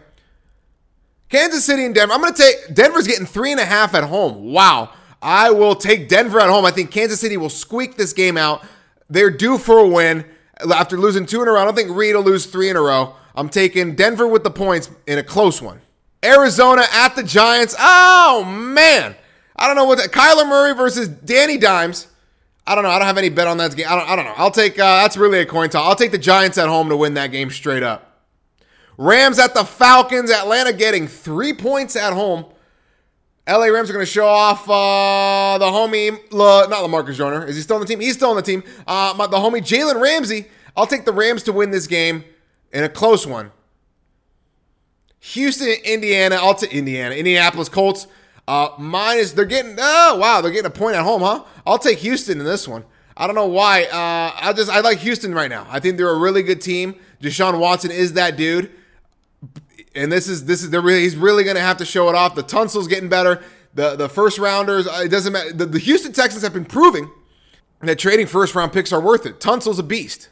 Kansas 1.28 1.64
City 1.64 1.84
and 1.84 1.94
Denver. 1.94 2.14
I'm 2.14 2.20
going 2.20 2.32
to 2.32 2.42
take 2.42 2.74
Denver's 2.74 3.06
getting 3.06 3.26
three 3.26 3.50
and 3.50 3.60
a 3.60 3.64
half 3.64 3.94
at 3.94 4.04
home. 4.04 4.52
Wow. 4.52 4.90
I 5.20 5.50
will 5.50 5.74
take 5.74 6.08
Denver 6.08 6.38
at 6.40 6.48
home. 6.48 6.64
I 6.64 6.70
think 6.70 6.90
Kansas 6.90 7.20
City 7.20 7.36
will 7.36 7.50
squeak 7.50 7.96
this 7.96 8.12
game 8.12 8.36
out. 8.36 8.62
They're 9.10 9.30
due 9.30 9.58
for 9.58 9.78
a 9.78 9.88
win 9.88 10.24
after 10.60 10.98
losing 10.98 11.26
two 11.26 11.42
in 11.42 11.48
a 11.48 11.52
row. 11.52 11.60
I 11.60 11.64
don't 11.64 11.74
think 11.74 11.90
Reid 11.90 12.14
will 12.14 12.22
lose 12.22 12.46
three 12.46 12.68
in 12.68 12.76
a 12.76 12.80
row. 12.80 13.14
I'm 13.34 13.48
taking 13.48 13.94
Denver 13.94 14.26
with 14.26 14.42
the 14.44 14.50
points 14.50 14.90
in 15.06 15.18
a 15.18 15.22
close 15.22 15.62
one. 15.62 15.80
Arizona 16.24 16.82
at 16.92 17.14
the 17.14 17.22
Giants. 17.22 17.74
Oh, 17.78 18.44
man. 18.44 19.14
I 19.56 19.66
don't 19.66 19.76
know 19.76 19.84
what 19.84 19.98
that. 19.98 20.10
Kyler 20.10 20.48
Murray 20.48 20.74
versus 20.74 21.08
Danny 21.08 21.56
Dimes. 21.56 22.08
I 22.66 22.74
don't 22.74 22.84
know. 22.84 22.90
I 22.90 22.98
don't 22.98 23.06
have 23.06 23.18
any 23.18 23.28
bet 23.28 23.46
on 23.46 23.56
that 23.58 23.74
game. 23.74 23.86
I 23.88 23.94
don't, 23.94 24.10
I 24.10 24.16
don't 24.16 24.24
know. 24.24 24.34
I'll 24.36 24.50
take, 24.50 24.78
uh, 24.78 25.02
that's 25.02 25.16
really 25.16 25.38
a 25.40 25.46
coin 25.46 25.70
toss. 25.70 25.88
I'll 25.88 25.96
take 25.96 26.10
the 26.10 26.18
Giants 26.18 26.58
at 26.58 26.68
home 26.68 26.88
to 26.90 26.96
win 26.96 27.14
that 27.14 27.28
game 27.28 27.50
straight 27.50 27.82
up. 27.82 28.24
Rams 28.98 29.38
at 29.38 29.54
the 29.54 29.64
Falcons. 29.64 30.30
Atlanta 30.30 30.72
getting 30.72 31.06
three 31.06 31.54
points 31.54 31.96
at 31.96 32.12
home. 32.12 32.44
LA 33.48 33.66
Rams 33.66 33.88
are 33.88 33.94
going 33.94 34.04
to 34.04 34.10
show 34.10 34.26
off 34.26 34.68
uh, 34.68 35.56
the 35.56 35.64
homie, 35.64 36.20
La, 36.30 36.66
not 36.66 36.80
Lamarcus 36.84 37.14
Joyner. 37.14 37.46
Is 37.46 37.56
he 37.56 37.62
still 37.62 37.76
on 37.76 37.80
the 37.80 37.86
team? 37.86 37.98
He's 37.98 38.14
still 38.14 38.28
on 38.28 38.36
the 38.36 38.42
team. 38.42 38.62
Uh, 38.86 39.14
my, 39.16 39.26
the 39.26 39.38
homie 39.38 39.62
Jalen 39.62 40.00
Ramsey. 40.00 40.46
I'll 40.76 40.86
take 40.86 41.06
the 41.06 41.12
Rams 41.12 41.42
to 41.44 41.52
win 41.52 41.70
this 41.70 41.86
game 41.86 42.24
in 42.72 42.84
a 42.84 42.90
close 42.90 43.26
one. 43.26 43.50
Houston, 45.20 45.68
Indiana. 45.84 46.36
I'll 46.36 46.54
take 46.54 46.74
Indiana. 46.74 47.14
Indianapolis 47.14 47.70
Colts. 47.70 48.06
Uh, 48.46 48.70
minus, 48.78 49.32
they're 49.32 49.44
getting, 49.44 49.76
oh, 49.78 50.16
wow, 50.18 50.40
they're 50.40 50.52
getting 50.52 50.66
a 50.66 50.70
point 50.70 50.96
at 50.96 51.02
home, 51.02 51.20
huh? 51.20 51.44
I'll 51.66 51.78
take 51.78 51.98
Houston 51.98 52.38
in 52.38 52.46
this 52.46 52.68
one. 52.68 52.84
I 53.16 53.26
don't 53.26 53.34
know 53.34 53.46
why. 53.46 53.84
Uh, 53.84 54.32
I 54.40 54.52
just, 54.54 54.70
I 54.70 54.80
like 54.80 54.98
Houston 54.98 55.34
right 55.34 55.50
now. 55.50 55.66
I 55.68 55.80
think 55.80 55.96
they're 55.96 56.08
a 56.08 56.18
really 56.18 56.42
good 56.42 56.60
team. 56.60 56.96
Deshaun 57.20 57.58
Watson 57.58 57.90
is 57.90 58.12
that 58.12 58.36
dude 58.36 58.70
and 59.98 60.12
this 60.12 60.28
is 60.28 60.44
this 60.44 60.62
is 60.62 60.70
the 60.70 60.80
really 60.80 61.00
he's 61.00 61.16
really 61.16 61.44
going 61.44 61.56
to 61.56 61.62
have 61.62 61.78
to 61.78 61.84
show 61.84 62.08
it 62.08 62.14
off. 62.14 62.34
The 62.34 62.42
Tunsil's 62.42 62.88
getting 62.88 63.08
better. 63.08 63.42
The 63.74 63.96
the 63.96 64.08
first 64.08 64.38
rounders 64.38 64.86
uh, 64.86 65.02
it 65.04 65.08
doesn't 65.08 65.32
matter. 65.32 65.52
The, 65.52 65.66
the 65.66 65.78
Houston 65.78 66.12
Texans 66.12 66.42
have 66.42 66.52
been 66.52 66.64
proving 66.64 67.10
that 67.80 67.98
trading 67.98 68.26
first 68.26 68.54
round 68.54 68.72
picks 68.72 68.92
are 68.92 69.00
worth 69.00 69.26
it. 69.26 69.40
Tunsil's 69.40 69.78
a 69.78 69.82
beast. 69.82 70.28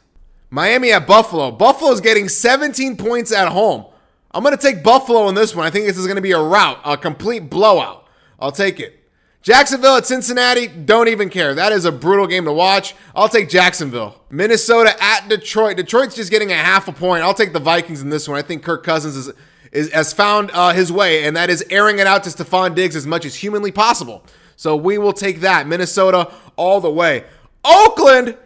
Miami 0.49 0.91
at 0.91 1.05
Buffalo. 1.05 1.51
Buffalo's 1.51 2.01
getting 2.01 2.29
17 2.29 2.95
points 2.97 3.31
at 3.31 3.49
home. 3.49 3.85
I'm 4.31 4.43
going 4.43 4.55
to 4.55 4.61
take 4.61 4.83
Buffalo 4.83 5.27
in 5.29 5.35
this 5.35 5.55
one. 5.55 5.65
I 5.65 5.69
think 5.69 5.85
this 5.85 5.97
is 5.97 6.05
going 6.05 6.17
to 6.17 6.21
be 6.21 6.31
a 6.31 6.39
rout, 6.39 6.79
a 6.85 6.97
complete 6.97 7.49
blowout. 7.49 8.07
I'll 8.39 8.51
take 8.51 8.79
it. 8.79 8.97
Jacksonville 9.41 9.95
at 9.95 10.05
Cincinnati, 10.05 10.67
don't 10.67 11.07
even 11.07 11.29
care. 11.29 11.55
That 11.55 11.71
is 11.71 11.85
a 11.85 11.91
brutal 11.91 12.27
game 12.27 12.43
to 12.45 12.51
watch. 12.51 12.95
I'll 13.15 13.29
take 13.29 13.49
Jacksonville. 13.49 14.21
Minnesota 14.29 14.93
at 15.01 15.29
Detroit. 15.29 15.77
Detroit's 15.77 16.15
just 16.15 16.31
getting 16.31 16.51
a 16.51 16.55
half 16.55 16.87
a 16.89 16.91
point. 16.91 17.23
I'll 17.23 17.33
take 17.33 17.53
the 17.53 17.59
Vikings 17.59 18.01
in 18.01 18.09
this 18.09 18.27
one. 18.27 18.37
I 18.37 18.41
think 18.41 18.63
Kirk 18.63 18.83
Cousins 18.83 19.15
is, 19.15 19.31
is 19.71 19.91
has 19.91 20.13
found 20.13 20.51
uh, 20.53 20.73
his 20.73 20.91
way, 20.91 21.25
and 21.25 21.35
that 21.35 21.49
is 21.49 21.63
airing 21.69 21.99
it 21.99 22.07
out 22.07 22.23
to 22.23 22.29
Stefon 22.29 22.75
Diggs 22.75 22.95
as 22.95 23.07
much 23.07 23.25
as 23.25 23.35
humanly 23.35 23.71
possible. 23.71 24.23
So 24.55 24.75
we 24.75 24.97
will 24.97 25.13
take 25.13 25.41
that. 25.41 25.67
Minnesota 25.67 26.31
all 26.55 26.81
the 26.81 26.91
way. 26.91 27.25
Oakland 27.63 28.37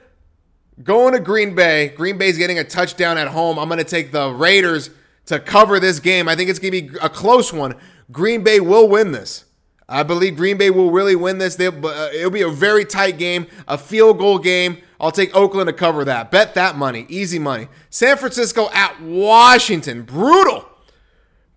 going 0.84 1.14
to 1.14 1.20
Green 1.20 1.56
Bay. 1.56 1.90
Green 1.90 2.18
Bay's 2.18 2.38
getting 2.38 2.60
a 2.60 2.64
touchdown 2.64 3.18
at 3.18 3.28
home. 3.28 3.58
I'm 3.58 3.68
going 3.68 3.78
to 3.78 3.84
take 3.84 4.12
the 4.12 4.32
Raiders 4.32 4.90
to 5.28 5.40
cover 5.40 5.80
this 5.80 6.00
game. 6.00 6.28
I 6.28 6.36
think 6.36 6.50
it's 6.50 6.60
going 6.60 6.74
to 6.74 6.82
be 6.82 6.98
a 7.02 7.10
close 7.10 7.54
one. 7.54 7.76
Green 8.12 8.44
Bay 8.44 8.60
will 8.60 8.90
win 8.90 9.12
this. 9.12 9.46
I 9.88 10.04
believe 10.04 10.38
Green 10.38 10.58
Bay 10.58 10.70
will 10.70 10.92
really 10.92 11.16
win 11.16 11.38
this. 11.38 11.56
They, 11.56 11.68
uh, 11.68 12.10
it'll 12.14 12.32
be 12.32 12.42
a 12.42 12.50
very 12.50 12.86
tight 12.86 13.18
game, 13.18 13.48
a 13.68 13.78
field 13.78 14.18
goal 14.18 14.40
game. 14.40 14.78
I'll 15.00 15.12
take 15.12 15.36
Oakland 15.36 15.68
to 15.68 15.74
cover 15.74 16.06
that. 16.06 16.32
Bet 16.32 16.54
that 16.56 16.78
money. 16.78 17.06
Easy 17.10 17.40
money. 17.40 17.68
San 17.90 18.18
Francisco 18.18 18.70
at 18.72 19.02
Washington. 19.02 20.04
Brutal. 20.04 20.66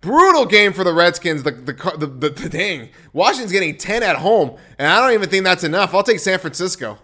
Brutal 0.05 0.45
game 0.45 0.71
for 0.71 0.83
the 0.83 0.93
Redskins. 0.93 1.41
The, 1.41 1.49
the, 1.49 1.73
the, 1.73 2.05
the, 2.05 2.29
the 2.29 2.47
dang. 2.47 2.89
Washington's 3.11 3.51
getting 3.51 3.75
10 3.75 4.03
at 4.03 4.17
home, 4.17 4.55
and 4.77 4.87
I 4.87 5.01
don't 5.01 5.13
even 5.13 5.27
think 5.27 5.43
that's 5.43 5.63
enough. 5.63 5.95
I'll 5.95 6.03
take 6.03 6.19
San 6.19 6.37
Francisco. 6.37 6.99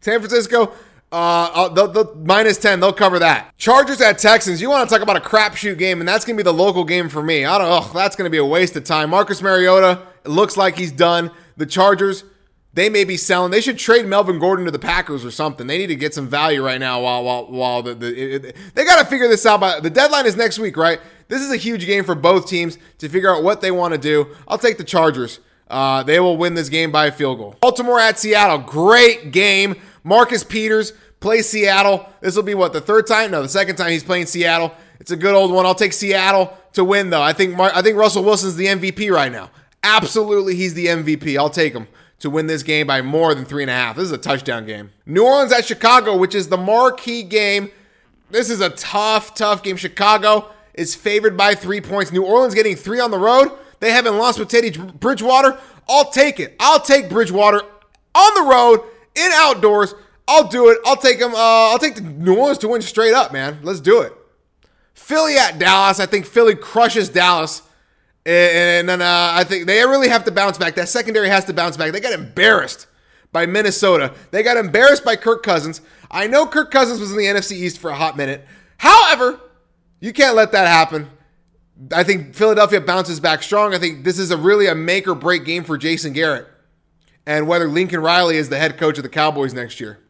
San 0.00 0.18
Francisco, 0.18 0.72
uh, 1.12 1.68
the 1.68 2.14
minus 2.24 2.56
10, 2.56 2.80
they'll 2.80 2.94
cover 2.94 3.18
that. 3.18 3.54
Chargers 3.58 4.00
at 4.00 4.16
Texans. 4.16 4.62
You 4.62 4.70
want 4.70 4.88
to 4.88 4.94
talk 4.94 5.02
about 5.02 5.18
a 5.18 5.20
crapshoot 5.20 5.76
game, 5.76 6.00
and 6.00 6.08
that's 6.08 6.24
going 6.24 6.34
to 6.34 6.42
be 6.42 6.44
the 6.44 6.54
local 6.54 6.84
game 6.84 7.10
for 7.10 7.22
me. 7.22 7.44
I 7.44 7.58
don't 7.58 7.68
know. 7.68 7.92
That's 7.92 8.16
going 8.16 8.24
to 8.24 8.30
be 8.30 8.38
a 8.38 8.44
waste 8.44 8.74
of 8.74 8.84
time. 8.84 9.10
Marcus 9.10 9.42
Mariota, 9.42 10.00
it 10.24 10.30
looks 10.30 10.56
like 10.56 10.78
he's 10.78 10.92
done. 10.92 11.30
The 11.58 11.66
Chargers, 11.66 12.24
they 12.72 12.88
may 12.88 13.04
be 13.04 13.18
selling. 13.18 13.50
They 13.50 13.60
should 13.60 13.78
trade 13.78 14.06
Melvin 14.06 14.38
Gordon 14.38 14.64
to 14.64 14.70
the 14.70 14.78
Packers 14.78 15.26
or 15.26 15.30
something. 15.30 15.66
They 15.66 15.76
need 15.76 15.88
to 15.88 15.96
get 15.96 16.14
some 16.14 16.26
value 16.26 16.64
right 16.64 16.80
now 16.80 17.02
while 17.02 17.22
while 17.22 17.46
while 17.48 17.82
the, 17.82 17.94
the 17.94 18.36
it, 18.46 18.56
they 18.74 18.86
got 18.86 18.98
to 18.98 19.04
figure 19.04 19.28
this 19.28 19.44
out. 19.44 19.60
By 19.60 19.78
the 19.78 19.90
deadline 19.90 20.24
is 20.24 20.36
next 20.36 20.58
week, 20.58 20.78
right? 20.78 20.98
This 21.28 21.40
is 21.42 21.50
a 21.50 21.56
huge 21.56 21.86
game 21.86 22.04
for 22.04 22.14
both 22.14 22.48
teams 22.48 22.78
to 22.98 23.08
figure 23.08 23.34
out 23.34 23.42
what 23.42 23.60
they 23.60 23.70
want 23.70 23.92
to 23.94 23.98
do. 23.98 24.28
I'll 24.48 24.58
take 24.58 24.78
the 24.78 24.84
Chargers. 24.84 25.40
Uh, 25.68 26.02
they 26.02 26.20
will 26.20 26.36
win 26.36 26.54
this 26.54 26.68
game 26.68 26.92
by 26.92 27.06
a 27.06 27.12
field 27.12 27.38
goal. 27.38 27.56
Baltimore 27.60 27.98
at 27.98 28.18
Seattle, 28.18 28.58
great 28.58 29.32
game. 29.32 29.74
Marcus 30.04 30.44
Peters 30.44 30.92
plays 31.20 31.48
Seattle. 31.48 32.06
This 32.20 32.36
will 32.36 32.42
be 32.42 32.54
what 32.54 32.72
the 32.74 32.80
third 32.80 33.06
time? 33.06 33.30
No, 33.30 33.42
the 33.42 33.48
second 33.48 33.76
time 33.76 33.90
he's 33.90 34.04
playing 34.04 34.26
Seattle. 34.26 34.74
It's 35.00 35.10
a 35.10 35.16
good 35.16 35.34
old 35.34 35.50
one. 35.50 35.64
I'll 35.64 35.74
take 35.74 35.94
Seattle 35.94 36.56
to 36.74 36.84
win 36.84 37.10
though. 37.10 37.22
I 37.22 37.32
think 37.32 37.56
Mar- 37.56 37.72
I 37.74 37.82
think 37.82 37.96
Russell 37.96 38.22
Wilson's 38.22 38.56
the 38.56 38.66
MVP 38.66 39.10
right 39.10 39.32
now. 39.32 39.50
Absolutely, 39.82 40.54
he's 40.54 40.74
the 40.74 40.86
MVP. 40.86 41.38
I'll 41.38 41.50
take 41.50 41.72
him 41.72 41.88
to 42.20 42.30
win 42.30 42.46
this 42.46 42.62
game 42.62 42.86
by 42.86 43.02
more 43.02 43.34
than 43.34 43.44
three 43.44 43.62
and 43.64 43.70
a 43.70 43.74
half. 43.74 43.96
This 43.96 44.04
is 44.04 44.12
a 44.12 44.18
touchdown 44.18 44.64
game. 44.66 44.90
New 45.06 45.24
Orleans 45.24 45.52
at 45.52 45.64
Chicago, 45.64 46.16
which 46.16 46.34
is 46.34 46.48
the 46.48 46.56
marquee 46.56 47.22
game. 47.22 47.70
This 48.30 48.48
is 48.48 48.60
a 48.60 48.70
tough, 48.70 49.34
tough 49.34 49.62
game. 49.62 49.76
Chicago 49.76 50.50
is 50.74 50.94
favored 50.94 51.36
by 51.36 51.54
three 51.54 51.80
points. 51.80 52.12
New 52.12 52.24
Orleans 52.24 52.54
getting 52.54 52.76
three 52.76 53.00
on 53.00 53.10
the 53.10 53.18
road. 53.18 53.50
They 53.80 53.90
haven't 53.90 54.16
lost 54.16 54.38
with 54.38 54.48
Teddy 54.48 54.70
Bridgewater. 54.70 55.58
I'll 55.88 56.10
take 56.10 56.38
it. 56.40 56.56
I'll 56.60 56.80
take 56.80 57.08
Bridgewater 57.08 57.62
on 58.14 58.34
the 58.34 58.50
road 58.50 58.80
in 59.14 59.30
outdoors. 59.34 59.94
I'll 60.28 60.48
do 60.48 60.70
it. 60.70 60.78
I'll 60.86 60.96
take 60.96 61.18
them. 61.18 61.34
Uh, 61.34 61.70
I'll 61.70 61.78
take 61.78 61.96
the 61.96 62.00
New 62.00 62.36
Orleans 62.36 62.58
to 62.58 62.68
win 62.68 62.82
straight 62.82 63.12
up, 63.12 63.32
man. 63.32 63.58
Let's 63.62 63.80
do 63.80 64.00
it. 64.00 64.12
Philly 64.94 65.36
at 65.36 65.58
Dallas. 65.58 66.00
I 66.00 66.06
think 66.06 66.26
Philly 66.26 66.54
crushes 66.54 67.08
Dallas. 67.08 67.62
And 68.24 68.88
then 68.88 69.02
uh, 69.02 69.30
I 69.32 69.42
think 69.44 69.66
they 69.66 69.80
really 69.84 70.08
have 70.08 70.24
to 70.24 70.30
bounce 70.30 70.56
back. 70.56 70.76
That 70.76 70.88
secondary 70.88 71.28
has 71.28 71.44
to 71.46 71.52
bounce 71.52 71.76
back. 71.76 71.92
They 71.92 72.00
got 72.00 72.12
embarrassed 72.12 72.86
by 73.32 73.46
Minnesota. 73.46 74.14
They 74.30 74.44
got 74.44 74.56
embarrassed 74.56 75.04
by 75.04 75.16
Kirk 75.16 75.42
Cousins. 75.42 75.80
I 76.10 76.28
know 76.28 76.46
Kirk 76.46 76.70
Cousins 76.70 77.00
was 77.00 77.10
in 77.10 77.18
the 77.18 77.24
NFC 77.24 77.52
East 77.52 77.78
for 77.78 77.90
a 77.90 77.96
hot 77.96 78.16
minute. 78.16 78.46
However, 78.78 79.40
you 80.02 80.12
can't 80.12 80.34
let 80.34 80.50
that 80.50 80.66
happen. 80.66 81.08
I 81.92 82.02
think 82.02 82.34
Philadelphia 82.34 82.80
bounces 82.80 83.20
back 83.20 83.40
strong. 83.40 83.72
I 83.72 83.78
think 83.78 84.02
this 84.02 84.18
is 84.18 84.32
a 84.32 84.36
really 84.36 84.66
a 84.66 84.74
make 84.74 85.06
or 85.06 85.14
break 85.14 85.44
game 85.44 85.62
for 85.62 85.78
Jason 85.78 86.12
Garrett 86.12 86.48
and 87.24 87.46
whether 87.46 87.68
Lincoln 87.68 88.00
Riley 88.00 88.36
is 88.36 88.48
the 88.48 88.58
head 88.58 88.78
coach 88.78 88.98
of 88.98 89.04
the 89.04 89.08
Cowboys 89.08 89.54
next 89.54 89.78
year. 89.78 90.00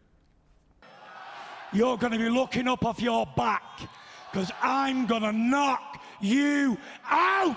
You're 1.75 1.99
going 1.99 2.13
to 2.13 2.19
be 2.19 2.31
looking 2.31 2.69
up 2.69 2.87
off 2.87 3.03
your 3.03 3.27
back 3.37 3.63
because 4.33 4.51
I'm 4.63 5.07
going 5.07 5.23
to 5.23 5.33
knock 5.33 6.03
you 6.23 6.79
out. 7.11 7.57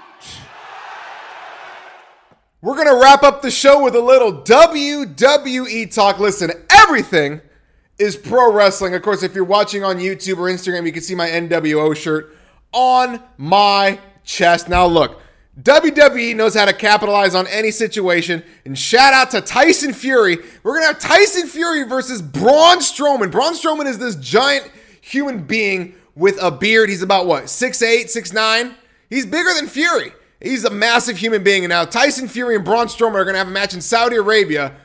We're 2.62 2.76
going 2.76 2.88
to 2.88 3.02
wrap 3.02 3.24
up 3.24 3.42
the 3.42 3.52
show 3.52 3.82
with 3.82 3.96
a 3.96 4.02
little 4.02 4.42
WWE 4.42 5.94
talk. 5.94 6.20
Listen, 6.20 6.52
everything 6.70 7.40
is 7.98 8.16
pro 8.16 8.52
wrestling. 8.52 8.94
Of 8.94 9.02
course, 9.02 9.24
if 9.24 9.36
you're 9.36 9.44
watching 9.44 9.84
on 9.84 9.98
YouTube 9.98 10.38
or 10.38 10.50
Instagram, 10.50 10.86
you 10.86 10.92
can 10.92 11.02
see 11.02 11.16
my 11.16 11.30
NWO 11.30 11.96
shirt 11.96 12.36
on 12.72 13.22
my 13.38 14.00
chest. 14.24 14.68
Now, 14.68 14.86
look, 14.86 15.22
WWE 15.62 16.36
knows 16.36 16.54
how 16.56 16.66
to 16.66 16.74
capitalize 16.74 17.34
on 17.34 17.48
any 17.48 17.72
situation. 17.72 18.44
And 18.66 18.78
shout 18.78 19.14
out 19.14 19.32
to 19.32 19.42
Tyson 19.42 19.94
Fury. 19.94 20.38
We're 20.64 20.74
going 20.74 20.84
to 20.84 20.88
have 20.88 21.00
Tyson 21.00 21.48
Fury 21.48 21.84
versus 21.84 22.22
Braun 22.22 22.80
Strowman. 22.80 23.32
Braun 23.32 23.54
Strowman 23.54 23.86
is 23.86 23.98
this 23.98 24.16
giant 24.16 24.70
human 25.00 25.44
being 25.44 25.96
with 26.16 26.38
a 26.42 26.52
beard. 26.52 26.90
He's 26.90 27.02
about 27.02 27.26
what, 27.26 27.46
6'8, 27.46 28.06
6'9? 28.06 28.74
He's 29.10 29.26
bigger 29.26 29.54
than 29.54 29.68
Fury. 29.68 30.12
He's 30.42 30.66
a 30.66 30.70
massive 30.70 31.18
human 31.18 31.44
being. 31.44 31.64
And 31.64 31.70
now 31.70 31.86
Tyson 31.86 32.28
Fury 32.28 32.56
and 32.56 32.66
Braun 32.66 32.88
Strowman 32.88 33.16
are 33.16 33.24
going 33.24 33.36
to 33.36 33.40
have 33.40 33.48
a 33.48 33.52
match 33.52 33.74
in 33.74 33.82
Saudi 33.82 34.18
Arabia 34.18 34.76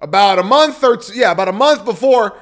about 0.00 0.38
a 0.38 0.42
month 0.42 0.84
or 0.84 0.98
two, 0.98 1.14
yeah, 1.14 1.30
about 1.30 1.48
a 1.48 1.52
month 1.52 1.84
before 1.86 2.38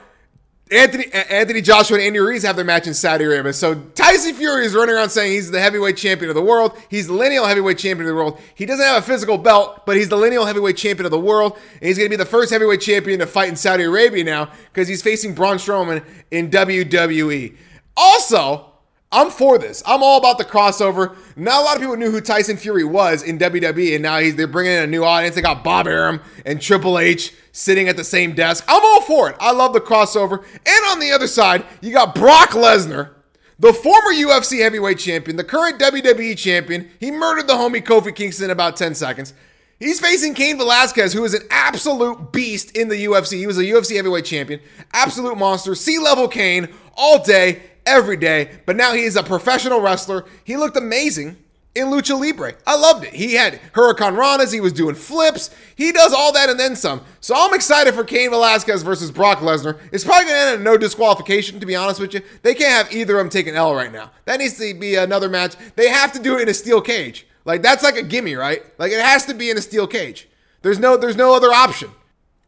Anthony 0.69 1.07
Anthony 1.13 1.61
Joshua 1.61 1.97
and 1.99 2.07
Andy 2.07 2.19
Ruiz 2.19 2.43
have 2.43 2.57
their 2.57 2.65
match 2.65 2.89
in 2.89 2.95
Saudi 2.95 3.25
Arabia. 3.25 3.53
So 3.53 3.77
Tyson 3.95 4.35
Fury 4.35 4.67
is 4.67 4.75
running 4.75 4.97
around 4.97 5.11
saying 5.11 5.31
he's 5.31 5.53
the 5.53 5.61
heavyweight 5.61 5.97
champion 5.97 6.29
of 6.29 6.35
the 6.35 6.43
world. 6.43 6.77
He's 6.89 7.07
the 7.07 7.13
lineal 7.13 7.47
heavyweight 7.47 7.79
champion 7.79 8.09
of 8.09 8.09
the 8.09 8.17
world. 8.17 8.41
He 8.57 8.67
doesn't 8.67 8.85
have 8.85 9.01
a 9.01 9.07
physical 9.07 9.39
belt, 9.39 9.87
but 9.87 9.97
he's 9.97 10.09
the 10.09 10.17
lineal 10.17 10.45
heavyweight 10.45 10.77
champion 10.77 11.05
of 11.05 11.13
the 11.13 11.21
world. 11.21 11.57
And 11.75 11.83
he's 11.83 11.97
going 11.97 12.11
to 12.11 12.11
be 12.11 12.17
the 12.17 12.29
first 12.29 12.51
heavyweight 12.53 12.81
champion 12.81 13.21
to 13.21 13.27
fight 13.27 13.49
in 13.49 13.55
Saudi 13.55 13.85
Arabia 13.85 14.25
now 14.25 14.51
because 14.73 14.89
he's 14.89 15.03
facing 15.03 15.35
Braun 15.35 15.59
Strowman 15.59 16.05
in 16.33 16.51
WWE. 16.51 17.57
Also, 17.97 18.73
I'm 19.13 19.31
for 19.31 19.57
this. 19.57 19.83
I'm 19.87 20.03
all 20.03 20.19
about 20.19 20.39
the 20.39 20.45
crossover. 20.45 21.17
Not 21.37 21.61
a 21.61 21.65
lot 21.65 21.77
of 21.77 21.81
people 21.81 21.97
knew 21.97 22.11
who 22.11 22.21
Tyson 22.21 22.57
Fury 22.57 22.85
was 22.85 23.23
in 23.23 23.39
WWE, 23.39 23.95
and 23.95 24.03
now 24.03 24.19
he's 24.19 24.35
they're 24.35 24.49
bringing 24.49 24.73
in 24.73 24.83
a 24.83 24.87
new 24.87 25.05
audience. 25.05 25.37
They 25.37 25.43
got 25.43 25.63
Bob 25.63 25.87
Arum 25.87 26.21
and 26.45 26.61
Triple 26.61 26.99
H 26.99 27.33
sitting 27.53 27.89
at 27.89 27.97
the 27.97 28.05
same 28.05 28.35
desk. 28.35 28.65
I'm 28.67 28.85
all 28.85 29.01
for 29.03 29.31
it. 29.31 29.37
I 29.39 29.53
love 29.53 29.73
the 29.73 29.81
crossover. 29.81 30.45
And 30.55 30.91
on 30.91 30.99
the 30.99 31.13
other 31.13 31.29
side, 31.29 31.65
you 31.81 31.93
got 31.93 32.15
Brock 32.17 32.51
Lesnar, 32.51 33.11
the 33.59 33.73
former 33.73 34.13
UFC 34.13 34.61
heavyweight 34.61 34.99
champion, 34.99 35.37
the 35.37 35.45
current 35.45 35.79
WWE 35.79 36.37
champion. 36.37 36.91
He 36.99 37.13
murdered 37.13 37.47
the 37.47 37.55
homie 37.55 37.83
Kofi 37.83 38.15
Kingston 38.15 38.47
in 38.47 38.51
about 38.51 38.77
10 38.77 38.95
seconds. 38.97 39.35
He's 39.79 40.01
facing 40.01 40.35
Cain 40.35 40.57
Velasquez, 40.57 41.13
who 41.13 41.25
is 41.25 41.35
an 41.35 41.43
absolute 41.51 42.33
beast 42.33 42.77
in 42.77 42.89
the 42.89 43.05
UFC. 43.05 43.39
He 43.39 43.47
was 43.47 43.59
a 43.59 43.63
UFC 43.63 43.97
heavyweight 43.97 44.25
champion, 44.25 44.61
absolute 44.93 45.37
monster, 45.37 45.75
sea 45.75 45.99
level 45.99 46.29
Cain 46.29 46.69
all 46.97 47.23
day 47.23 47.63
every 47.87 48.17
day, 48.17 48.51
but 48.67 48.77
now 48.77 48.93
he 48.93 49.05
is 49.05 49.17
a 49.17 49.23
professional 49.23 49.81
wrestler. 49.81 50.25
He 50.45 50.57
looked 50.57 50.77
amazing 50.77 51.37
in 51.77 51.89
Lucha 51.89 52.19
Libre. 52.19 52.55
I 52.67 52.77
loved 52.77 53.05
it. 53.05 53.15
He 53.15 53.35
had 53.35 53.61
hurricanranas, 53.73 54.53
he 54.53 54.61
was 54.61 54.73
doing 54.73 54.95
flips. 54.95 55.51
He 55.77 55.93
does 55.93 56.13
all 56.13 56.33
that 56.33 56.49
and 56.49 56.59
then 56.59 56.75
some. 56.75 57.03
So 57.21 57.35
I'm 57.37 57.55
excited 57.55 57.95
for 57.95 58.03
Cain 58.03 58.31
Velasquez 58.31 58.83
versus 58.83 59.11
Brock 59.11 59.39
Lesnar. 59.39 59.79
It's 59.93 60.05
probably 60.05 60.25
going 60.25 60.37
to 60.37 60.47
end 60.49 60.59
in 60.59 60.65
no 60.65 60.79
disqualification, 60.79 61.61
to 61.61 61.67
be 61.67 61.77
honest 61.77 62.01
with 62.01 62.15
you. 62.15 62.23
They 62.43 62.55
can't 62.55 62.87
have 62.87 62.95
either 62.95 63.19
of 63.19 63.25
them 63.25 63.31
take 63.31 63.47
an 63.47 63.55
L 63.55 63.75
right 63.75 63.93
now. 63.93 64.11
That 64.25 64.41
needs 64.41 64.57
to 64.59 64.75
be 64.75 64.95
another 64.95 65.29
match. 65.29 65.55
They 65.77 65.91
have 65.91 66.13
to 66.13 66.19
do 66.23 66.39
it 66.39 66.43
in 66.43 66.49
a 66.49 66.55
steel 66.55 66.81
cage. 66.81 67.27
Like 67.45 67.63
that's 67.63 67.85
like 67.85 67.97
a 67.97 68.03
gimme, 68.03 68.35
right? 68.35 68.63
Like 68.79 68.91
it 68.91 69.01
has 69.01 69.27
to 69.27 69.35
be 69.35 69.51
in 69.51 69.59
a 69.59 69.63
steel 69.63 69.87
cage. 69.87 70.29
There's 70.63 70.79
no 70.81 70.97
there's 70.97 71.17
no 71.17 71.33
other 71.35 71.53
option. 71.53 71.91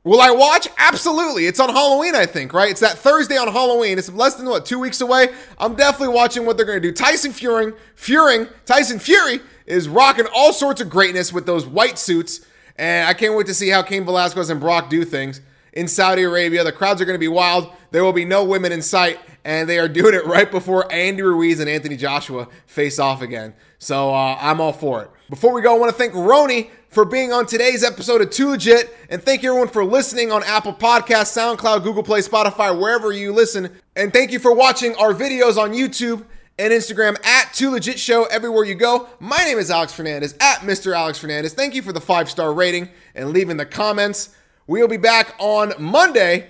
Will 0.08 0.22
I 0.22 0.30
watch? 0.30 0.66
Absolutely. 0.78 1.44
It's 1.44 1.60
on 1.60 1.68
Halloween, 1.68 2.14
I 2.14 2.24
think, 2.24 2.54
right? 2.54 2.70
It's 2.70 2.80
that 2.80 2.96
Thursday 2.96 3.36
on 3.36 3.46
Halloween. 3.46 3.98
It's 3.98 4.10
less 4.10 4.36
than 4.36 4.48
what, 4.48 4.64
two 4.64 4.78
weeks 4.78 5.02
away. 5.02 5.28
I'm 5.58 5.74
definitely 5.74 6.14
watching 6.14 6.46
what 6.46 6.56
they're 6.56 6.64
gonna 6.64 6.80
do. 6.80 6.92
Tyson 6.92 7.30
Fury, 7.30 7.74
Fury, 7.94 8.46
Tyson 8.64 9.00
Fury 9.00 9.40
is 9.66 9.86
rocking 9.86 10.24
all 10.34 10.54
sorts 10.54 10.80
of 10.80 10.88
greatness 10.88 11.30
with 11.30 11.44
those 11.44 11.66
white 11.66 11.98
suits. 11.98 12.40
And 12.76 13.06
I 13.06 13.12
can't 13.12 13.34
wait 13.34 13.48
to 13.48 13.54
see 13.54 13.68
how 13.68 13.82
Cain 13.82 14.06
Velasquez 14.06 14.48
and 14.48 14.58
Brock 14.58 14.88
do 14.88 15.04
things 15.04 15.42
in 15.74 15.86
Saudi 15.86 16.22
Arabia. 16.22 16.64
The 16.64 16.72
crowds 16.72 17.02
are 17.02 17.04
going 17.04 17.14
to 17.14 17.18
be 17.18 17.28
wild. 17.28 17.70
There 17.90 18.02
will 18.02 18.14
be 18.14 18.24
no 18.24 18.44
women 18.44 18.72
in 18.72 18.80
sight, 18.80 19.18
and 19.44 19.68
they 19.68 19.78
are 19.78 19.88
doing 19.88 20.14
it 20.14 20.24
right 20.24 20.50
before 20.50 20.90
Andy 20.90 21.20
Ruiz 21.20 21.60
and 21.60 21.68
Anthony 21.68 21.98
Joshua 21.98 22.48
face 22.64 22.98
off 22.98 23.20
again. 23.20 23.52
So 23.78 24.14
uh, 24.14 24.38
I'm 24.40 24.58
all 24.58 24.72
for 24.72 25.02
it. 25.02 25.10
Before 25.28 25.52
we 25.52 25.60
go, 25.60 25.74
I 25.74 25.78
want 25.78 25.92
to 25.92 25.98
thank 25.98 26.14
Roney 26.14 26.70
for 26.98 27.04
being 27.04 27.32
on 27.32 27.46
today's 27.46 27.84
episode 27.84 28.20
of 28.20 28.28
Too 28.28 28.48
Legit, 28.48 28.92
and 29.08 29.22
thank 29.22 29.44
you 29.44 29.50
everyone 29.50 29.68
for 29.68 29.84
listening 29.84 30.32
on 30.32 30.42
Apple 30.42 30.74
Podcasts, 30.74 31.30
SoundCloud, 31.30 31.84
Google 31.84 32.02
Play, 32.02 32.18
Spotify, 32.18 32.76
wherever 32.76 33.12
you 33.12 33.32
listen. 33.32 33.70
And 33.94 34.12
thank 34.12 34.32
you 34.32 34.40
for 34.40 34.52
watching 34.52 34.96
our 34.96 35.14
videos 35.14 35.56
on 35.56 35.74
YouTube 35.74 36.24
and 36.58 36.72
Instagram 36.72 37.24
at 37.24 37.54
Too 37.54 37.70
Legit 37.70 38.00
Show 38.00 38.24
everywhere 38.24 38.64
you 38.64 38.74
go. 38.74 39.08
My 39.20 39.36
name 39.36 39.58
is 39.58 39.70
Alex 39.70 39.92
Fernandez 39.92 40.34
at 40.40 40.62
Mr. 40.62 40.92
Alex 40.92 41.20
Fernandez. 41.20 41.54
Thank 41.54 41.76
you 41.76 41.82
for 41.82 41.92
the 41.92 42.00
five 42.00 42.28
star 42.28 42.52
rating 42.52 42.88
and 43.14 43.30
leaving 43.30 43.58
the 43.58 43.66
comments. 43.66 44.34
We'll 44.66 44.88
be 44.88 44.96
back 44.96 45.36
on 45.38 45.74
Monday 45.78 46.48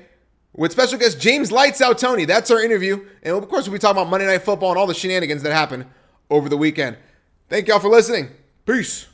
with 0.55 0.73
special 0.73 0.99
guest 0.99 1.21
James 1.21 1.53
Lights 1.53 1.83
Out 1.83 1.99
Toney. 1.99 2.25
That's 2.25 2.51
our 2.51 2.63
interview. 2.63 3.07
And 3.23 3.37
of 3.37 3.47
course, 3.51 3.69
we'll 3.69 3.75
be 3.75 3.81
talking 3.81 4.01
about 4.01 4.11
Monday 4.11 4.25
Night 4.25 4.45
Football 4.45 4.71
and 4.71 4.79
all 4.79 4.87
the 4.87 4.95
shenanigans 4.95 5.43
that 5.43 5.53
happened 5.53 5.85
over 6.31 6.49
the 6.49 6.57
weekend. 6.57 6.97
Thank 7.51 7.69
y'all 7.69 7.81
for 7.81 7.91
listening. 7.91 8.31
Peace. 8.65 9.08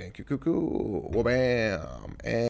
Thank 0.00 0.16
you, 0.18 0.24
cuckoo. 0.24 1.10
Bam. 1.22 2.16
And 2.24 2.48